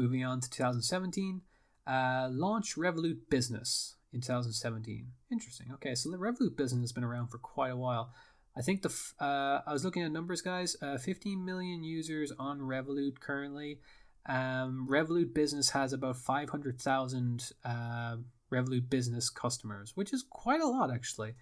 Moving 0.00 0.24
on 0.24 0.40
to 0.40 0.48
2017, 0.48 1.42
uh, 1.86 2.28
launch 2.32 2.76
Revolut 2.76 3.28
Business 3.28 3.96
in 4.14 4.22
2017. 4.22 5.08
Interesting. 5.30 5.66
Okay, 5.74 5.94
so 5.94 6.10
the 6.10 6.16
Revolut 6.16 6.56
Business 6.56 6.84
has 6.84 6.92
been 6.92 7.04
around 7.04 7.26
for 7.28 7.36
quite 7.36 7.70
a 7.70 7.76
while. 7.76 8.14
I 8.56 8.62
think 8.62 8.80
the 8.80 8.88
uh, 9.20 9.60
I 9.66 9.74
was 9.74 9.84
looking 9.84 10.02
at 10.02 10.10
numbers, 10.10 10.40
guys. 10.40 10.74
Uh, 10.80 10.96
15 10.96 11.44
million 11.44 11.84
users 11.84 12.32
on 12.38 12.60
Revolut 12.60 13.20
currently. 13.20 13.80
Um, 14.24 14.88
Revolut 14.90 15.34
Business 15.34 15.68
has 15.70 15.92
about 15.92 16.16
500,000 16.16 17.52
uh, 17.62 18.16
Revolut 18.50 18.88
Business 18.88 19.28
customers, 19.28 19.92
which 19.96 20.14
is 20.14 20.24
quite 20.30 20.62
a 20.62 20.66
lot 20.66 20.90
actually. 20.90 21.34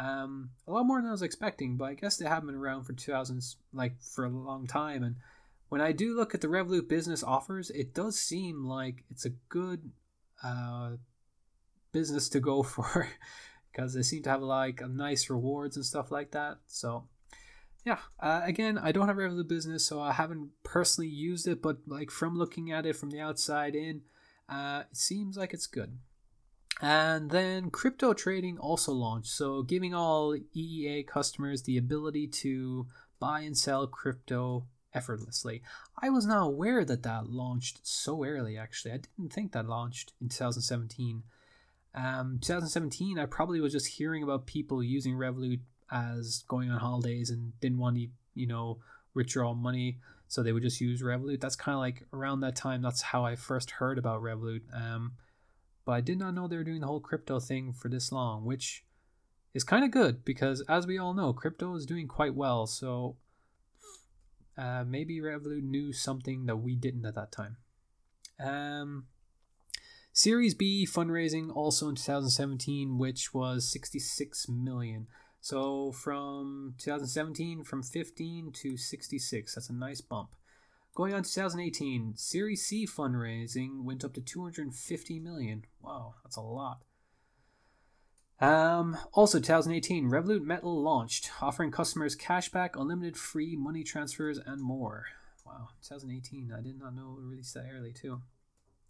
Um, 0.00 0.48
a 0.66 0.72
lot 0.72 0.86
more 0.86 0.98
than 0.98 1.08
I 1.08 1.12
was 1.12 1.20
expecting, 1.20 1.76
but 1.76 1.90
I 1.90 1.94
guess 1.94 2.16
they 2.16 2.26
have 2.26 2.46
been 2.46 2.54
around 2.54 2.84
for 2.84 2.94
2000s, 2.94 3.56
like 3.74 4.00
for 4.00 4.24
a 4.24 4.30
long 4.30 4.66
time. 4.66 5.02
And 5.02 5.16
when 5.68 5.80
I 5.80 5.92
do 5.92 6.16
look 6.16 6.34
at 6.34 6.40
the 6.40 6.48
Revolut 6.48 6.88
Business 6.88 7.22
offers, 7.22 7.70
it 7.70 7.94
does 7.94 8.18
seem 8.18 8.64
like 8.64 9.04
it's 9.10 9.24
a 9.24 9.30
good 9.48 9.90
uh, 10.42 10.92
business 11.92 12.28
to 12.30 12.40
go 12.40 12.62
for 12.62 13.08
because 13.70 13.94
they 13.94 14.02
seem 14.02 14.22
to 14.22 14.30
have 14.30 14.42
like 14.42 14.86
nice 14.88 15.30
rewards 15.30 15.76
and 15.76 15.84
stuff 15.84 16.10
like 16.10 16.32
that. 16.32 16.58
So 16.66 17.04
yeah, 17.84 17.98
uh, 18.20 18.40
again, 18.44 18.78
I 18.78 18.92
don't 18.92 19.06
have 19.06 19.16
Revolut 19.16 19.48
Business, 19.48 19.86
so 19.86 20.00
I 20.00 20.12
haven't 20.12 20.50
personally 20.62 21.08
used 21.08 21.46
it, 21.46 21.62
but 21.62 21.78
like 21.86 22.10
from 22.10 22.36
looking 22.36 22.72
at 22.72 22.86
it 22.86 22.96
from 22.96 23.10
the 23.10 23.20
outside 23.20 23.74
in, 23.74 24.02
uh, 24.48 24.84
it 24.90 24.96
seems 24.96 25.36
like 25.36 25.52
it's 25.52 25.66
good. 25.66 25.98
And 26.80 27.30
then 27.30 27.70
crypto 27.70 28.14
trading 28.14 28.56
also 28.58 28.92
launched, 28.92 29.30
so 29.30 29.62
giving 29.62 29.94
all 29.94 30.36
EEA 30.56 31.06
customers 31.06 31.62
the 31.62 31.76
ability 31.76 32.28
to 32.28 32.86
buy 33.18 33.40
and 33.40 33.56
sell 33.56 33.86
crypto 33.86 34.66
effortlessly. 34.94 35.62
I 36.00 36.10
was 36.10 36.26
not 36.26 36.46
aware 36.46 36.84
that 36.84 37.02
that 37.02 37.28
launched 37.28 37.80
so 37.82 38.24
early, 38.24 38.56
actually. 38.56 38.92
I 38.92 38.98
didn't 38.98 39.32
think 39.32 39.52
that 39.52 39.68
launched 39.68 40.12
in 40.20 40.28
2017. 40.28 41.22
Um, 41.94 42.38
2017, 42.40 43.18
I 43.18 43.26
probably 43.26 43.60
was 43.60 43.72
just 43.72 43.86
hearing 43.86 44.22
about 44.22 44.46
people 44.46 44.82
using 44.82 45.14
Revolut 45.14 45.60
as 45.90 46.44
going 46.48 46.70
on 46.70 46.78
holidays 46.78 47.30
and 47.30 47.58
didn't 47.60 47.78
want 47.78 47.96
to, 47.96 48.06
you 48.34 48.46
know, 48.46 48.78
withdraw 49.14 49.54
money, 49.54 49.98
so 50.28 50.42
they 50.42 50.52
would 50.52 50.62
just 50.62 50.80
use 50.80 51.02
Revolut. 51.02 51.40
That's 51.40 51.56
kind 51.56 51.74
of 51.74 51.80
like 51.80 52.06
around 52.12 52.40
that 52.40 52.56
time. 52.56 52.82
That's 52.82 53.02
how 53.02 53.24
I 53.24 53.36
first 53.36 53.72
heard 53.72 53.98
about 53.98 54.22
Revolut. 54.22 54.62
Um, 54.72 55.12
but 55.84 55.92
I 55.92 56.00
did 56.02 56.18
not 56.18 56.34
know 56.34 56.46
they 56.46 56.56
were 56.56 56.64
doing 56.64 56.80
the 56.80 56.86
whole 56.86 57.00
crypto 57.00 57.40
thing 57.40 57.72
for 57.72 57.88
this 57.88 58.12
long, 58.12 58.44
which 58.44 58.84
is 59.54 59.64
kind 59.64 59.84
of 59.84 59.90
good 59.90 60.24
because, 60.24 60.60
as 60.68 60.86
we 60.86 60.98
all 60.98 61.14
know, 61.14 61.32
crypto 61.32 61.74
is 61.74 61.86
doing 61.86 62.06
quite 62.06 62.34
well. 62.34 62.66
So 62.66 63.16
uh, 64.58 64.84
maybe 64.84 65.20
Revolut 65.20 65.62
knew 65.62 65.92
something 65.92 66.46
that 66.46 66.56
we 66.56 66.74
didn't 66.74 67.06
at 67.06 67.14
that 67.14 67.30
time. 67.30 67.56
Um, 68.40 69.06
Series 70.12 70.54
B 70.54 70.84
fundraising 70.84 71.54
also 71.54 71.88
in 71.88 71.94
2017, 71.94 72.98
which 72.98 73.32
was 73.32 73.70
66 73.70 74.48
million. 74.48 75.06
So 75.40 75.92
from 75.92 76.74
2017, 76.78 77.62
from 77.62 77.84
15 77.84 78.50
to 78.52 78.76
66, 78.76 79.54
that's 79.54 79.70
a 79.70 79.72
nice 79.72 80.00
bump. 80.00 80.30
Going 80.94 81.14
on 81.14 81.22
2018, 81.22 82.14
Series 82.16 82.66
C 82.66 82.84
fundraising 82.84 83.84
went 83.84 84.04
up 84.04 84.14
to 84.14 84.20
250 84.20 85.20
million. 85.20 85.64
Wow, 85.80 86.16
that's 86.24 86.36
a 86.36 86.40
lot. 86.40 86.82
Um, 88.40 88.96
also, 89.12 89.40
2018, 89.40 90.08
Revolut 90.08 90.42
Metal 90.42 90.80
launched, 90.80 91.30
offering 91.42 91.70
customers 91.70 92.16
cashback, 92.16 92.70
unlimited 92.74 93.16
free 93.16 93.56
money 93.56 93.82
transfers, 93.82 94.38
and 94.38 94.62
more. 94.62 95.06
Wow, 95.44 95.68
2018. 95.82 96.52
I 96.56 96.60
did 96.60 96.78
not 96.78 96.94
know 96.94 97.18
it 97.18 97.24
released 97.24 97.54
that 97.54 97.66
early, 97.74 97.92
too. 97.92 98.20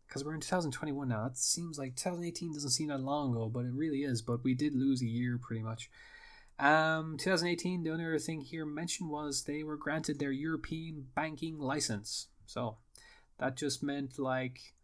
Because 0.06 0.24
we're 0.24 0.34
in 0.34 0.40
2021 0.40 1.08
now. 1.08 1.24
That 1.24 1.38
seems 1.38 1.78
like 1.78 1.96
2018 1.96 2.52
doesn't 2.52 2.70
seem 2.70 2.88
that 2.88 3.00
long 3.00 3.32
ago, 3.32 3.48
but 3.48 3.64
it 3.64 3.72
really 3.72 4.02
is. 4.02 4.22
But 4.22 4.44
we 4.44 4.54
did 4.54 4.74
lose 4.74 5.02
a 5.02 5.06
year 5.06 5.38
pretty 5.40 5.62
much. 5.62 5.90
Um, 6.58 7.16
2018, 7.18 7.84
the 7.84 7.90
only 7.90 8.04
other 8.04 8.18
thing 8.18 8.40
here 8.40 8.66
mentioned 8.66 9.10
was 9.10 9.44
they 9.44 9.62
were 9.62 9.76
granted 9.76 10.18
their 10.18 10.32
European 10.32 11.06
banking 11.14 11.58
license. 11.58 12.28
So 12.46 12.78
that 13.38 13.56
just 13.56 13.82
meant 13.82 14.18
like, 14.18 14.74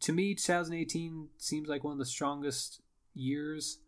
to 0.00 0.12
me, 0.12 0.34
2018 0.34 1.28
seems 1.38 1.68
like 1.68 1.84
one 1.84 1.92
of 1.92 1.98
the 1.98 2.06
strongest 2.06 2.80
years 3.14 3.78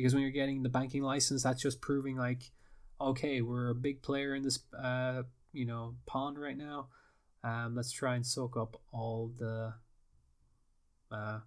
because 0.00 0.14
when 0.14 0.22
you're 0.22 0.32
getting 0.32 0.62
the 0.62 0.68
banking 0.68 1.02
license, 1.02 1.42
that's 1.42 1.62
just 1.62 1.80
proving 1.80 2.16
like, 2.16 2.50
okay, 3.00 3.42
we're 3.42 3.68
a 3.70 3.74
big 3.74 4.02
player 4.02 4.34
in 4.34 4.42
this, 4.42 4.60
uh, 4.78 5.22
you 5.52 5.66
know, 5.66 5.94
pond 6.06 6.38
right 6.38 6.56
now. 6.56 6.88
Um, 7.42 7.74
let's 7.74 7.92
try 7.92 8.14
and 8.14 8.26
soak 8.26 8.56
up 8.56 8.80
all 8.92 9.32
the. 9.38 9.74
Uh, 11.10 11.40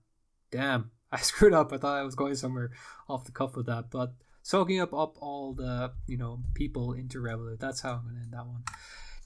damn, 0.51 0.91
I 1.11 1.17
screwed 1.17 1.53
up. 1.53 1.71
I 1.73 1.77
thought 1.77 1.97
I 1.97 2.03
was 2.03 2.15
going 2.15 2.35
somewhere 2.35 2.71
off 3.07 3.25
the 3.25 3.31
cuff 3.31 3.55
with 3.55 3.67
that, 3.67 3.89
but 3.91 4.13
soaking 4.41 4.79
up 4.81 4.93
up 4.93 5.17
all 5.21 5.53
the 5.53 5.91
you 6.07 6.17
know 6.17 6.39
people 6.53 6.93
into 6.93 7.19
Revolut. 7.19 7.59
That's 7.59 7.81
how 7.81 7.93
I'm 7.93 8.05
gonna 8.05 8.19
end 8.23 8.33
that 8.33 8.45
one. 8.45 8.63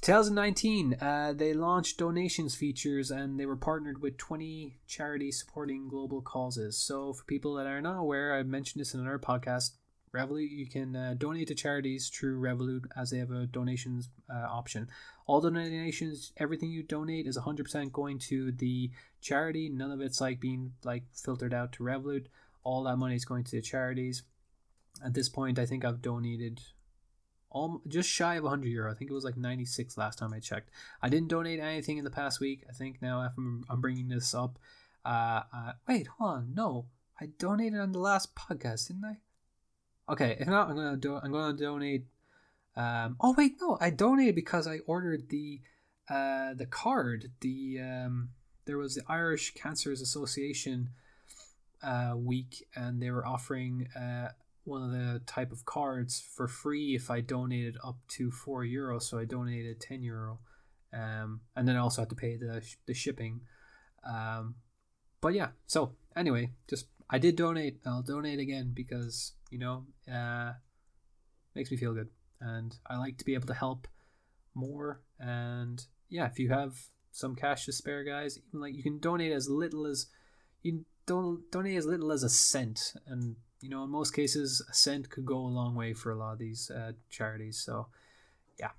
2019, 0.02 0.98
uh, 1.02 1.34
they 1.36 1.54
launched 1.54 1.98
donations 1.98 2.56
features 2.56 3.12
and 3.12 3.40
they 3.40 3.46
were 3.46 3.56
partnered 3.56 4.02
with 4.02 4.18
20 4.18 4.78
charities 4.88 5.40
supporting 5.40 5.88
global 5.88 6.22
causes. 6.22 6.78
So, 6.78 7.14
for 7.14 7.24
people 7.26 7.56
that 7.56 7.68
are 7.68 7.82
not 7.82 7.98
aware, 7.98 8.36
I 8.36 8.44
mentioned 8.44 8.80
this 8.80 8.94
in 8.94 9.00
another 9.00 9.20
podcast. 9.20 9.72
Revolut, 10.14 10.50
you 10.50 10.68
can 10.68 10.96
uh, 10.96 11.16
donate 11.18 11.50
to 11.50 11.56
charities 11.56 12.10
through 12.10 12.40
Revolut 12.40 12.86
as 12.96 13.10
they 13.10 13.18
have 13.18 13.32
a 13.32 13.46
donations 13.46 14.10
uh, 14.34 14.48
option. 14.50 14.88
All 15.26 15.42
donations, 15.42 16.32
everything 16.38 16.72
you 16.72 16.82
donate 16.82 17.28
is 17.28 17.38
100% 17.38 17.92
going 17.92 18.18
to 18.20 18.52
the 18.54 18.90
charity. 19.22 19.70
None 19.70 19.92
of 19.92 20.00
it's 20.00 20.22
like 20.22 20.40
being 20.40 20.74
like 20.84 21.04
filtered 21.14 21.54
out 21.54 21.74
to 21.74 21.84
Revolut. 21.84 22.28
All 22.64 22.84
that 22.84 22.98
money 22.98 23.16
is 23.16 23.26
going 23.26 23.44
to 23.44 23.52
the 23.52 23.62
charities 23.62 24.24
at 25.04 25.14
this 25.14 25.30
point, 25.30 25.60
I 25.60 25.66
think 25.66 25.86
I've 25.86 26.02
donated 26.02 26.62
all 27.50 27.82
just 27.88 28.10
shy 28.10 28.36
of 28.36 28.44
100 28.44 28.68
euro. 28.68 28.92
I 28.92 28.96
think 28.96 29.10
it 29.10 29.14
was 29.14 29.24
like 29.24 29.38
96 29.38 29.98
last 29.98 30.20
time 30.20 30.34
I 30.34 30.40
checked. 30.40 30.70
I 31.02 31.10
didn't 31.10 31.30
donate 31.30 31.60
anything 31.60 31.98
in 31.98 32.04
the 32.04 32.12
past 32.12 32.40
week. 32.40 32.64
I 32.70 32.74
think 32.74 33.02
now 33.02 33.22
after 33.24 33.42
I'm 33.70 33.82
bringing 33.82 34.10
this 34.10 34.34
up, 34.34 34.60
uh, 35.06 35.44
uh, 35.54 35.72
wait, 35.88 36.08
hold 36.08 36.32
on, 36.32 36.54
no, 36.54 36.88
I 37.20 37.28
donated 37.38 37.80
on 37.80 37.92
the 37.92 38.00
last 38.00 38.36
podcast, 38.36 38.88
didn't 38.88 39.06
I? 39.06 39.18
Okay, 40.10 40.38
if 40.40 40.48
not, 40.48 40.70
I'm 40.70 40.76
gonna 40.76 40.98
do. 40.98 41.16
I'm 41.16 41.32
gonna 41.32 41.58
donate. 41.58 42.06
Um, 42.76 43.18
oh 43.20 43.34
wait, 43.38 43.56
no, 43.60 43.78
I 43.82 43.90
donated 43.90 44.36
because 44.36 44.68
I 44.68 44.80
ordered 44.86 45.30
the 45.30 45.62
uh, 46.10 46.54
the 46.54 46.66
card. 46.66 47.32
The 47.42 47.80
um, 47.82 48.30
there 48.66 48.78
was 48.78 48.96
the 48.96 49.04
Irish 49.10 49.54
Cancers 49.54 50.02
Association 50.02 50.92
uh, 51.84 52.14
week, 52.16 52.66
and 52.76 53.02
they 53.02 53.12
were 53.12 53.26
offering. 53.26 53.88
Uh, 53.96 54.30
one 54.68 54.84
of 54.84 54.92
the 54.92 55.22
type 55.26 55.52
of 55.52 55.66
cards 55.66 56.22
for 56.36 56.48
free 56.48 56.96
if 56.96 57.10
I 57.10 57.22
donated 57.22 57.78
up 57.84 57.98
to 58.10 58.32
four 58.32 58.64
euro. 58.64 59.00
So 59.00 59.18
I 59.18 59.26
donated 59.26 59.80
ten 59.80 60.04
euro, 60.04 60.40
um, 60.94 61.42
and 61.56 61.68
then 61.68 61.76
I 61.76 61.80
also 61.80 62.02
had 62.02 62.10
to 62.10 62.16
pay 62.16 62.36
the 62.36 62.64
the 62.86 62.94
shipping. 62.94 63.42
Um, 64.04 64.56
but 65.22 65.34
yeah, 65.34 65.50
so 65.66 65.96
anyway, 66.16 66.52
just 66.70 66.88
I 67.10 67.18
did 67.18 67.36
donate. 67.36 67.80
I'll 67.86 68.04
donate 68.04 68.40
again 68.40 68.72
because 68.74 69.34
you 69.50 69.60
know, 69.60 69.86
uh, 70.12 70.54
makes 71.56 71.72
me 71.72 71.78
feel 71.78 71.94
good, 71.94 72.10
and 72.42 72.76
I 72.88 72.98
like 72.98 73.18
to 73.18 73.26
be 73.26 73.34
able 73.34 73.48
to 73.48 73.54
help 73.54 73.88
more. 74.54 75.02
And 75.20 75.84
yeah, 76.10 76.26
if 76.26 76.40
you 76.40 76.50
have 76.50 76.76
some 77.12 77.36
cash 77.36 77.66
to 77.66 77.72
spare, 77.72 78.04
guys, 78.04 78.38
even 78.38 78.62
like 78.62 78.76
you 78.76 78.84
can 78.84 79.00
donate 79.00 79.32
as 79.32 79.50
little 79.50 79.88
as 79.88 80.08
you 80.62 80.86
don't 81.06 81.50
donate 81.52 81.78
as 81.78 81.86
little 81.86 82.12
as 82.12 82.24
a 82.24 82.30
cent, 82.30 82.94
and 83.08 83.38
you 83.62 83.70
know, 83.70 83.84
in 83.84 83.90
most 83.90 84.12
cases, 84.12 84.62
a 84.70 84.74
cent 84.74 85.10
could 85.10 85.26
go 85.26 85.38
a 85.38 85.48
long 85.48 85.76
way 85.76 85.94
for 85.94 86.12
a 86.12 86.16
lot 86.16 86.34
of 86.34 86.40
these 86.40 86.70
uh, 86.70 86.92
charities. 87.10 87.58
So, 87.58 87.88
yeah. 88.60 88.72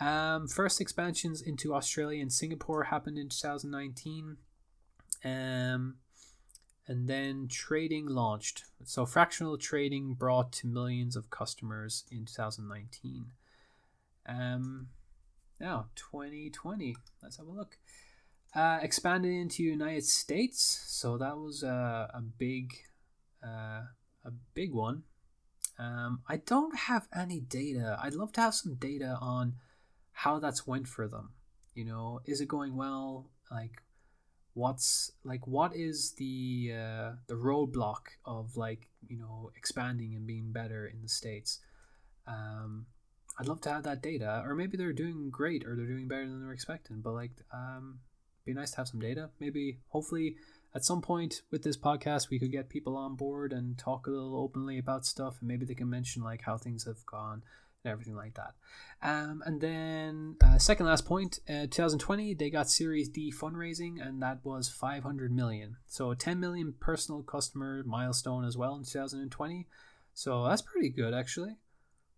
Um, 0.00 0.48
first 0.48 0.80
expansions 0.80 1.40
into 1.40 1.74
Australia 1.74 2.20
and 2.20 2.32
Singapore 2.32 2.84
happened 2.84 3.18
in 3.18 3.28
2019. 3.28 4.36
Um, 5.24 5.96
and 6.86 7.08
then 7.08 7.48
trading 7.48 8.06
launched. 8.06 8.64
So, 8.84 9.06
fractional 9.06 9.56
trading 9.56 10.14
brought 10.14 10.52
to 10.54 10.66
millions 10.66 11.16
of 11.16 11.30
customers 11.30 12.04
in 12.10 12.26
2019. 12.26 13.26
Um, 14.26 14.88
now, 15.60 15.86
2020. 15.94 16.96
Let's 17.22 17.36
have 17.36 17.46
a 17.46 17.50
look. 17.50 17.78
Uh, 18.54 18.78
expanded 18.82 19.32
into 19.32 19.62
United 19.62 20.04
States. 20.04 20.84
So, 20.86 21.16
that 21.18 21.38
was 21.38 21.62
a, 21.62 22.10
a 22.12 22.20
big. 22.20 22.72
Uh, 23.42 23.82
a 24.24 24.30
big 24.54 24.72
one. 24.72 25.04
Um, 25.78 26.20
I 26.28 26.36
don't 26.36 26.76
have 26.76 27.08
any 27.14 27.40
data. 27.40 27.98
I'd 28.02 28.14
love 28.14 28.32
to 28.32 28.40
have 28.40 28.54
some 28.54 28.74
data 28.74 29.18
on 29.20 29.54
how 30.12 30.38
that's 30.38 30.66
went 30.66 30.86
for 30.88 31.08
them. 31.08 31.30
You 31.74 31.84
know, 31.84 32.20
is 32.26 32.40
it 32.40 32.48
going 32.48 32.76
well? 32.76 33.30
Like, 33.50 33.82
what's 34.54 35.10
like 35.24 35.46
what 35.46 35.74
is 35.74 36.12
the 36.18 36.72
uh, 36.74 37.12
the 37.26 37.34
roadblock 37.34 38.18
of 38.24 38.56
like 38.56 38.88
you 39.08 39.18
know 39.18 39.50
expanding 39.56 40.14
and 40.14 40.26
being 40.26 40.52
better 40.52 40.86
in 40.86 41.02
the 41.02 41.08
states? 41.08 41.60
Um, 42.26 42.86
I'd 43.38 43.48
love 43.48 43.60
to 43.62 43.70
have 43.70 43.84
that 43.84 44.02
data, 44.02 44.42
or 44.44 44.54
maybe 44.54 44.76
they're 44.76 44.92
doing 44.92 45.30
great, 45.30 45.64
or 45.66 45.74
they're 45.74 45.86
doing 45.86 46.08
better 46.08 46.28
than 46.28 46.42
they're 46.42 46.52
expecting. 46.52 47.00
But 47.00 47.14
like, 47.14 47.32
um, 47.52 48.00
be 48.44 48.52
nice 48.52 48.72
to 48.72 48.76
have 48.78 48.88
some 48.88 49.00
data. 49.00 49.30
Maybe, 49.40 49.78
hopefully, 49.88 50.36
at 50.74 50.84
some 50.84 51.02
point 51.02 51.42
with 51.50 51.62
this 51.62 51.76
podcast, 51.76 52.30
we 52.30 52.38
could 52.38 52.52
get 52.52 52.68
people 52.68 52.96
on 52.96 53.14
board 53.14 53.52
and 53.52 53.78
talk 53.78 54.06
a 54.06 54.10
little 54.10 54.36
openly 54.36 54.78
about 54.78 55.04
stuff, 55.04 55.36
and 55.40 55.48
maybe 55.48 55.66
they 55.66 55.74
can 55.74 55.90
mention 55.90 56.22
like 56.22 56.42
how 56.42 56.56
things 56.56 56.84
have 56.84 57.04
gone 57.04 57.42
and 57.84 57.92
everything 57.92 58.14
like 58.14 58.34
that. 58.34 58.54
Um, 59.02 59.42
and 59.44 59.60
then 59.60 60.36
uh, 60.42 60.58
second 60.58 60.86
last 60.86 61.04
point, 61.04 61.40
uh, 61.48 61.66
2020 61.70 62.34
they 62.34 62.50
got 62.50 62.70
Series 62.70 63.08
D 63.08 63.32
fundraising, 63.32 64.00
and 64.00 64.22
that 64.22 64.38
was 64.44 64.70
500 64.70 65.32
million. 65.32 65.76
So 65.86 66.14
10 66.14 66.40
million 66.40 66.74
personal 66.80 67.22
customer 67.22 67.82
milestone 67.84 68.44
as 68.44 68.56
well 68.56 68.74
in 68.74 68.84
2020. 68.84 69.66
So 70.14 70.44
that's 70.44 70.62
pretty 70.62 70.90
good 70.90 71.12
actually. 71.12 71.56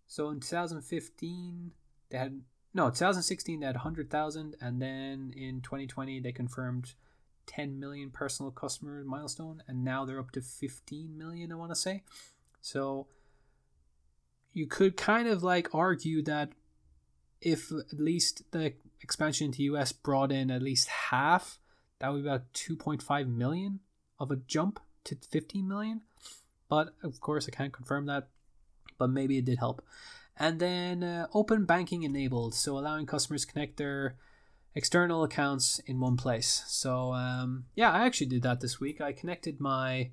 So 0.06 0.30
in 0.30 0.40
2015 0.40 1.72
they 2.10 2.18
had 2.18 2.42
no 2.72 2.90
2016 2.90 3.60
they 3.60 3.66
had 3.66 3.76
100,000, 3.76 4.56
and 4.60 4.80
then 4.80 5.32
in 5.36 5.60
2020 5.60 6.20
they 6.20 6.32
confirmed 6.32 6.94
10 7.46 7.78
million 7.78 8.10
personal 8.10 8.50
customer 8.50 9.04
milestone, 9.04 9.62
and 9.66 9.84
now 9.84 10.04
they're 10.04 10.20
up 10.20 10.30
to 10.32 10.40
15 10.40 11.16
million. 11.16 11.52
I 11.52 11.56
want 11.56 11.70
to 11.70 11.76
say. 11.76 12.02
So 12.60 13.06
you 14.52 14.66
could 14.66 14.96
kind 14.96 15.28
of 15.28 15.42
like 15.42 15.74
argue 15.74 16.22
that 16.22 16.52
if 17.40 17.70
at 17.70 18.00
least 18.00 18.42
the 18.52 18.72
expansion 19.02 19.52
to 19.52 19.62
US 19.64 19.92
brought 19.92 20.32
in 20.32 20.50
at 20.50 20.62
least 20.62 20.88
half, 20.88 21.58
that 21.98 22.10
would 22.12 22.22
be 22.22 22.28
about 22.28 22.52
2.5 22.54 23.28
million 23.28 23.80
of 24.18 24.30
a 24.30 24.36
jump 24.36 24.80
to 25.04 25.16
15 25.30 25.68
million. 25.68 26.00
But 26.68 26.94
of 27.02 27.20
course, 27.20 27.46
I 27.46 27.54
can't 27.54 27.72
confirm 27.72 28.06
that, 28.06 28.28
but 28.98 29.10
maybe 29.10 29.36
it 29.36 29.44
did 29.44 29.58
help. 29.58 29.84
And 30.36 30.58
then 30.58 31.02
uh, 31.02 31.26
open 31.32 31.64
banking 31.64 32.02
enabled, 32.02 32.54
so 32.54 32.78
allowing 32.78 33.06
customers 33.06 33.44
connect 33.44 33.76
their 33.76 34.16
external 34.74 35.22
accounts 35.22 35.80
in 35.86 36.00
one 36.00 36.16
place. 36.16 36.64
So 36.66 37.12
um, 37.12 37.66
yeah, 37.74 37.92
I 37.92 38.06
actually 38.06 38.28
did 38.28 38.42
that 38.42 38.60
this 38.60 38.80
week. 38.80 39.00
I 39.00 39.12
connected 39.12 39.60
my 39.60 40.10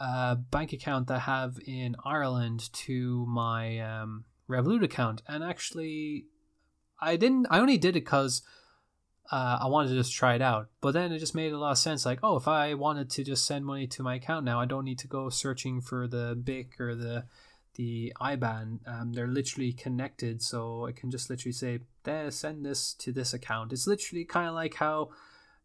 uh, 0.00 0.34
bank 0.34 0.72
account 0.72 1.06
that 1.08 1.16
I 1.16 1.20
have 1.20 1.58
in 1.66 1.96
Ireland 2.04 2.72
to 2.72 3.26
my 3.26 3.78
um, 3.78 4.24
Revolut 4.48 4.82
account, 4.82 5.22
and 5.28 5.42
actually, 5.44 6.26
I 7.00 7.16
didn't. 7.16 7.46
I 7.50 7.60
only 7.60 7.78
did 7.78 7.96
it 7.96 8.04
because 8.04 8.42
uh, 9.30 9.58
I 9.62 9.68
wanted 9.68 9.90
to 9.90 9.94
just 9.94 10.12
try 10.12 10.34
it 10.34 10.42
out. 10.42 10.68
But 10.80 10.92
then 10.92 11.12
it 11.12 11.18
just 11.18 11.34
made 11.34 11.52
a 11.52 11.58
lot 11.58 11.72
of 11.72 11.78
sense. 11.78 12.04
Like, 12.04 12.20
oh, 12.22 12.36
if 12.36 12.48
I 12.48 12.74
wanted 12.74 13.10
to 13.10 13.24
just 13.24 13.46
send 13.46 13.64
money 13.64 13.86
to 13.88 14.02
my 14.02 14.16
account 14.16 14.44
now, 14.44 14.60
I 14.60 14.66
don't 14.66 14.84
need 14.84 14.98
to 15.00 15.08
go 15.08 15.28
searching 15.28 15.80
for 15.80 16.06
the 16.06 16.38
BIC 16.42 16.80
or 16.80 16.94
the 16.94 17.24
the 17.76 18.12
IBAN. 18.20 18.80
Um, 18.86 19.12
they're 19.12 19.26
literally 19.26 19.72
connected, 19.72 20.42
so 20.42 20.86
I 20.86 20.92
can 20.92 21.10
just 21.10 21.30
literally 21.30 21.52
say, 21.52 21.80
send 22.30 22.64
this 22.64 22.94
to 22.94 23.12
this 23.12 23.34
account. 23.34 23.72
It's 23.72 23.86
literally 23.86 24.24
kind 24.24 24.48
of 24.48 24.54
like 24.54 24.74
how 24.74 25.10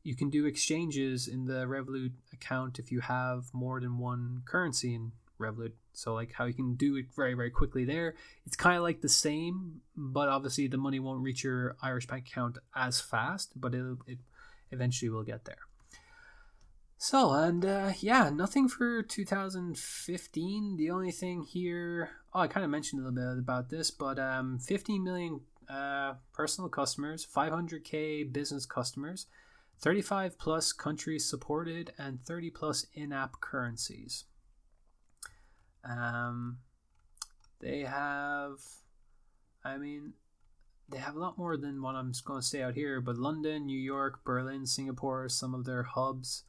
you 0.03 0.15
can 0.15 0.29
do 0.29 0.45
exchanges 0.45 1.27
in 1.27 1.45
the 1.45 1.65
Revolut 1.65 2.13
account 2.33 2.79
if 2.79 2.91
you 2.91 3.01
have 3.01 3.45
more 3.53 3.79
than 3.79 3.97
one 3.97 4.43
currency 4.45 4.95
in 4.95 5.11
Revolut. 5.39 5.73
So 5.93 6.13
like 6.13 6.33
how 6.33 6.45
you 6.45 6.53
can 6.53 6.75
do 6.75 6.95
it 6.95 7.05
very 7.15 7.33
very 7.33 7.49
quickly 7.49 7.85
there. 7.85 8.15
It's 8.45 8.55
kind 8.55 8.77
of 8.77 8.83
like 8.83 9.01
the 9.01 9.09
same, 9.09 9.81
but 9.95 10.29
obviously 10.29 10.67
the 10.67 10.77
money 10.77 10.99
won't 10.99 11.23
reach 11.23 11.43
your 11.43 11.75
Irish 11.81 12.07
bank 12.07 12.27
account 12.27 12.57
as 12.75 13.01
fast, 13.01 13.51
but 13.55 13.73
it 13.73 13.85
it 14.07 14.19
eventually 14.71 15.09
will 15.09 15.23
get 15.23 15.45
there. 15.45 15.57
So 16.97 17.31
and 17.31 17.65
uh, 17.65 17.93
yeah, 17.99 18.29
nothing 18.29 18.67
for 18.67 19.01
2015. 19.01 20.75
The 20.75 20.89
only 20.91 21.11
thing 21.11 21.43
here, 21.43 22.09
oh, 22.33 22.41
I 22.41 22.47
kind 22.47 22.65
of 22.65 22.69
mentioned 22.69 23.01
a 23.01 23.09
little 23.09 23.35
bit 23.35 23.39
about 23.39 23.69
this, 23.69 23.89
but 23.89 24.19
um, 24.19 24.59
15 24.59 25.03
million 25.03 25.41
uh, 25.69 26.15
personal 26.33 26.69
customers, 26.69 27.25
500k 27.25 28.31
business 28.31 28.65
customers. 28.65 29.27
35 29.81 30.37
plus 30.37 30.73
countries 30.73 31.25
supported, 31.25 31.93
and 31.97 32.21
30 32.25 32.49
plus 32.49 32.85
in 32.93 33.13
app 33.13 33.39
currencies. 33.39 34.25
Um, 35.85 36.57
they 37.61 37.81
have, 37.81 38.59
I 39.63 39.77
mean, 39.77 40.13
they 40.89 40.97
have 40.97 41.15
a 41.15 41.19
lot 41.19 41.37
more 41.37 41.55
than 41.55 41.81
what 41.81 41.95
I'm 41.95 42.11
going 42.25 42.41
to 42.41 42.45
say 42.45 42.61
out 42.61 42.73
here, 42.73 42.99
but 42.99 43.17
London, 43.17 43.65
New 43.65 43.79
York, 43.79 44.23
Berlin, 44.25 44.65
Singapore 44.65 45.29
some 45.29 45.53
of 45.53 45.65
their 45.65 45.83
hubs, 45.83 46.43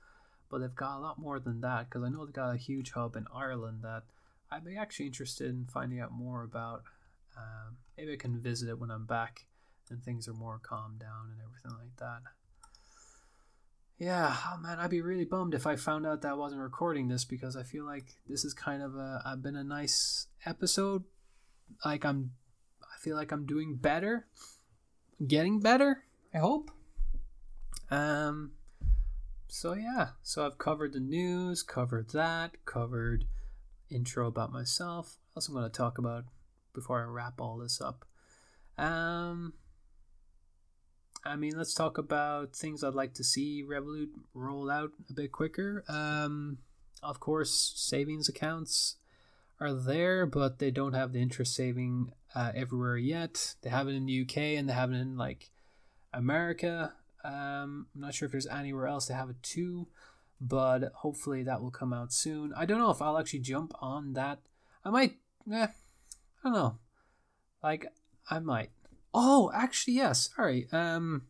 but 0.50 0.58
they've 0.58 0.74
got 0.74 0.98
a 0.98 1.00
lot 1.00 1.18
more 1.18 1.38
than 1.38 1.60
that 1.60 1.88
because 1.88 2.02
I 2.02 2.08
know 2.08 2.24
they've 2.24 2.34
got 2.34 2.54
a 2.54 2.58
huge 2.58 2.92
hub 2.92 3.14
in 3.14 3.26
Ireland 3.32 3.82
that 3.82 4.04
I'd 4.50 4.64
be 4.64 4.76
actually 4.76 5.06
interested 5.06 5.50
in 5.50 5.66
finding 5.72 6.00
out 6.00 6.12
more 6.12 6.42
about. 6.42 6.82
Um, 7.36 7.76
maybe 7.96 8.12
I 8.12 8.16
can 8.16 8.40
visit 8.40 8.68
it 8.68 8.78
when 8.78 8.90
I'm 8.90 9.06
back 9.06 9.46
and 9.90 10.02
things 10.02 10.28
are 10.28 10.34
more 10.34 10.60
calmed 10.62 11.00
down 11.00 11.30
and 11.32 11.40
everything 11.42 11.72
like 11.78 11.96
that. 11.98 12.22
Yeah, 13.98 14.34
oh 14.48 14.56
man, 14.58 14.78
I'd 14.78 14.88
be 14.88 15.02
really 15.02 15.26
bummed 15.26 15.52
if 15.52 15.66
I 15.66 15.76
found 15.76 16.06
out 16.06 16.22
that 16.22 16.30
I 16.30 16.34
wasn't 16.34 16.62
recording 16.62 17.08
this 17.08 17.26
because 17.26 17.54
I 17.54 17.64
feel 17.64 17.84
like 17.84 18.14
this 18.26 18.46
is 18.46 18.54
kind 18.54 18.82
of 18.82 18.94
a 18.94 19.20
I've 19.26 19.42
been 19.42 19.56
a 19.56 19.64
nice 19.64 20.28
episode. 20.46 21.04
Like 21.84 22.06
I'm 22.06 22.30
I 22.82 22.98
feel 22.98 23.14
like 23.14 23.30
I'm 23.30 23.44
doing 23.44 23.76
better. 23.76 24.26
Getting 25.26 25.60
better, 25.60 26.04
I 26.34 26.38
hope. 26.38 26.70
Um 27.90 28.52
so 29.48 29.74
yeah, 29.74 30.10
so 30.22 30.46
I've 30.46 30.56
covered 30.56 30.94
the 30.94 31.00
news, 31.00 31.62
covered 31.62 32.10
that, 32.10 32.64
covered 32.64 33.26
intro 33.90 34.28
about 34.28 34.50
myself. 34.50 35.18
What 35.32 35.42
else 35.42 35.48
I'm 35.48 35.62
to 35.62 35.68
talk 35.68 35.98
about 35.98 36.24
before 36.72 37.00
I 37.00 37.04
wrap 37.04 37.40
all 37.40 37.58
this 37.58 37.80
up. 37.80 38.04
Um 38.78 39.54
I 41.24 41.36
mean, 41.36 41.56
let's 41.56 41.74
talk 41.74 41.98
about 41.98 42.56
things 42.56 42.82
I'd 42.82 42.94
like 42.94 43.14
to 43.14 43.24
see 43.24 43.62
Revolut 43.62 44.08
roll 44.32 44.70
out 44.70 44.92
a 45.10 45.12
bit 45.12 45.32
quicker. 45.32 45.84
Um, 45.86 46.58
of 47.02 47.20
course, 47.20 47.72
savings 47.76 48.28
accounts 48.28 48.96
are 49.60 49.74
there, 49.74 50.24
but 50.24 50.58
they 50.58 50.70
don't 50.70 50.94
have 50.94 51.12
the 51.12 51.20
interest 51.20 51.54
saving 51.54 52.12
uh, 52.34 52.52
everywhere 52.54 52.96
yet. 52.96 53.54
They 53.62 53.68
have 53.68 53.86
it 53.86 53.94
in 53.94 54.06
the 54.06 54.22
UK 54.22 54.36
and 54.58 54.68
they 54.68 54.72
have 54.72 54.92
it 54.92 54.96
in 54.96 55.18
like 55.18 55.50
America. 56.14 56.94
Um, 57.22 57.86
I'm 57.94 58.00
not 58.00 58.14
sure 58.14 58.26
if 58.26 58.32
there's 58.32 58.46
anywhere 58.46 58.86
else 58.86 59.06
they 59.06 59.14
have 59.14 59.28
it 59.28 59.42
too, 59.42 59.88
but 60.40 60.90
hopefully 60.94 61.42
that 61.42 61.60
will 61.60 61.70
come 61.70 61.92
out 61.92 62.14
soon. 62.14 62.54
I 62.56 62.64
don't 62.64 62.78
know 62.78 62.90
if 62.90 63.02
I'll 63.02 63.18
actually 63.18 63.40
jump 63.40 63.74
on 63.80 64.14
that. 64.14 64.38
I 64.84 64.90
might. 64.90 65.16
Eh, 65.52 65.66
I 66.42 66.48
don't 66.48 66.52
know. 66.52 66.78
Like 67.62 67.86
I 68.28 68.38
might. 68.38 68.70
Oh, 69.12 69.50
actually, 69.54 69.94
yes. 69.94 70.30
Sorry. 70.34 70.68
Um, 70.72 71.22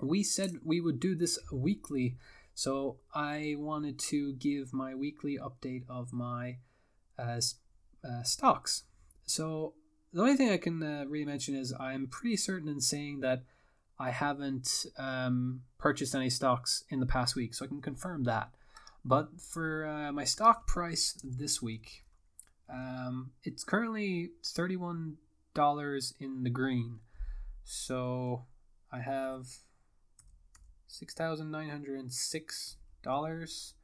we 0.00 0.22
said 0.22 0.58
we 0.64 0.80
would 0.80 0.98
do 0.98 1.14
this 1.14 1.38
weekly, 1.52 2.16
so 2.54 2.98
I 3.14 3.54
wanted 3.58 3.98
to 4.10 4.32
give 4.34 4.72
my 4.72 4.94
weekly 4.94 5.38
update 5.38 5.84
of 5.88 6.12
my 6.12 6.58
uh, 7.18 7.40
uh, 8.04 8.22
stocks. 8.22 8.84
So 9.24 9.74
the 10.12 10.20
only 10.20 10.36
thing 10.36 10.50
I 10.50 10.56
can 10.56 10.82
uh, 10.82 11.04
really 11.06 11.24
mention 11.24 11.54
is 11.54 11.72
I'm 11.78 12.06
pretty 12.06 12.36
certain 12.36 12.68
in 12.68 12.80
saying 12.80 13.20
that 13.20 13.44
I 13.98 14.10
haven't 14.10 14.86
um, 14.98 15.62
purchased 15.78 16.14
any 16.14 16.30
stocks 16.30 16.84
in 16.88 16.98
the 17.00 17.06
past 17.06 17.36
week, 17.36 17.54
so 17.54 17.64
I 17.64 17.68
can 17.68 17.80
confirm 17.80 18.24
that. 18.24 18.50
But 19.04 19.40
for 19.40 19.86
uh, 19.86 20.12
my 20.12 20.24
stock 20.24 20.66
price 20.66 21.18
this 21.22 21.62
week, 21.62 22.04
um, 22.72 23.32
it's 23.44 23.64
currently 23.64 24.30
thirty-one 24.44 25.18
dollars 25.54 26.14
in 26.18 26.42
the 26.42 26.50
green. 26.50 27.00
So 27.64 28.46
I 28.90 29.00
have 29.00 29.46
six 30.86 31.14
thousand 31.14 31.50
nine 31.50 31.68
hundred 31.68 32.00
and 32.00 32.12
six 32.12 32.76
dollars. 33.02 33.74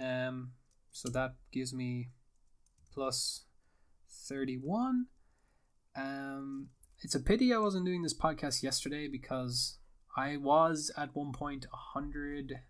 Um, 0.00 0.52
so 0.92 1.08
that 1.10 1.34
gives 1.52 1.72
me 1.72 2.10
plus 2.92 3.44
thirty-one. 4.28 5.06
Um, 5.96 6.68
it's 7.02 7.14
a 7.14 7.20
pity 7.20 7.52
I 7.52 7.58
wasn't 7.58 7.86
doing 7.86 8.02
this 8.02 8.14
podcast 8.14 8.62
yesterday 8.62 9.08
because 9.08 9.78
I 10.16 10.36
was 10.36 10.90
at 10.96 11.14
one 11.14 11.32
point 11.32 11.32
one 11.32 11.32
point 11.32 11.66
hundred 11.72 12.60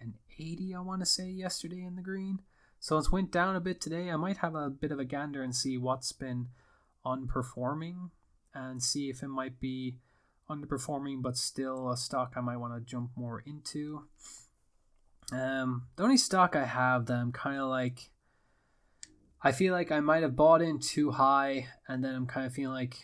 and 0.00 0.14
eighty. 0.38 0.74
I 0.74 0.80
want 0.80 1.00
to 1.00 1.06
say 1.06 1.28
yesterday 1.28 1.84
in 1.84 1.96
the 1.96 2.02
green. 2.02 2.40
So 2.80 2.96
it's 2.96 3.12
went 3.12 3.32
down 3.32 3.56
a 3.56 3.60
bit 3.60 3.80
today. 3.80 4.10
I 4.10 4.16
might 4.16 4.38
have 4.38 4.54
a 4.54 4.70
bit 4.70 4.92
of 4.92 4.98
a 4.98 5.04
gander 5.04 5.42
and 5.42 5.54
see 5.54 5.76
what's 5.76 6.12
been 6.12 6.48
unperforming 7.04 8.10
and 8.54 8.82
see 8.82 9.10
if 9.10 9.22
it 9.22 9.28
might 9.28 9.60
be 9.60 9.98
underperforming 10.50 11.22
but 11.22 11.36
still 11.36 11.90
a 11.90 11.96
stock 11.96 12.32
I 12.36 12.40
might 12.40 12.56
want 12.56 12.74
to 12.74 12.90
jump 12.90 13.10
more 13.16 13.42
into. 13.46 14.04
Um, 15.32 15.88
the 15.96 16.04
only 16.04 16.16
stock 16.16 16.56
I 16.56 16.64
have 16.64 17.06
that 17.06 17.14
I'm 17.14 17.32
kind 17.32 17.60
of 17.60 17.68
like, 17.68 18.10
I 19.42 19.52
feel 19.52 19.72
like 19.72 19.92
I 19.92 20.00
might 20.00 20.22
have 20.22 20.36
bought 20.36 20.62
in 20.62 20.78
too 20.78 21.12
high, 21.12 21.68
and 21.86 22.02
then 22.02 22.14
I'm 22.14 22.26
kind 22.26 22.46
of 22.46 22.52
feeling 22.52 22.74
like, 22.74 22.96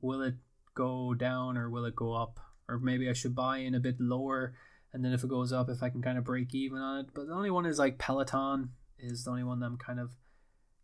will 0.00 0.20
it 0.22 0.34
go 0.74 1.14
down 1.14 1.56
or 1.56 1.70
will 1.70 1.84
it 1.84 1.96
go 1.96 2.12
up? 2.12 2.40
Or 2.68 2.78
maybe 2.78 3.08
I 3.08 3.12
should 3.12 3.34
buy 3.34 3.58
in 3.58 3.74
a 3.74 3.80
bit 3.80 4.00
lower, 4.00 4.54
and 4.92 5.04
then 5.04 5.12
if 5.12 5.22
it 5.22 5.30
goes 5.30 5.52
up, 5.52 5.70
if 5.70 5.82
I 5.82 5.90
can 5.90 6.02
kind 6.02 6.18
of 6.18 6.24
break 6.24 6.54
even 6.54 6.78
on 6.78 7.00
it. 7.00 7.06
But 7.14 7.28
the 7.28 7.34
only 7.34 7.50
one 7.50 7.66
is 7.66 7.78
like 7.78 7.98
Peloton 7.98 8.70
is 9.04 9.24
the 9.24 9.30
only 9.30 9.44
one 9.44 9.60
that 9.60 9.66
I'm 9.66 9.76
kind 9.76 10.00
of 10.00 10.10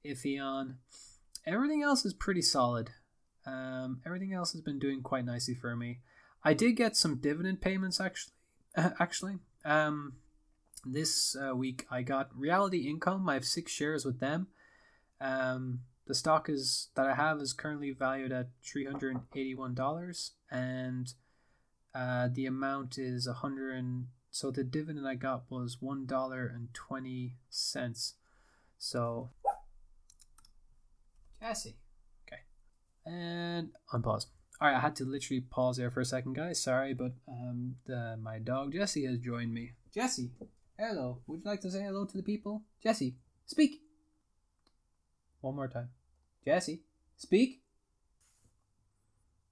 iffy 0.04 0.42
on. 0.42 0.78
everything 1.46 1.82
else 1.82 2.04
is 2.04 2.14
pretty 2.14 2.42
solid. 2.42 2.90
Um, 3.46 4.00
everything 4.04 4.32
else 4.32 4.52
has 4.52 4.60
been 4.60 4.78
doing 4.78 5.02
quite 5.02 5.24
nicely 5.24 5.54
for 5.54 5.74
me. 5.74 6.00
I 6.44 6.54
did 6.54 6.72
get 6.72 6.96
some 6.96 7.16
dividend 7.16 7.60
payments 7.60 8.00
actually. 8.00 8.34
actually, 8.76 9.38
um, 9.64 10.14
this 10.84 11.36
uh, 11.36 11.54
week 11.54 11.86
I 11.90 12.02
got 12.02 12.30
Reality 12.36 12.88
Income. 12.88 13.28
I 13.28 13.34
have 13.34 13.44
six 13.44 13.72
shares 13.72 14.04
with 14.04 14.20
them. 14.20 14.48
Um, 15.20 15.80
the 16.06 16.14
stock 16.14 16.48
is 16.48 16.88
that 16.94 17.06
I 17.06 17.14
have 17.14 17.40
is 17.40 17.52
currently 17.52 17.92
valued 17.92 18.32
at 18.32 18.48
three 18.64 18.84
hundred 18.84 19.18
eighty-one 19.34 19.74
dollars, 19.74 20.32
and 20.50 21.12
uh, 21.94 22.28
the 22.32 22.46
amount 22.46 22.98
is 22.98 23.26
a 23.26 23.34
hundred. 23.34 24.06
So 24.30 24.50
the 24.50 24.64
dividend 24.64 25.06
I 25.08 25.16
got 25.16 25.44
was 25.50 25.78
one 25.80 26.06
dollar 26.06 26.46
and 26.46 26.72
twenty 26.72 27.36
cents. 27.48 28.14
So, 28.78 29.30
Jesse, 31.40 31.76
okay, 32.26 32.42
and 33.04 33.70
unpause. 33.92 34.26
All 34.60 34.68
right, 34.68 34.76
I 34.76 34.80
had 34.80 34.96
to 34.96 35.04
literally 35.04 35.40
pause 35.40 35.78
there 35.78 35.90
for 35.90 36.00
a 36.00 36.04
second, 36.04 36.34
guys. 36.34 36.62
Sorry, 36.62 36.94
but 36.94 37.12
um, 37.28 37.76
the, 37.86 38.18
my 38.22 38.38
dog 38.38 38.72
Jesse 38.72 39.04
has 39.06 39.18
joined 39.18 39.52
me. 39.52 39.72
Jesse, 39.92 40.30
hello. 40.78 41.18
Would 41.26 41.40
you 41.44 41.50
like 41.50 41.60
to 41.62 41.70
say 41.70 41.82
hello 41.82 42.04
to 42.04 42.16
the 42.16 42.22
people? 42.22 42.62
Jesse, 42.82 43.16
speak. 43.46 43.80
One 45.40 45.56
more 45.56 45.68
time. 45.68 45.88
Jesse, 46.44 46.82
speak. 47.16 47.62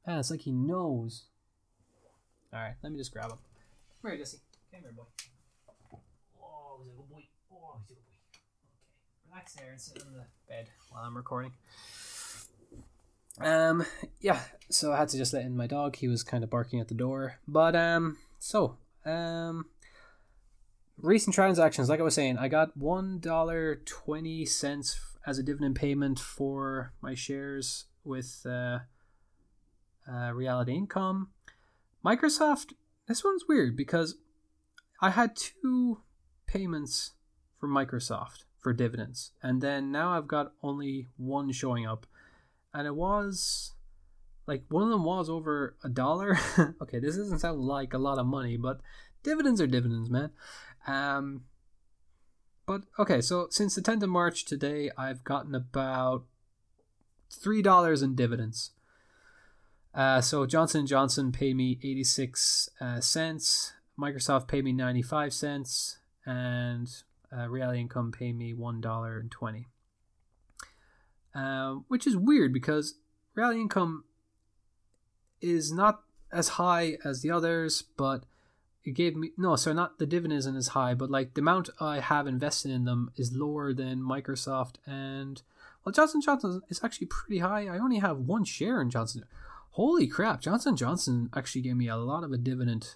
Man, 0.06 0.20
it's 0.20 0.30
like 0.30 0.40
he 0.40 0.52
knows. 0.52 1.24
All 2.52 2.60
right, 2.60 2.74
let 2.82 2.92
me 2.92 2.98
just 2.98 3.12
grab 3.12 3.30
him. 3.30 3.38
Come 4.02 4.16
Jesse. 4.16 4.38
Come 4.78 4.84
here, 4.84 4.92
boy. 4.92 5.02
Oh, 6.40 6.78
he's 6.84 6.92
a 6.92 6.96
good 6.96 7.10
boy. 7.10 7.22
Oh, 7.52 7.80
he's 7.80 7.90
a 7.90 7.94
good 7.94 8.04
boy. 8.06 8.30
Okay, 8.30 8.86
relax 9.28 9.54
there 9.54 9.72
and 9.72 9.80
sit 9.80 10.00
on 10.06 10.12
the 10.12 10.24
bed 10.48 10.68
while 10.90 11.02
I'm 11.04 11.16
recording. 11.16 11.52
Um, 13.40 13.84
yeah. 14.20 14.40
So 14.70 14.92
I 14.92 14.98
had 14.98 15.08
to 15.08 15.16
just 15.16 15.32
let 15.32 15.44
in 15.44 15.56
my 15.56 15.66
dog. 15.66 15.96
He 15.96 16.06
was 16.06 16.22
kind 16.22 16.44
of 16.44 16.50
barking 16.50 16.78
at 16.78 16.86
the 16.86 16.94
door. 16.94 17.40
But 17.48 17.74
um, 17.74 18.18
so 18.38 18.76
um, 19.04 19.66
recent 20.96 21.34
transactions. 21.34 21.88
Like 21.88 21.98
I 21.98 22.04
was 22.04 22.14
saying, 22.14 22.38
I 22.38 22.46
got 22.46 22.76
one 22.76 23.18
dollar 23.18 23.80
twenty 23.84 24.44
cents 24.44 25.00
as 25.26 25.40
a 25.40 25.42
dividend 25.42 25.74
payment 25.74 26.20
for 26.20 26.92
my 27.00 27.14
shares 27.14 27.86
with 28.04 28.46
uh, 28.48 28.80
uh, 30.08 30.32
Reality 30.32 30.74
Income. 30.74 31.30
Microsoft, 32.04 32.74
this 33.08 33.24
one's 33.24 33.44
weird 33.48 33.76
because 33.76 34.14
I 35.00 35.10
had 35.10 35.36
two 35.36 36.00
payments 36.46 37.12
from 37.60 37.70
Microsoft 37.70 38.44
for 38.58 38.72
dividends, 38.72 39.32
and 39.42 39.60
then 39.62 39.92
now 39.92 40.10
I've 40.10 40.28
got 40.28 40.52
only 40.62 41.08
one 41.16 41.52
showing 41.52 41.86
up, 41.86 42.06
and 42.74 42.86
it 42.86 42.94
was 42.94 43.72
like 44.46 44.64
one 44.68 44.82
of 44.82 44.88
them 44.88 45.04
was 45.04 45.28
over 45.28 45.76
a 45.84 45.88
dollar. 45.88 46.38
okay, 46.82 46.98
this 46.98 47.16
doesn't 47.16 47.38
sound 47.40 47.60
like 47.60 47.92
a 47.92 47.98
lot 47.98 48.18
of 48.18 48.26
money, 48.26 48.56
but 48.56 48.80
dividends 49.22 49.60
are 49.60 49.66
dividends, 49.66 50.10
man. 50.10 50.30
Um, 50.86 51.42
but 52.66 52.82
okay, 52.98 53.20
so 53.20 53.48
since 53.50 53.74
the 53.74 53.82
10th 53.82 54.02
of 54.02 54.10
March 54.10 54.44
today, 54.44 54.90
I've 54.96 55.22
gotten 55.22 55.54
about 55.54 56.24
three 57.30 57.62
dollars 57.62 58.02
in 58.02 58.14
dividends. 58.14 58.72
Uh, 59.94 60.20
so 60.20 60.46
Johnson 60.46 60.86
Johnson 60.86 61.32
paid 61.32 61.56
me 61.56 61.78
86 61.82 62.70
uh, 62.80 63.00
cents. 63.00 63.72
Microsoft 63.98 64.48
paid 64.48 64.64
me 64.64 64.72
95 64.72 65.32
cents, 65.32 65.98
and 66.24 66.88
uh, 67.36 67.48
Reality 67.48 67.80
Income 67.80 68.12
paid 68.12 68.36
me 68.36 68.54
one 68.54 68.80
dollar 68.80 69.18
and 69.18 69.30
twenty. 69.30 69.66
Um, 71.34 71.84
which 71.88 72.06
is 72.06 72.16
weird 72.16 72.52
because 72.52 72.94
Reality 73.34 73.60
Income 73.60 74.04
is 75.40 75.72
not 75.72 76.02
as 76.32 76.50
high 76.50 76.98
as 77.04 77.22
the 77.22 77.30
others, 77.30 77.82
but 77.82 78.24
it 78.84 78.94
gave 78.94 79.14
me 79.14 79.32
no 79.36 79.54
so 79.54 79.72
not 79.72 79.98
the 79.98 80.06
dividend 80.06 80.38
isn't 80.38 80.56
as 80.56 80.68
high 80.68 80.94
but 80.94 81.10
like 81.10 81.34
the 81.34 81.40
amount 81.40 81.68
i 81.80 82.00
have 82.00 82.26
invested 82.26 82.70
in 82.70 82.84
them 82.84 83.10
is 83.16 83.36
lower 83.36 83.74
than 83.74 84.00
microsoft 84.00 84.76
and 84.86 85.42
well 85.84 85.92
johnson 85.92 86.20
johnson 86.20 86.62
is 86.68 86.80
actually 86.82 87.06
pretty 87.06 87.40
high 87.40 87.66
i 87.66 87.78
only 87.78 87.98
have 87.98 88.18
one 88.18 88.44
share 88.44 88.80
in 88.80 88.88
johnson 88.88 89.24
holy 89.72 90.06
crap 90.06 90.40
johnson 90.40 90.74
johnson 90.74 91.28
actually 91.36 91.60
gave 91.60 91.76
me 91.76 91.88
a 91.88 91.96
lot 91.96 92.24
of 92.24 92.32
a 92.32 92.38
dividend 92.38 92.94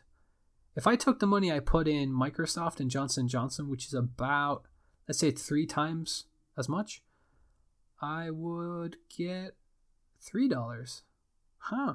if 0.77 0.87
i 0.87 0.97
took 0.97 1.19
the 1.19 1.27
money 1.27 1.51
i 1.51 1.59
put 1.59 1.89
in 1.89 2.13
microsoft 2.13 2.81
and 2.81 2.91
johnson 2.91 3.29
johnson 3.29 3.69
which 3.69 3.87
is 3.87 3.95
about 3.95 4.65
let's 5.09 5.19
say 5.19 5.31
three 5.31 5.67
times 5.67 6.27
as 6.57 6.69
much 6.69 7.03
i 8.01 8.31
would 8.31 8.97
get 9.09 9.57
three 10.21 10.49
dollars 10.49 11.03
huh 11.59 11.95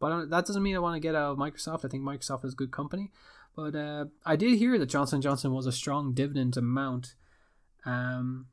but 0.00 0.30
that 0.30 0.46
doesn't 0.46 0.62
mean 0.62 0.74
I 0.74 0.80
want 0.80 0.96
to 0.96 1.00
get 1.00 1.14
out 1.14 1.32
of 1.32 1.38
Microsoft. 1.38 1.84
I 1.84 1.88
think 1.88 2.02
Microsoft 2.02 2.44
is 2.46 2.54
a 2.54 2.56
good 2.56 2.72
company. 2.72 3.12
But 3.54 3.76
uh, 3.76 4.06
I 4.24 4.34
did 4.34 4.58
hear 4.58 4.78
that 4.78 4.86
Johnson 4.86 5.20
Johnson 5.20 5.52
was 5.52 5.66
a 5.66 5.72
strong 5.72 6.14
dividend 6.14 6.56
amount, 6.56 7.14
um, 7.84 8.46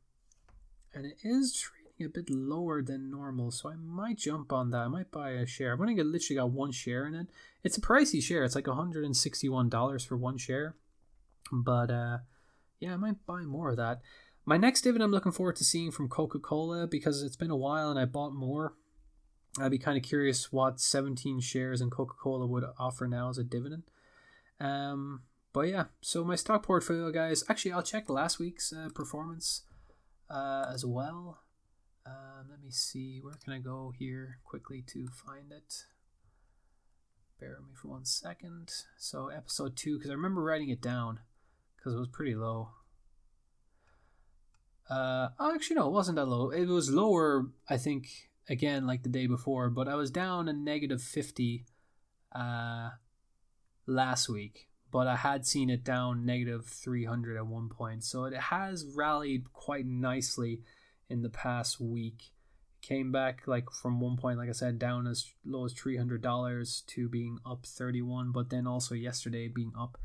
and 0.93 1.05
it 1.05 1.17
is 1.23 1.69
trading 1.97 2.11
a 2.11 2.21
bit 2.21 2.29
lower 2.29 2.81
than 2.81 3.09
normal. 3.09 3.51
So 3.51 3.69
I 3.69 3.75
might 3.75 4.17
jump 4.17 4.51
on 4.53 4.71
that. 4.71 4.81
I 4.81 4.87
might 4.87 5.11
buy 5.11 5.31
a 5.31 5.45
share. 5.45 5.73
I've 5.73 5.81
only 5.81 5.95
got, 5.95 6.05
literally 6.05 6.37
got 6.37 6.51
one 6.51 6.71
share 6.71 7.05
in 7.05 7.13
it. 7.13 7.27
It's 7.63 7.77
a 7.77 7.81
pricey 7.81 8.21
share. 8.21 8.43
It's 8.43 8.55
like 8.55 8.67
one 8.67 8.77
hundred 8.77 9.05
and 9.05 9.15
sixty-one 9.15 9.69
dollars 9.69 10.05
for 10.05 10.17
one 10.17 10.37
share. 10.37 10.75
But 11.51 11.91
uh, 11.91 12.17
yeah, 12.79 12.93
I 12.93 12.97
might 12.97 13.25
buy 13.25 13.41
more 13.41 13.69
of 13.69 13.77
that. 13.77 14.01
My 14.45 14.57
next 14.57 14.81
dividend 14.81 15.05
I'm 15.05 15.11
looking 15.11 15.31
forward 15.31 15.57
to 15.57 15.63
seeing 15.63 15.91
from 15.91 16.07
Coca 16.07 16.39
Cola 16.39 16.87
because 16.87 17.21
it's 17.21 17.35
been 17.35 17.51
a 17.51 17.57
while 17.57 17.89
and 17.89 17.99
I 17.99 18.05
bought 18.05 18.33
more 18.33 18.73
I'd 19.59 19.71
be 19.71 19.77
kind 19.77 19.97
of 19.97 20.03
curious 20.03 20.51
what 20.51 20.79
17 20.79 21.39
shares 21.39 21.81
in 21.81 21.89
Coca 21.89 22.13
Cola 22.19 22.45
would 22.45 22.63
offer 22.77 23.07
now 23.07 23.29
as 23.29 23.37
a 23.37 23.43
dividend. 23.43 23.83
Um, 24.59 25.21
but 25.53 25.67
yeah, 25.67 25.85
so 26.01 26.23
my 26.23 26.35
stock 26.35 26.63
portfolio, 26.63 27.11
guys. 27.11 27.43
Actually, 27.49 27.71
I'll 27.71 27.83
check 27.83 28.09
last 28.09 28.39
week's 28.39 28.71
uh, 28.71 28.89
performance 28.93 29.63
uh, 30.29 30.65
as 30.71 30.85
well. 30.85 31.39
Um, 32.07 32.47
let 32.49 32.63
me 32.63 32.71
see. 32.71 33.19
Where 33.21 33.33
can 33.43 33.53
I 33.53 33.59
go 33.59 33.93
here 33.97 34.37
quickly 34.45 34.81
to 34.87 35.07
find 35.07 35.51
it? 35.51 35.85
Bear 37.39 37.57
with 37.59 37.67
me 37.67 37.75
for 37.75 37.89
one 37.89 38.05
second. 38.05 38.71
So, 38.97 39.27
episode 39.27 39.75
two, 39.75 39.97
because 39.97 40.09
I 40.09 40.13
remember 40.13 40.41
writing 40.41 40.69
it 40.69 40.81
down 40.81 41.19
because 41.75 41.93
it 41.93 41.99
was 41.99 42.07
pretty 42.07 42.35
low. 42.35 42.69
Uh, 44.89 45.29
oh, 45.37 45.53
actually, 45.53 45.75
no, 45.75 45.87
it 45.87 45.93
wasn't 45.93 46.15
that 46.15 46.27
low. 46.27 46.49
It 46.49 46.67
was 46.67 46.89
lower, 46.89 47.47
I 47.69 47.75
think, 47.77 48.29
again 48.49 48.87
like 48.87 49.03
the 49.03 49.09
day 49.09 49.27
before, 49.27 49.69
but 49.69 49.87
I 49.87 49.95
was 49.95 50.09
down 50.09 50.47
a 50.47 50.53
negative 50.53 51.01
50 51.01 51.65
uh, 52.33 52.91
last 53.85 54.29
week, 54.29 54.69
but 54.91 55.07
I 55.07 55.17
had 55.17 55.45
seen 55.45 55.69
it 55.69 55.83
down 55.83 56.25
negative 56.25 56.65
300 56.65 57.37
at 57.37 57.47
one 57.47 57.69
point. 57.69 58.03
So 58.03 58.23
it 58.23 58.33
has 58.33 58.85
rallied 58.85 59.51
quite 59.51 59.85
nicely 59.85 60.61
in 61.09 61.21
the 61.21 61.29
past 61.29 61.79
week. 61.79 62.31
Came 62.81 63.11
back 63.11 63.43
like 63.47 63.69
from 63.71 63.99
one 63.99 64.17
point, 64.17 64.37
like 64.37 64.49
I 64.49 64.53
said, 64.53 64.79
down 64.79 65.07
as 65.07 65.25
low 65.45 65.65
as 65.65 65.73
$300 65.73 66.85
to 66.85 67.09
being 67.09 67.39
up 67.45 67.65
31, 67.65 68.31
but 68.31 68.49
then 68.49 68.67
also 68.67 68.95
yesterday 68.95 69.47
being 69.47 69.73
up 69.77 69.97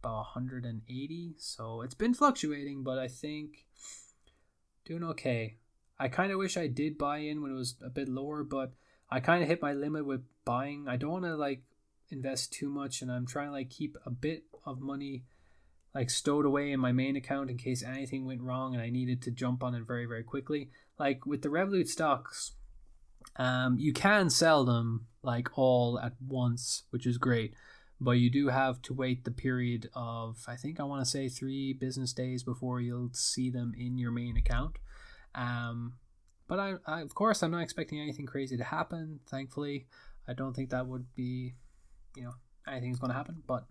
about 0.00 0.18
180. 0.34 1.34
So 1.38 1.82
it's 1.82 1.94
been 1.94 2.14
fluctuating, 2.14 2.82
but 2.82 2.98
I 2.98 3.08
think 3.08 3.66
doing 4.84 5.04
okay. 5.04 5.56
I 5.98 6.08
kind 6.08 6.30
of 6.30 6.38
wish 6.38 6.56
I 6.56 6.68
did 6.68 6.98
buy 6.98 7.18
in 7.18 7.42
when 7.42 7.50
it 7.50 7.56
was 7.56 7.74
a 7.84 7.90
bit 7.90 8.08
lower, 8.08 8.44
but 8.44 8.72
I 9.10 9.20
kind 9.20 9.42
of 9.42 9.48
hit 9.48 9.62
my 9.62 9.72
limit 9.72 10.06
with 10.06 10.22
buying. 10.44 10.86
I 10.86 10.96
don't 10.96 11.10
want 11.10 11.24
to 11.24 11.34
like 11.34 11.62
invest 12.10 12.52
too 12.52 12.68
much, 12.68 13.02
and 13.02 13.10
I'm 13.10 13.26
trying 13.26 13.48
to 13.48 13.52
like 13.52 13.70
keep 13.70 13.96
a 14.04 14.10
bit 14.10 14.44
of 14.64 14.80
money 14.80 15.24
like 15.98 16.10
stowed 16.10 16.46
away 16.46 16.70
in 16.70 16.78
my 16.78 16.92
main 16.92 17.16
account 17.16 17.50
in 17.50 17.56
case 17.56 17.82
anything 17.82 18.24
went 18.24 18.40
wrong 18.40 18.72
and 18.72 18.80
I 18.80 18.88
needed 18.88 19.20
to 19.22 19.32
jump 19.32 19.64
on 19.64 19.74
it 19.74 19.82
very 19.84 20.06
very 20.06 20.22
quickly. 20.22 20.70
Like 20.96 21.26
with 21.26 21.42
the 21.42 21.48
Revolut 21.48 21.88
stocks, 21.88 22.52
um, 23.34 23.78
you 23.80 23.92
can 23.92 24.30
sell 24.30 24.64
them 24.64 25.08
like 25.24 25.58
all 25.58 25.98
at 25.98 26.12
once, 26.24 26.84
which 26.90 27.04
is 27.04 27.18
great. 27.18 27.52
But 28.00 28.12
you 28.12 28.30
do 28.30 28.46
have 28.46 28.80
to 28.82 28.94
wait 28.94 29.24
the 29.24 29.32
period 29.32 29.90
of 29.92 30.44
I 30.46 30.54
think 30.54 30.78
I 30.78 30.84
want 30.84 31.04
to 31.04 31.10
say 31.10 31.28
three 31.28 31.72
business 31.72 32.12
days 32.12 32.44
before 32.44 32.80
you'll 32.80 33.10
see 33.12 33.50
them 33.50 33.74
in 33.76 33.98
your 33.98 34.12
main 34.12 34.36
account. 34.36 34.76
Um, 35.34 35.94
but 36.46 36.60
I, 36.60 36.74
I, 36.86 37.00
of 37.00 37.12
course, 37.16 37.42
I'm 37.42 37.50
not 37.50 37.62
expecting 37.62 38.00
anything 38.00 38.24
crazy 38.24 38.56
to 38.56 38.62
happen. 38.62 39.18
Thankfully, 39.28 39.88
I 40.28 40.32
don't 40.32 40.54
think 40.54 40.70
that 40.70 40.86
would 40.86 41.12
be, 41.16 41.54
you 42.16 42.22
know, 42.22 42.34
anything's 42.68 43.00
going 43.00 43.10
to 43.10 43.16
happen. 43.16 43.42
But 43.44 43.64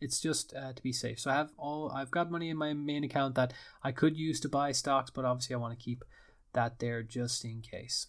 it's 0.00 0.20
just 0.20 0.54
uh, 0.54 0.72
to 0.72 0.82
be 0.82 0.92
safe. 0.92 1.20
So 1.20 1.30
I 1.30 1.34
have 1.34 1.50
all, 1.56 1.90
I've 1.90 2.10
got 2.10 2.30
money 2.30 2.50
in 2.50 2.56
my 2.56 2.72
main 2.72 3.04
account 3.04 3.34
that 3.36 3.52
I 3.82 3.92
could 3.92 4.16
use 4.16 4.40
to 4.40 4.48
buy 4.48 4.72
stocks, 4.72 5.10
but 5.10 5.24
obviously 5.24 5.54
I 5.54 5.58
want 5.58 5.78
to 5.78 5.84
keep 5.84 6.04
that 6.52 6.78
there 6.78 7.02
just 7.02 7.44
in 7.44 7.62
case. 7.62 8.08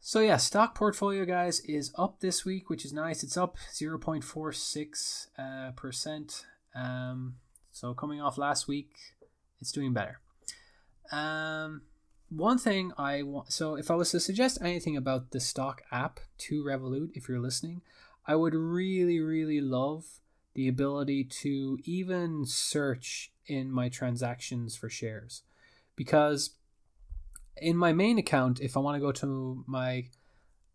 So 0.00 0.20
yeah, 0.20 0.36
stock 0.36 0.74
portfolio 0.74 1.24
guys 1.24 1.60
is 1.60 1.92
up 1.98 2.20
this 2.20 2.44
week, 2.44 2.70
which 2.70 2.84
is 2.84 2.92
nice. 2.92 3.22
It's 3.22 3.36
up 3.36 3.56
0.46 3.72 5.26
uh, 5.38 5.72
percent. 5.72 6.46
Um, 6.74 7.36
so 7.72 7.94
coming 7.94 8.20
off 8.20 8.38
last 8.38 8.68
week, 8.68 8.92
it's 9.60 9.72
doing 9.72 9.92
better. 9.92 10.20
Um, 11.10 11.82
one 12.28 12.58
thing 12.58 12.92
I 12.98 13.22
want 13.22 13.52
so 13.52 13.76
if 13.76 13.90
I 13.90 13.94
was 13.94 14.10
to 14.10 14.20
suggest 14.20 14.58
anything 14.60 14.96
about 14.96 15.30
the 15.30 15.40
stock 15.40 15.82
app 15.90 16.20
to 16.38 16.62
Revolut, 16.62 17.10
if 17.14 17.28
you're 17.28 17.40
listening, 17.40 17.82
I 18.26 18.36
would 18.36 18.54
really, 18.54 19.20
really 19.20 19.60
love 19.60 20.04
the 20.58 20.66
ability 20.66 21.22
to 21.22 21.78
even 21.84 22.44
search 22.44 23.30
in 23.46 23.70
my 23.70 23.88
transactions 23.88 24.74
for 24.74 24.90
shares. 24.90 25.44
Because 25.94 26.56
in 27.58 27.76
my 27.76 27.92
main 27.92 28.18
account, 28.18 28.58
if 28.58 28.76
I 28.76 28.80
want 28.80 28.96
to 28.96 29.00
go 29.00 29.12
to 29.12 29.62
my 29.68 30.08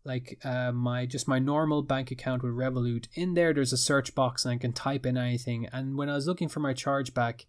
like 0.02 0.38
uh, 0.42 0.72
my 0.72 1.04
just 1.04 1.28
my 1.28 1.38
normal 1.38 1.82
bank 1.82 2.10
account 2.10 2.42
with 2.42 2.52
Revolut, 2.52 3.08
in 3.12 3.34
there 3.34 3.52
there's 3.52 3.74
a 3.74 3.76
search 3.76 4.14
box 4.14 4.46
and 4.46 4.54
I 4.54 4.56
can 4.56 4.72
type 4.72 5.04
in 5.04 5.18
anything. 5.18 5.68
And 5.70 5.98
when 5.98 6.08
I 6.08 6.14
was 6.14 6.26
looking 6.26 6.48
for 6.48 6.60
my 6.60 6.72
chargeback, 6.72 7.44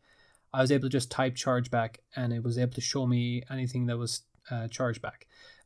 I 0.54 0.60
was 0.60 0.74
able 0.74 0.90
to 0.90 0.90
just 0.90 1.10
type 1.10 1.36
chargeback 1.36 2.00
and 2.18 2.34
it 2.34 2.44
was 2.44 2.58
able 2.58 2.74
to 2.74 2.82
show 2.82 3.08
me 3.08 3.44
anything 3.50 3.86
that 3.86 3.98
was 3.98 4.24
uh, 4.52 4.68
chargeback. 4.68 5.24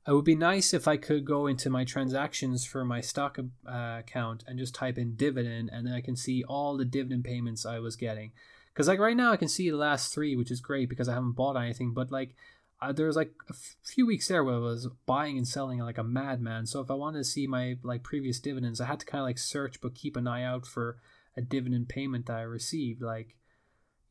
It 0.10 0.14
would 0.14 0.26
be 0.26 0.34
nice 0.34 0.74
if 0.74 0.88
I 0.88 0.97
could 0.97 1.24
go 1.24 1.45
into 1.45 1.70
my 1.70 1.84
transactions 1.84 2.66
for 2.66 2.84
my 2.84 2.99
stock 2.99 3.38
uh, 3.38 3.97
account 3.99 4.43
and 4.47 4.57
just 4.57 4.74
type 4.74 4.97
in 4.97 5.16
dividend, 5.16 5.70
and 5.72 5.86
then 5.86 5.93
I 5.93 6.01
can 6.01 6.16
see 6.16 6.43
all 6.43 6.78
the 6.78 6.86
dividend 6.86 7.26
payments 7.26 7.64
I 7.64 7.78
was 7.78 7.95
getting. 7.95 8.32
Because 8.74 8.88
like 8.88 8.97
right 8.97 9.16
now, 9.16 9.32
I 9.32 9.38
can 9.38 9.47
see 9.47 9.70
the 9.70 9.78
last 9.78 10.12
three, 10.12 10.36
which 10.36 10.49
is 10.49 10.62
great 10.62 10.89
because 10.89 11.07
I 11.07 11.14
haven't 11.14 11.34
bought 11.34 11.57
anything. 11.57 11.93
But 11.93 12.12
like 12.12 12.36
uh, 12.82 12.91
there 12.91 13.05
was 13.05 13.16
like 13.16 13.34
a 13.49 13.53
f- 13.53 13.76
few 13.84 14.07
weeks 14.07 14.28
there 14.28 14.43
where 14.43 14.55
I 14.55 14.60
was 14.60 14.88
buying 15.05 15.38
and 15.38 15.47
selling 15.47 15.78
like 15.78 15.99
a 15.99 16.03
madman. 16.03 16.66
So 16.66 16.80
if 16.80 16.89
I 16.89 16.95
wanted 16.95 17.20
to 17.20 17.24
see 17.24 17.45
my 17.45 17.78
like 17.84 18.01
previous 18.01 18.39
dividends, 18.39 18.82
I 18.82 18.88
had 18.88 19.01
to 19.01 19.05
kind 19.05 19.22
of 19.22 19.28
like 19.28 19.38
search, 19.38 19.80
but 19.80 19.93
keep 19.93 20.18
an 20.18 20.28
eye 20.28 20.43
out 20.43 20.66
for 20.66 20.97
a 21.38 21.41
dividend 21.41 21.88
payment 21.88 22.26
that 22.26 22.38
I 22.38 22.41
received. 22.41 23.03
Like, 23.03 23.36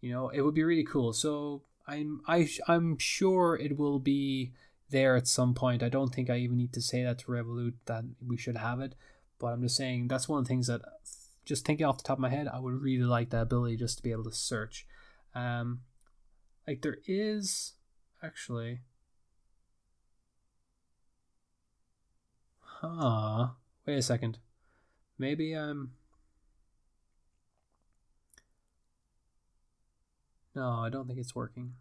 you 0.00 0.12
know, 0.12 0.28
it 0.28 0.42
would 0.42 0.54
be 0.54 0.62
really 0.62 0.84
cool. 0.84 1.12
So 1.12 1.62
I'm 1.88 2.20
I 2.28 2.48
I'm 2.68 2.98
sure 2.98 3.56
it 3.56 3.76
will 3.76 3.98
be 3.98 4.52
there 4.90 5.16
at 5.16 5.28
some 5.28 5.54
point. 5.54 5.82
I 5.82 5.88
don't 5.88 6.14
think 6.14 6.30
I 6.30 6.36
even 6.38 6.56
need 6.56 6.72
to 6.74 6.82
say 6.82 7.02
that 7.02 7.18
to 7.20 7.26
Revolut 7.26 7.74
that 7.86 8.04
we 8.26 8.36
should 8.36 8.56
have 8.56 8.80
it, 8.80 8.94
but 9.38 9.48
I'm 9.48 9.62
just 9.62 9.76
saying 9.76 10.08
that's 10.08 10.28
one 10.28 10.38
of 10.38 10.44
the 10.44 10.48
things 10.48 10.66
that 10.68 10.82
just 11.44 11.64
thinking 11.64 11.86
off 11.86 11.98
the 11.98 12.04
top 12.04 12.18
of 12.18 12.22
my 12.22 12.28
head, 12.28 12.46
I 12.46 12.60
would 12.60 12.74
really 12.74 13.04
like 13.04 13.30
the 13.30 13.40
ability 13.40 13.76
just 13.76 13.96
to 13.96 14.02
be 14.02 14.12
able 14.12 14.24
to 14.24 14.32
search. 14.32 14.86
Um, 15.34 15.80
like 16.66 16.82
there 16.82 16.98
is 17.06 17.72
actually, 18.22 18.80
huh? 22.60 23.48
Wait 23.86 23.96
a 23.96 24.02
second. 24.02 24.38
Maybe 25.18 25.54
I'm. 25.54 25.92
No, 30.54 30.70
I 30.70 30.90
don't 30.90 31.06
think 31.06 31.18
it's 31.18 31.34
working. 31.34 31.74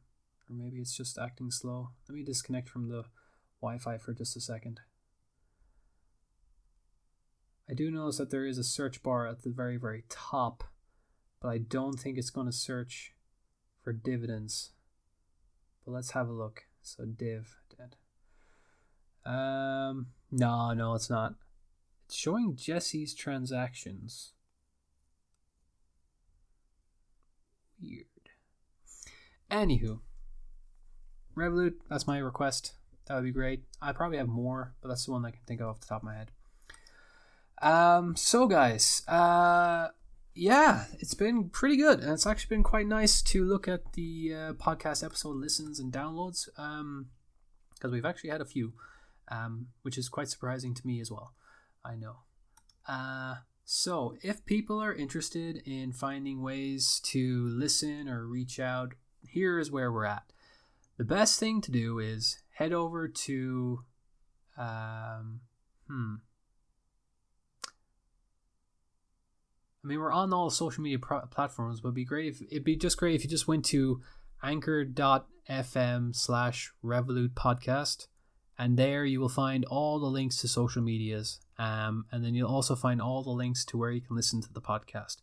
Or 0.49 0.55
maybe 0.55 0.77
it's 0.77 0.95
just 0.95 1.17
acting 1.17 1.51
slow. 1.51 1.89
Let 2.07 2.15
me 2.15 2.23
disconnect 2.23 2.69
from 2.69 2.89
the 2.89 3.05
Wi 3.61 3.77
Fi 3.79 3.97
for 3.97 4.13
just 4.13 4.35
a 4.37 4.41
second. 4.41 4.81
I 7.69 7.73
do 7.73 7.91
notice 7.91 8.17
that 8.17 8.29
there 8.29 8.45
is 8.45 8.57
a 8.57 8.63
search 8.63 9.03
bar 9.03 9.27
at 9.27 9.43
the 9.43 9.49
very, 9.49 9.75
very 9.75 10.05
top, 10.07 10.63
but 11.41 11.49
I 11.49 11.57
don't 11.57 11.99
think 11.99 12.17
it's 12.17 12.29
going 12.29 12.47
to 12.47 12.53
search 12.53 13.13
for 13.83 13.91
dividends. 13.91 14.71
But 15.85 15.91
let's 15.91 16.11
have 16.11 16.29
a 16.29 16.33
look. 16.33 16.63
So 16.81 17.03
div 17.05 17.57
dead. 17.77 17.95
Um, 19.29 20.07
no, 20.31 20.71
no, 20.71 20.95
it's 20.95 21.09
not. 21.09 21.33
It's 22.05 22.15
showing 22.15 22.55
Jesse's 22.55 23.13
transactions. 23.13 24.31
Weird. 27.81 28.05
Anywho, 29.51 29.99
Revolut, 31.37 31.75
that's 31.89 32.07
my 32.07 32.17
request. 32.17 32.73
That 33.05 33.15
would 33.15 33.23
be 33.23 33.31
great. 33.31 33.63
I 33.81 33.91
probably 33.93 34.17
have 34.17 34.27
more, 34.27 34.73
but 34.81 34.89
that's 34.89 35.05
the 35.05 35.11
one 35.11 35.25
I 35.25 35.31
can 35.31 35.39
think 35.45 35.61
of 35.61 35.67
off 35.67 35.79
the 35.79 35.87
top 35.87 36.01
of 36.01 36.05
my 36.05 36.15
head. 36.15 36.31
Um, 37.61 38.15
so 38.15 38.47
guys, 38.47 39.03
uh, 39.07 39.89
yeah, 40.35 40.85
it's 40.99 41.13
been 41.13 41.49
pretty 41.49 41.77
good, 41.77 41.99
and 41.99 42.11
it's 42.11 42.27
actually 42.27 42.55
been 42.55 42.63
quite 42.63 42.87
nice 42.87 43.21
to 43.23 43.43
look 43.43 43.67
at 43.67 43.93
the 43.93 44.33
uh, 44.33 44.53
podcast 44.53 45.03
episode 45.03 45.37
listens 45.37 45.79
and 45.79 45.91
downloads. 45.91 46.49
Um, 46.57 47.07
because 47.73 47.91
we've 47.91 48.05
actually 48.05 48.31
had 48.31 48.41
a 48.41 48.45
few, 48.45 48.73
um, 49.29 49.67
which 49.83 49.97
is 49.97 50.09
quite 50.09 50.29
surprising 50.29 50.73
to 50.73 50.85
me 50.85 50.99
as 50.99 51.11
well. 51.11 51.33
I 51.85 51.95
know. 51.95 52.17
Uh, 52.87 53.35
so 53.65 54.15
if 54.23 54.45
people 54.45 54.81
are 54.81 54.93
interested 54.93 55.61
in 55.65 55.91
finding 55.91 56.41
ways 56.41 56.99
to 57.05 57.47
listen 57.47 58.09
or 58.09 58.25
reach 58.25 58.59
out, 58.59 58.95
here 59.27 59.59
is 59.59 59.71
where 59.71 59.91
we're 59.91 60.05
at 60.05 60.31
the 60.97 61.05
best 61.05 61.39
thing 61.39 61.61
to 61.61 61.71
do 61.71 61.99
is 61.99 62.41
head 62.55 62.73
over 62.73 63.07
to 63.07 63.83
um, 64.57 65.41
hmm. 65.87 66.15
I 69.83 69.87
mean, 69.87 69.99
we're 69.99 70.11
on 70.11 70.33
all 70.33 70.49
social 70.49 70.83
media 70.83 70.99
pro- 70.99 71.21
platforms, 71.27 71.79
but 71.79 71.89
it'd 71.89 71.95
be 71.95 72.03
great 72.03 72.33
if 72.33 72.41
it'd 72.41 72.63
be 72.63 72.75
just 72.75 72.97
great 72.97 73.15
if 73.15 73.23
you 73.23 73.29
just 73.29 73.47
went 73.47 73.63
to 73.65 74.01
anchor.fm 74.43 76.15
slash 76.15 76.73
Revolut 76.83 77.29
podcast 77.29 78.07
and 78.59 78.77
there 78.77 79.05
you 79.05 79.19
will 79.19 79.29
find 79.29 79.65
all 79.65 79.99
the 79.99 80.07
links 80.07 80.37
to 80.37 80.47
social 80.47 80.81
medias 80.81 81.39
um, 81.59 82.05
and 82.11 82.23
then 82.23 82.35
you'll 82.35 82.49
also 82.53 82.75
find 82.75 83.01
all 83.01 83.23
the 83.23 83.29
links 83.29 83.65
to 83.65 83.77
where 83.77 83.91
you 83.91 84.01
can 84.01 84.15
listen 84.15 84.41
to 84.41 84.53
the 84.53 84.61
podcast. 84.61 85.17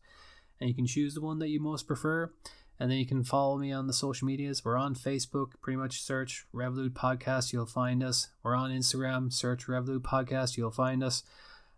And 0.60 0.68
you 0.68 0.74
can 0.74 0.86
choose 0.86 1.14
the 1.14 1.20
one 1.20 1.38
that 1.40 1.48
you 1.48 1.60
most 1.60 1.86
prefer 1.86 2.32
and 2.78 2.90
then 2.90 2.98
you 2.98 3.06
can 3.06 3.22
follow 3.22 3.56
me 3.56 3.72
on 3.72 3.86
the 3.86 3.92
social 3.92 4.26
medias. 4.26 4.64
We're 4.64 4.76
on 4.76 4.94
Facebook, 4.94 5.52
pretty 5.60 5.76
much 5.76 6.02
search 6.02 6.46
Revolut 6.54 6.90
Podcast, 6.90 7.52
you'll 7.52 7.66
find 7.66 8.02
us. 8.02 8.28
We're 8.42 8.56
on 8.56 8.70
Instagram, 8.70 9.32
search 9.32 9.66
Revolut 9.66 10.00
Podcast, 10.00 10.56
you'll 10.56 10.70
find 10.70 11.02
us. 11.02 11.22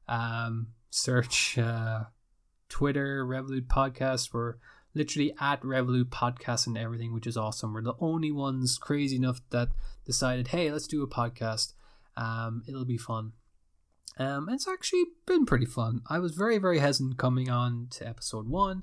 Um, 0.09 0.69
search 0.91 1.59
uh, 1.59 2.05
Twitter, 2.69 3.27
Revolut 3.27 3.67
Podcast. 3.67 4.33
We're 4.33 4.55
literally 4.95 5.35
at 5.39 5.61
Revolut 5.61 6.07
Podcast 6.07 6.67
and 6.67 6.79
everything, 6.79 7.13
which 7.13 7.27
is 7.27 7.37
awesome. 7.37 7.75
We're 7.75 7.83
the 7.83 7.95
only 8.01 8.33
ones 8.33 8.79
crazy 8.79 9.17
enough 9.17 9.41
that 9.51 9.69
decided, 10.07 10.49
hey, 10.49 10.73
let's 10.73 10.87
do 10.87 11.03
a 11.03 11.09
podcast. 11.09 11.75
Um, 12.17 12.63
it'll 12.67 12.87
be 12.87 12.97
fun. 12.97 13.33
Um, 14.19 14.49
it's 14.49 14.67
actually 14.67 15.05
been 15.27 15.45
pretty 15.45 15.67
fun. 15.67 16.01
I 16.09 16.19
was 16.19 16.35
very, 16.35 16.57
very 16.57 16.79
hesitant 16.79 17.19
coming 17.19 17.51
on 17.51 17.89
to 17.91 18.09
episode 18.09 18.49
one 18.49 18.83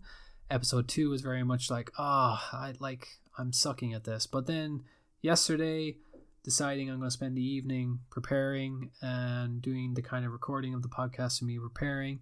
episode 0.50 0.88
two 0.88 1.10
was 1.10 1.22
very 1.22 1.44
much 1.44 1.70
like, 1.70 1.92
ah, 1.98 2.50
oh, 2.54 2.58
I 2.58 2.74
like 2.80 3.08
I'm 3.38 3.54
sucking 3.54 3.94
at 3.94 4.04
this. 4.04 4.28
But 4.28 4.48
then 4.48 4.84
yesterday, 5.22 5.98
deciding 6.44 6.90
I'm 6.90 6.98
going 6.98 7.08
to 7.08 7.14
spend 7.14 7.38
the 7.38 7.46
evening 7.46 8.00
preparing 8.10 8.92
and 9.02 9.62
doing 9.62 9.94
the 9.94 10.02
kind 10.02 10.26
of 10.26 10.32
recording 10.32 10.74
of 10.74 10.82
the 10.82 10.90
podcast 10.90 11.42
and 11.42 11.48
me 11.48 11.58
preparing 11.58 12.20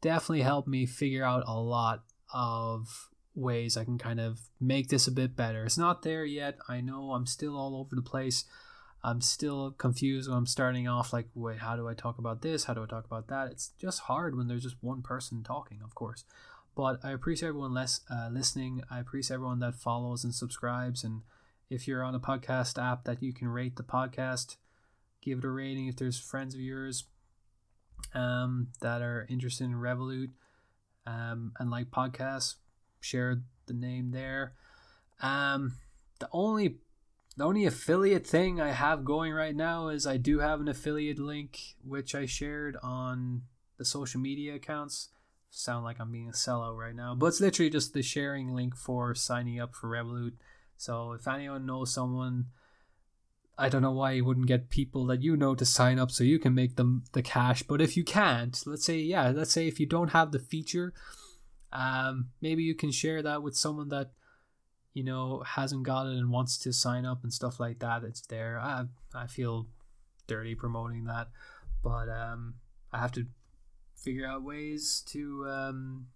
definitely 0.00 0.42
helped 0.42 0.68
me 0.68 0.86
figure 0.86 1.24
out 1.24 1.44
a 1.46 1.58
lot 1.58 2.02
of 2.32 3.08
ways 3.34 3.76
I 3.76 3.84
can 3.84 3.98
kind 3.98 4.20
of 4.20 4.40
make 4.60 4.88
this 4.88 5.06
a 5.06 5.12
bit 5.12 5.36
better. 5.36 5.64
It's 5.64 5.78
not 5.78 6.02
there 6.02 6.24
yet. 6.24 6.58
I 6.68 6.80
know 6.80 7.12
I'm 7.12 7.26
still 7.26 7.56
all 7.56 7.76
over 7.76 7.94
the 7.94 8.02
place. 8.02 8.44
I'm 9.02 9.20
still 9.20 9.70
confused 9.70 10.28
when 10.28 10.36
I'm 10.36 10.46
starting 10.46 10.86
off 10.86 11.12
like, 11.12 11.28
wait, 11.34 11.58
how 11.58 11.76
do 11.76 11.88
I 11.88 11.94
talk 11.94 12.18
about 12.18 12.42
this? 12.42 12.64
How 12.64 12.74
do 12.74 12.82
I 12.82 12.86
talk 12.86 13.04
about 13.04 13.28
that? 13.28 13.50
It's 13.50 13.70
just 13.80 14.00
hard 14.00 14.36
when 14.36 14.48
there's 14.48 14.64
just 14.64 14.82
one 14.82 15.00
person 15.00 15.42
talking, 15.42 15.80
of 15.82 15.94
course. 15.94 16.24
But 16.74 17.00
I 17.04 17.10
appreciate 17.10 17.48
everyone 17.48 17.74
less, 17.74 18.00
uh, 18.10 18.28
listening. 18.30 18.82
I 18.90 19.00
appreciate 19.00 19.34
everyone 19.34 19.58
that 19.60 19.74
follows 19.74 20.24
and 20.24 20.34
subscribes. 20.34 21.04
And 21.04 21.22
if 21.68 21.86
you're 21.86 22.04
on 22.04 22.14
a 22.14 22.20
podcast 22.20 22.82
app 22.82 23.04
that 23.04 23.22
you 23.22 23.32
can 23.32 23.48
rate 23.48 23.76
the 23.76 23.82
podcast, 23.82 24.56
give 25.20 25.38
it 25.38 25.44
a 25.44 25.50
rating. 25.50 25.88
If 25.88 25.96
there's 25.96 26.18
friends 26.18 26.54
of 26.54 26.60
yours 26.60 27.04
um, 28.14 28.68
that 28.80 29.02
are 29.02 29.26
interested 29.28 29.64
in 29.64 29.74
Revolut 29.74 30.30
um, 31.06 31.52
and 31.58 31.70
like 31.70 31.90
podcasts, 31.90 32.56
share 33.00 33.42
the 33.66 33.74
name 33.74 34.10
there. 34.10 34.54
Um, 35.22 35.74
the 36.18 36.28
only 36.32 36.76
the 37.36 37.44
only 37.44 37.64
affiliate 37.64 38.26
thing 38.26 38.60
I 38.60 38.72
have 38.72 39.04
going 39.04 39.32
right 39.32 39.54
now 39.54 39.88
is 39.88 40.06
I 40.06 40.16
do 40.16 40.40
have 40.40 40.60
an 40.60 40.68
affiliate 40.68 41.18
link 41.18 41.58
which 41.82 42.14
I 42.14 42.26
shared 42.26 42.76
on 42.82 43.42
the 43.78 43.84
social 43.84 44.20
media 44.20 44.56
accounts 44.56 45.08
sound 45.50 45.84
like 45.84 46.00
I'm 46.00 46.12
being 46.12 46.28
a 46.28 46.32
sellout 46.32 46.76
right 46.76 46.94
now, 46.94 47.14
but 47.14 47.26
it's 47.26 47.40
literally 47.40 47.70
just 47.70 47.92
the 47.92 48.02
sharing 48.02 48.54
link 48.54 48.76
for 48.76 49.14
signing 49.14 49.60
up 49.60 49.74
for 49.74 49.88
Revolut. 49.88 50.34
So 50.76 51.12
if 51.12 51.28
anyone 51.28 51.66
knows 51.66 51.92
someone, 51.92 52.46
I 53.58 53.68
don't 53.68 53.82
know 53.82 53.90
why 53.90 54.12
you 54.12 54.24
wouldn't 54.24 54.46
get 54.46 54.70
people 54.70 55.04
that 55.06 55.22
you 55.22 55.36
know 55.36 55.54
to 55.54 55.66
sign 55.66 55.98
up 55.98 56.10
so 56.10 56.24
you 56.24 56.38
can 56.38 56.54
make 56.54 56.76
them 56.76 57.04
the 57.12 57.22
cash. 57.22 57.62
But 57.62 57.82
if 57.82 57.96
you 57.96 58.04
can't, 58.04 58.58
let's 58.64 58.84
say 58.84 58.96
yeah, 58.98 59.30
let's 59.30 59.52
say 59.52 59.68
if 59.68 59.78
you 59.78 59.86
don't 59.86 60.12
have 60.12 60.32
the 60.32 60.38
feature, 60.38 60.94
um, 61.72 62.30
maybe 62.40 62.62
you 62.62 62.74
can 62.74 62.90
share 62.90 63.20
that 63.22 63.42
with 63.42 63.56
someone 63.56 63.90
that 63.90 64.12
you 64.94 65.04
know 65.04 65.42
hasn't 65.46 65.82
got 65.82 66.06
it 66.06 66.16
and 66.16 66.30
wants 66.30 66.56
to 66.58 66.72
sign 66.72 67.04
up 67.04 67.22
and 67.22 67.32
stuff 67.32 67.60
like 67.60 67.80
that. 67.80 68.02
It's 68.02 68.22
there. 68.22 68.58
I 68.58 68.84
I 69.14 69.26
feel 69.26 69.66
dirty 70.26 70.54
promoting 70.54 71.04
that, 71.04 71.28
but 71.82 72.08
um, 72.08 72.54
I 72.92 72.98
have 72.98 73.12
to 73.12 73.26
figure 74.02 74.26
out 74.26 74.42
ways 74.42 75.02
to 75.06 75.46
um, 75.48 76.06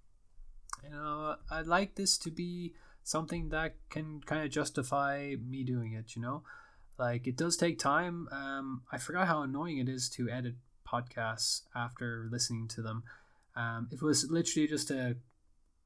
you 0.82 0.90
know 0.90 1.36
i'd 1.50 1.66
like 1.66 1.94
this 1.94 2.18
to 2.18 2.30
be 2.30 2.72
something 3.02 3.50
that 3.50 3.74
can 3.90 4.20
kind 4.24 4.42
of 4.42 4.50
justify 4.50 5.34
me 5.46 5.62
doing 5.62 5.92
it 5.92 6.16
you 6.16 6.22
know 6.22 6.42
Like 6.98 7.26
it 7.26 7.36
does 7.36 7.56
take 7.56 7.78
time. 7.78 8.28
Um, 8.30 8.82
I 8.92 8.98
forgot 8.98 9.26
how 9.26 9.42
annoying 9.42 9.78
it 9.78 9.88
is 9.88 10.08
to 10.10 10.30
edit 10.30 10.54
podcasts 10.86 11.62
after 11.74 12.28
listening 12.30 12.68
to 12.68 12.82
them. 12.82 13.02
Um, 13.56 13.88
it 13.90 14.02
was 14.02 14.30
literally 14.30 14.68
just 14.68 14.90
a 14.90 15.16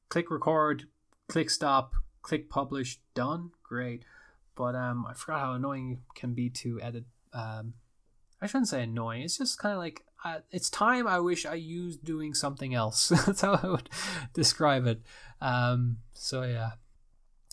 click 0.09 0.29
record, 0.29 0.85
click 1.27 1.49
stop, 1.49 1.93
click 2.21 2.49
publish, 2.49 2.99
done. 3.15 3.51
Great. 3.63 4.03
But 4.55 4.75
um, 4.75 5.05
I 5.07 5.13
forgot 5.13 5.39
how 5.39 5.53
annoying 5.53 5.91
it 5.91 5.99
can 6.15 6.33
be 6.33 6.49
to 6.49 6.79
edit. 6.81 7.05
Um, 7.33 7.73
I 8.41 8.47
shouldn't 8.47 8.67
say 8.67 8.83
annoying. 8.83 9.23
It's 9.23 9.37
just 9.37 9.57
kind 9.57 9.73
of 9.73 9.79
like 9.79 10.03
uh, 10.23 10.39
it's 10.51 10.69
time 10.69 11.07
I 11.07 11.19
wish 11.19 11.45
I 11.45 11.55
used 11.55 12.03
doing 12.03 12.33
something 12.33 12.73
else. 12.73 13.09
That's 13.25 13.41
how 13.41 13.59
I 13.61 13.67
would 13.67 13.89
describe 14.33 14.85
it. 14.85 15.01
Um, 15.41 15.97
so 16.13 16.43
yeah. 16.43 16.71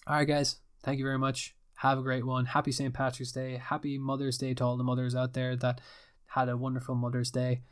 All 0.07 0.17
right, 0.17 0.25
guys. 0.25 0.57
Thank 0.83 0.99
you 0.99 1.05
very 1.05 1.19
much. 1.19 1.55
Have 1.77 1.99
a 1.99 2.03
great 2.03 2.25
one. 2.25 2.47
Happy 2.47 2.73
St. 2.73 2.95
Patrick's 2.95 3.33
Day. 3.33 3.57
Happy 3.57 3.99
Mother's 3.99 4.39
Day 4.39 4.55
to 4.55 4.65
all 4.65 4.77
the 4.77 4.85
mothers 4.85 5.15
out 5.15 5.35
there 5.35 5.57
that 5.57 5.81
had 6.29 6.49
a 6.49 6.57
wonderful 6.57 6.95
Mother's 6.95 7.31
Day. 7.31 7.63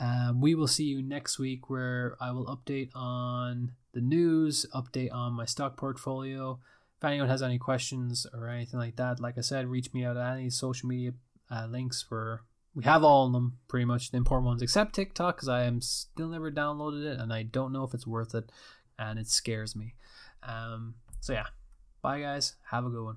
Um, 0.00 0.40
we 0.40 0.54
will 0.54 0.66
see 0.66 0.84
you 0.84 1.02
next 1.02 1.38
week 1.38 1.70
where 1.70 2.16
I 2.20 2.32
will 2.32 2.46
update 2.46 2.90
on 2.94 3.72
the 3.92 4.00
news, 4.00 4.66
update 4.74 5.12
on 5.12 5.34
my 5.34 5.44
stock 5.44 5.76
portfolio. 5.76 6.58
If 6.98 7.04
anyone 7.04 7.28
has 7.28 7.42
any 7.42 7.58
questions 7.58 8.26
or 8.34 8.48
anything 8.48 8.80
like 8.80 8.96
that, 8.96 9.20
like 9.20 9.38
I 9.38 9.42
said, 9.42 9.68
reach 9.68 9.92
me 9.94 10.04
out 10.04 10.16
at 10.16 10.36
any 10.36 10.50
social 10.50 10.88
media 10.88 11.12
uh, 11.50 11.66
links 11.66 12.04
where 12.08 12.42
we 12.74 12.84
have 12.84 13.04
all 13.04 13.26
of 13.26 13.32
them, 13.32 13.58
pretty 13.68 13.84
much 13.84 14.10
the 14.10 14.16
important 14.16 14.46
ones, 14.46 14.62
except 14.62 14.94
TikTok, 14.94 15.36
because 15.36 15.48
I 15.48 15.64
am 15.64 15.80
still 15.80 16.28
never 16.28 16.50
downloaded 16.50 17.04
it 17.04 17.20
and 17.20 17.32
I 17.32 17.44
don't 17.44 17.72
know 17.72 17.84
if 17.84 17.94
it's 17.94 18.06
worth 18.06 18.34
it 18.34 18.50
and 18.98 19.18
it 19.18 19.28
scares 19.28 19.76
me. 19.76 19.94
Um, 20.42 20.94
so, 21.20 21.32
yeah, 21.32 21.46
bye 22.02 22.20
guys. 22.20 22.56
Have 22.70 22.84
a 22.84 22.90
good 22.90 23.04
one. 23.04 23.16